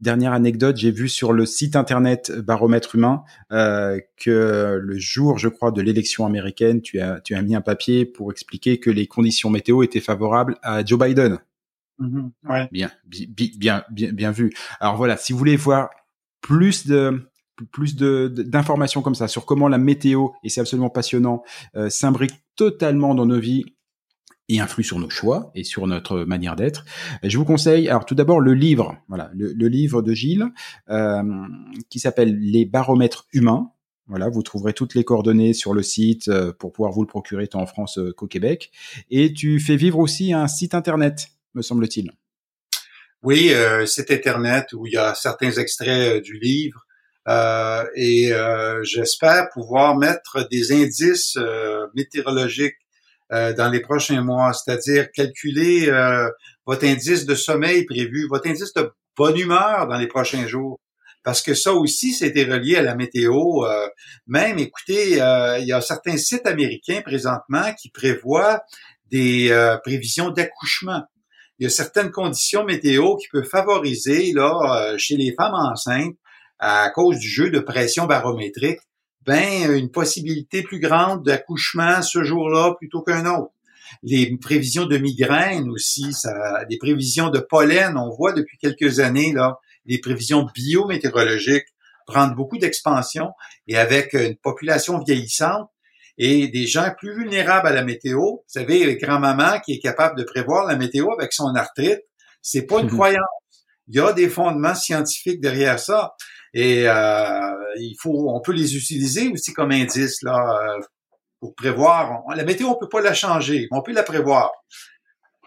Dernière 0.00 0.32
anecdote, 0.32 0.76
j'ai 0.78 0.90
vu 0.90 1.08
sur 1.08 1.32
le 1.32 1.44
site 1.44 1.76
internet 1.76 2.32
Baromètre 2.32 2.94
Humain 2.94 3.22
euh, 3.52 4.00
que 4.16 4.78
le 4.82 4.98
jour, 4.98 5.38
je 5.38 5.48
crois, 5.48 5.72
de 5.72 5.82
l'élection 5.82 6.24
américaine, 6.24 6.80
tu 6.80 7.00
as, 7.00 7.20
tu 7.20 7.34
as 7.34 7.42
mis 7.42 7.54
un 7.54 7.60
papier 7.60 8.06
pour 8.06 8.32
expliquer 8.32 8.80
que 8.80 8.90
les 8.90 9.06
conditions 9.06 9.50
météo 9.50 9.82
étaient 9.82 10.00
favorables 10.00 10.56
à 10.62 10.84
Joe 10.84 10.98
Biden. 10.98 11.38
Mm-hmm. 12.00 12.30
ouais. 12.48 12.68
Bien, 12.72 12.90
bien, 13.06 13.84
bien, 13.90 14.12
bien 14.12 14.30
vu. 14.30 14.52
Alors 14.80 14.96
voilà, 14.96 15.16
si 15.16 15.32
vous 15.32 15.38
voulez 15.38 15.56
voir 15.56 15.90
plus 16.40 16.86
de 16.86 17.26
plus 17.72 17.94
de 17.94 18.28
d'informations 18.28 19.02
comme 19.02 19.14
ça 19.14 19.28
sur 19.28 19.44
comment 19.44 19.68
la 19.68 19.76
météo 19.76 20.28
et 20.42 20.48
c'est 20.48 20.62
absolument 20.62 20.88
passionnant 20.88 21.42
euh, 21.76 21.90
s'imbrique 21.90 22.32
totalement 22.56 23.14
dans 23.14 23.26
nos 23.26 23.38
vies 23.38 23.64
et 24.50 24.60
influe 24.60 24.82
sur 24.82 24.98
nos 24.98 25.08
choix 25.08 25.50
et 25.54 25.62
sur 25.62 25.86
notre 25.86 26.24
manière 26.24 26.56
d'être. 26.56 26.84
Je 27.22 27.38
vous 27.38 27.44
conseille, 27.44 27.88
alors 27.88 28.04
tout 28.04 28.16
d'abord 28.16 28.40
le 28.40 28.52
livre, 28.52 28.96
voilà, 29.08 29.30
le, 29.32 29.68
livre 29.68 30.02
de 30.02 30.12
Gilles 30.12 30.46
euh, 30.90 31.22
qui 31.88 32.00
s'appelle 32.00 32.36
Les 32.38 32.64
baromètres 32.64 33.26
humains. 33.32 33.70
Voilà, 34.08 34.28
vous 34.28 34.42
trouverez 34.42 34.72
toutes 34.72 34.96
les 34.96 35.04
coordonnées 35.04 35.52
sur 35.52 35.72
le 35.72 35.82
site 35.82 36.26
euh, 36.26 36.52
pour 36.52 36.72
pouvoir 36.72 36.90
vous 36.90 37.02
le 37.02 37.06
procurer 37.06 37.46
tant 37.46 37.60
en 37.60 37.66
France 37.66 37.98
euh, 37.98 38.12
qu'au 38.12 38.26
Québec. 38.26 38.72
Et 39.08 39.32
tu 39.32 39.60
fais 39.60 39.76
vivre 39.76 40.00
aussi 40.00 40.32
un 40.32 40.48
site 40.48 40.74
internet, 40.74 41.28
me 41.54 41.62
semble-t-il. 41.62 42.12
Oui, 43.22 43.52
euh, 43.52 43.86
site 43.86 44.10
internet 44.10 44.72
où 44.72 44.86
il 44.86 44.94
y 44.94 44.96
a 44.96 45.14
certains 45.14 45.52
extraits 45.52 46.22
du 46.22 46.38
livre. 46.38 46.86
et 47.94 48.32
j'espère 48.82 49.50
pouvoir 49.52 49.96
mettre 49.96 50.48
des 50.48 50.72
indices 50.72 51.36
météorologiques 51.94 52.80
euh, 53.32 53.52
dans 53.52 53.70
les 53.70 53.78
prochains 53.78 54.22
mois, 54.22 54.52
c'est-à-dire 54.52 55.12
calculer 55.12 55.88
euh, 55.88 56.28
votre 56.66 56.84
indice 56.84 57.26
de 57.26 57.36
sommeil 57.36 57.84
prévu, 57.84 58.26
votre 58.28 58.48
indice 58.48 58.72
de 58.72 58.90
bonne 59.16 59.38
humeur 59.38 59.86
dans 59.86 59.96
les 59.96 60.08
prochains 60.08 60.48
jours. 60.48 60.80
Parce 61.22 61.40
que 61.40 61.54
ça 61.54 61.72
aussi, 61.72 62.12
c'était 62.12 62.42
relié 62.42 62.76
à 62.76 62.82
la 62.82 62.96
météo. 62.96 63.64
Euh, 63.64 63.86
même, 64.26 64.58
écoutez, 64.58 65.10
il 65.10 65.64
y 65.64 65.72
a 65.72 65.80
certains 65.80 66.16
sites 66.16 66.46
américains 66.46 67.02
présentement 67.02 67.72
qui 67.80 67.90
prévoient 67.90 68.62
des 69.12 69.54
prévisions 69.84 70.30
d'accouchement. 70.30 71.02
Il 71.60 71.64
y 71.64 71.66
a 71.66 71.70
certaines 71.70 72.10
conditions 72.10 72.64
météo 72.64 73.16
qui 73.16 73.28
peuvent 73.28 73.44
favoriser 73.44 74.32
là 74.32 74.96
chez 74.96 75.18
les 75.18 75.34
femmes 75.36 75.54
enceintes 75.54 76.16
à 76.58 76.88
cause 76.88 77.18
du 77.18 77.28
jeu 77.28 77.50
de 77.50 77.60
pression 77.60 78.06
barométrique 78.06 78.80
ben 79.26 79.70
une 79.74 79.90
possibilité 79.90 80.62
plus 80.62 80.80
grande 80.80 81.22
d'accouchement 81.22 82.00
ce 82.00 82.24
jour-là 82.24 82.74
plutôt 82.78 83.02
qu'un 83.02 83.26
autre. 83.26 83.52
Les 84.02 84.34
prévisions 84.38 84.86
de 84.86 84.96
migraines 84.96 85.68
aussi, 85.68 86.14
ça, 86.14 86.64
les 86.70 86.78
prévisions 86.78 87.28
de 87.28 87.40
pollen, 87.40 87.98
on 87.98 88.08
voit 88.08 88.32
depuis 88.32 88.56
quelques 88.56 88.98
années 89.00 89.34
là, 89.34 89.58
les 89.84 89.98
prévisions 89.98 90.46
biométéorologiques 90.54 91.66
prendre 92.06 92.34
beaucoup 92.34 92.56
d'expansion 92.56 93.32
et 93.66 93.76
avec 93.76 94.14
une 94.14 94.36
population 94.36 94.98
vieillissante 94.98 95.68
et 96.22 96.48
des 96.48 96.66
gens 96.66 96.92
plus 96.98 97.14
vulnérables 97.14 97.66
à 97.66 97.72
la 97.72 97.82
météo. 97.82 98.20
Vous 98.20 98.44
savez, 98.46 98.94
grand-maman 98.96 99.58
qui 99.60 99.72
est 99.72 99.78
capable 99.78 100.18
de 100.18 100.24
prévoir 100.24 100.66
la 100.66 100.76
météo 100.76 101.10
avec 101.18 101.32
son 101.32 101.54
arthrite, 101.54 102.02
c'est 102.42 102.66
pas 102.66 102.80
une 102.80 102.90
croyance. 102.90 103.24
Il 103.88 103.94
y 103.96 104.00
a 104.00 104.12
des 104.12 104.28
fondements 104.28 104.74
scientifiques 104.74 105.40
derrière 105.40 105.78
ça. 105.78 106.12
Et 106.52 106.86
euh, 106.86 107.54
il 107.78 107.96
faut, 107.98 108.30
on 108.30 108.40
peut 108.40 108.52
les 108.52 108.76
utiliser 108.76 109.28
aussi 109.28 109.54
comme 109.54 109.70
indice 109.70 110.22
là 110.22 110.36
euh, 110.36 110.82
pour 111.40 111.54
prévoir. 111.54 112.22
La 112.36 112.44
météo, 112.44 112.66
on 112.68 112.78
peut 112.78 112.88
pas 112.88 113.00
la 113.00 113.14
changer, 113.14 113.66
mais 113.70 113.78
on 113.78 113.82
peut 113.82 113.94
la 113.94 114.02
prévoir. 114.02 114.50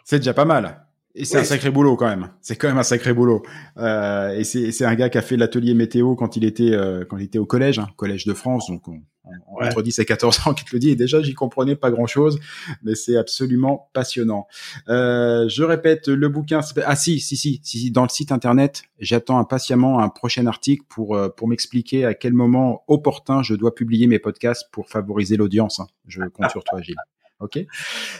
C'est 0.05 0.17
déjà 0.17 0.33
pas 0.33 0.45
mal. 0.45 0.87
Et 1.15 1.25
c'est 1.25 1.37
un 1.37 1.43
sacré 1.43 1.69
boulot 1.69 1.95
quand 1.95 2.07
même. 2.07 2.29
C'est 2.41 2.55
quand 2.55 2.67
même 2.67 2.79
un 2.79 2.83
sacré 2.83 3.13
boulot. 3.13 3.43
Euh, 3.77 4.35
et 4.35 4.43
c'est 4.43 4.85
un 4.85 4.95
gars 4.95 5.09
qui 5.09 5.19
a 5.19 5.21
fait 5.21 5.37
l'atelier 5.37 5.75
météo 5.75 6.15
quand 6.15 6.37
il 6.37 6.43
était 6.43 6.71
euh, 6.71 7.05
quand 7.05 7.17
il 7.17 7.23
était 7.23 7.37
au 7.37 7.45
collège, 7.45 7.77
hein, 7.77 7.87
collège 7.97 8.25
de 8.25 8.33
France. 8.33 8.67
Donc 8.67 8.87
on, 8.87 8.99
on, 9.23 9.63
entre 9.63 9.83
10 9.83 9.99
et 9.99 10.05
14 10.05 10.47
ans 10.47 10.53
qui 10.55 10.65
te 10.65 10.71
le 10.73 10.79
dit. 10.79 10.89
Et 10.89 10.95
déjà 10.95 11.21
j'y 11.21 11.35
comprenais 11.35 11.75
pas 11.75 11.91
grand 11.91 12.07
chose, 12.07 12.39
mais 12.81 12.95
c'est 12.95 13.15
absolument 13.15 13.91
passionnant. 13.93 14.47
Euh, 14.89 15.47
je 15.49 15.63
répète 15.63 16.07
le 16.07 16.29
bouquin. 16.29 16.61
Ah 16.83 16.95
si 16.95 17.19
si 17.19 17.37
si 17.37 17.61
si, 17.63 17.91
dans 17.91 18.03
le 18.03 18.09
site 18.09 18.31
internet. 18.31 18.83
J'attends 18.97 19.37
impatiemment 19.37 19.99
un 19.99 20.09
prochain 20.09 20.47
article 20.47 20.83
pour 20.89 21.19
pour 21.37 21.47
m'expliquer 21.47 22.05
à 22.05 22.15
quel 22.15 22.33
moment 22.33 22.83
opportun 22.87 23.43
je 23.43 23.53
dois 23.53 23.75
publier 23.75 24.07
mes 24.07 24.19
podcasts 24.19 24.67
pour 24.71 24.89
favoriser 24.89 25.37
l'audience. 25.37 25.79
Hein. 25.79 25.87
Je 26.07 26.23
compte 26.23 26.49
sur 26.49 26.63
toi 26.63 26.81
Gilles. 26.81 26.95
Ok. 27.43 27.59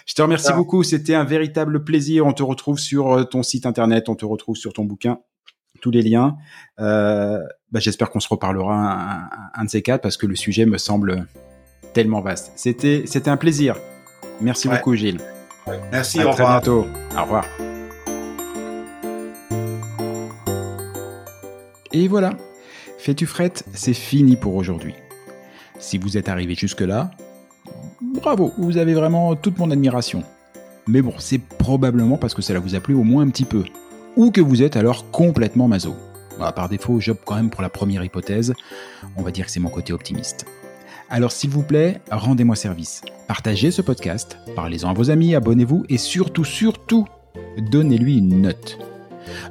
Je 0.06 0.14
te 0.14 0.22
remercie 0.22 0.54
beaucoup. 0.54 0.84
C'était 0.84 1.16
un 1.16 1.24
véritable 1.24 1.84
plaisir. 1.84 2.26
On 2.26 2.34
te 2.34 2.44
retrouve 2.44 2.78
sur 2.78 3.14
euh, 3.14 3.24
ton 3.24 3.42
site 3.42 3.66
internet. 3.66 4.10
On 4.10 4.16
te 4.16 4.26
retrouve 4.26 4.58
sur 4.58 4.74
ton 4.74 4.84
bouquin. 4.84 5.20
Tous 5.82 5.92
les 5.92 6.02
liens. 6.02 6.36
Euh, 6.80 7.40
bah, 7.72 7.80
J'espère 7.80 8.10
qu'on 8.10 8.20
se 8.20 8.28
reparlera 8.28 9.30
un, 9.54 9.64
de 9.66 9.70
ces 9.70 9.82
quatre 9.82 10.02
parce 10.02 10.18
que 10.18 10.26
le 10.26 10.36
sujet 10.36 10.66
me 10.66 10.78
semble 10.78 11.28
tellement 11.94 12.22
vaste. 12.22 12.52
C'était 12.56 13.04
c'était 13.06 13.30
un 13.30 13.38
plaisir. 13.38 13.78
Merci 14.42 14.68
beaucoup 14.68 14.96
Gilles. 14.96 15.20
Merci. 15.92 16.20
À 16.20 16.30
au 16.30 16.34
très 16.34 16.44
bientôt. 16.44 16.86
Au 17.18 17.22
revoir. 17.22 17.46
Et 21.94 22.08
voilà. 22.08 22.32
Fais-tu 22.98 23.26
frette, 23.26 23.66
c'est 23.74 23.94
fini 23.94 24.36
pour 24.36 24.56
aujourd'hui. 24.56 24.96
Si 25.78 25.98
vous 25.98 26.18
êtes 26.18 26.30
arrivé 26.30 26.56
jusque-là, 26.56 27.12
bravo, 28.02 28.52
vous 28.58 28.78
avez 28.78 28.94
vraiment 28.94 29.36
toute 29.36 29.58
mon 29.58 29.72
admiration. 29.72 30.24
Mais 30.88 31.02
bon, 31.02 31.14
c'est 31.18 31.40
probablement 31.40 32.18
parce 32.18 32.34
que 32.34 32.42
cela 32.42 32.60
vous 32.60 32.76
a 32.76 32.80
plu 32.80 32.94
au 32.94 33.04
moins 33.04 33.24
un 33.24 33.30
petit 33.30 33.46
peu. 33.46 33.64
Ou 34.16 34.32
que 34.32 34.42
vous 34.42 34.62
êtes 34.62 34.76
alors 34.76 35.10
complètement 35.12 35.68
maso. 35.68 35.96
Bah, 36.40 36.52
par 36.52 36.70
défaut, 36.70 37.00
j'opte 37.00 37.22
quand 37.26 37.36
même 37.36 37.50
pour 37.50 37.62
la 37.62 37.70
première 37.70 38.04
hypothèse. 38.04 38.54
On 39.16 39.24
va 39.24 39.32
dire 39.32 39.46
que 39.46 39.52
c'est 39.52 39.60
mon 39.60 39.70
côté 39.70 39.94
optimiste. 39.94 40.46
Alors 41.10 41.32
s'il 41.32 41.52
vous 41.52 41.62
plaît, 41.62 42.02
rendez-moi 42.12 42.56
service. 42.56 43.02
Partagez 43.28 43.72
ce 43.72 43.82
podcast, 43.82 44.38
parlez-en 44.56 44.90
à 44.90 44.94
vos 44.94 45.12
amis, 45.12 45.36
abonnez-vous 45.36 45.86
et 45.88 45.98
surtout, 45.98 46.44
surtout, 46.44 47.06
donnez-lui 47.58 48.18
une 48.18 48.42
note. 48.42 48.80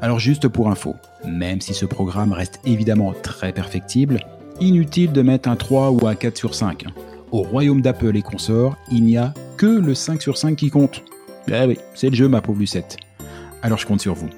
Alors 0.01 0.19
juste 0.19 0.49
pour 0.49 0.69
info, 0.69 0.97
même 1.25 1.61
si 1.61 1.73
ce 1.73 1.87
programme 1.87 2.33
reste 2.33 2.61
évidemment 2.65 3.15
très 3.23 3.53
perfectible, 3.53 4.27
inutile 4.61 5.13
de 5.13 5.23
mettre 5.23 5.49
un 5.49 5.57
3 5.57 5.91
ou 5.91 6.07
un 6.07 6.15
4 6.15 6.37
sur 6.37 6.55
5 6.55 6.85
au 7.33 7.43
royaume 7.43 7.81
d'Apple 7.81 8.17
et 8.17 8.23
consorts, 8.23 8.77
il 8.91 9.05
n'y 9.05 9.17
a 9.17 9.35
que 9.57 9.67
le 9.67 9.95
5 9.95 10.23
sur 10.23 10.39
5 10.39 10.55
qui 10.55 10.71
compte. 10.71 11.03
Eh 11.49 11.67
oui, 11.67 11.79
c'est 11.95 12.11
le 12.11 12.15
jeu, 12.15 12.29
ma 12.29 12.41
pauvre 12.41 12.61
Lucette. 12.61 12.99
Alors 13.63 13.79
je 13.79 13.87
compte 13.87 14.01
sur 14.01 14.15
vous. 14.15 14.29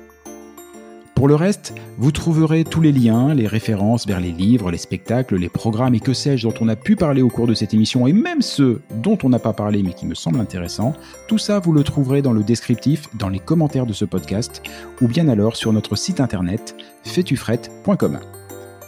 Pour 1.15 1.29
le 1.29 1.37
reste, 1.37 1.75
vous 1.97 2.11
trouverez 2.11 2.65
tous 2.65 2.81
les 2.81 2.91
liens, 2.91 3.35
les 3.35 3.47
références 3.47 4.07
vers 4.07 4.21
les 4.21 4.33
livres, 4.33 4.71
les 4.71 4.79
spectacles, 4.79 5.37
les 5.37 5.49
programmes 5.49 5.95
et 5.95 6.01
que 6.01 6.13
sais-je 6.13 6.49
dont 6.49 6.55
on 6.61 6.69
a 6.69 6.77
pu 6.77 6.97
parler 6.97 7.23
au 7.23 7.29
cours 7.29 7.47
de 7.47 7.55
cette 7.55 7.73
émission 7.73 8.07
et 8.07 8.13
même 8.13 8.43
ceux 8.43 8.83
dont 8.97 9.17
on 9.23 9.29
n'a 9.29 9.39
pas 9.39 9.53
parlé 9.53 9.83
mais 9.83 9.93
qui 9.93 10.07
me 10.07 10.15
semblent 10.15 10.41
intéressants. 10.41 10.93
Tout 11.29 11.39
ça, 11.39 11.61
vous 11.61 11.73
le 11.73 11.85
trouverez 11.85 12.21
dans 12.21 12.33
le 12.33 12.43
descriptif, 12.43 13.09
dans 13.15 13.29
les 13.29 13.39
commentaires 13.39 13.87
de 13.87 13.93
ce 13.93 14.05
podcast 14.05 14.63
ou 15.01 15.07
bien 15.07 15.29
alors 15.29 15.57
sur 15.57 15.73
notre 15.73 15.97
site 15.97 16.21
internet 16.21 16.75
fetufrette.com. 17.05 18.19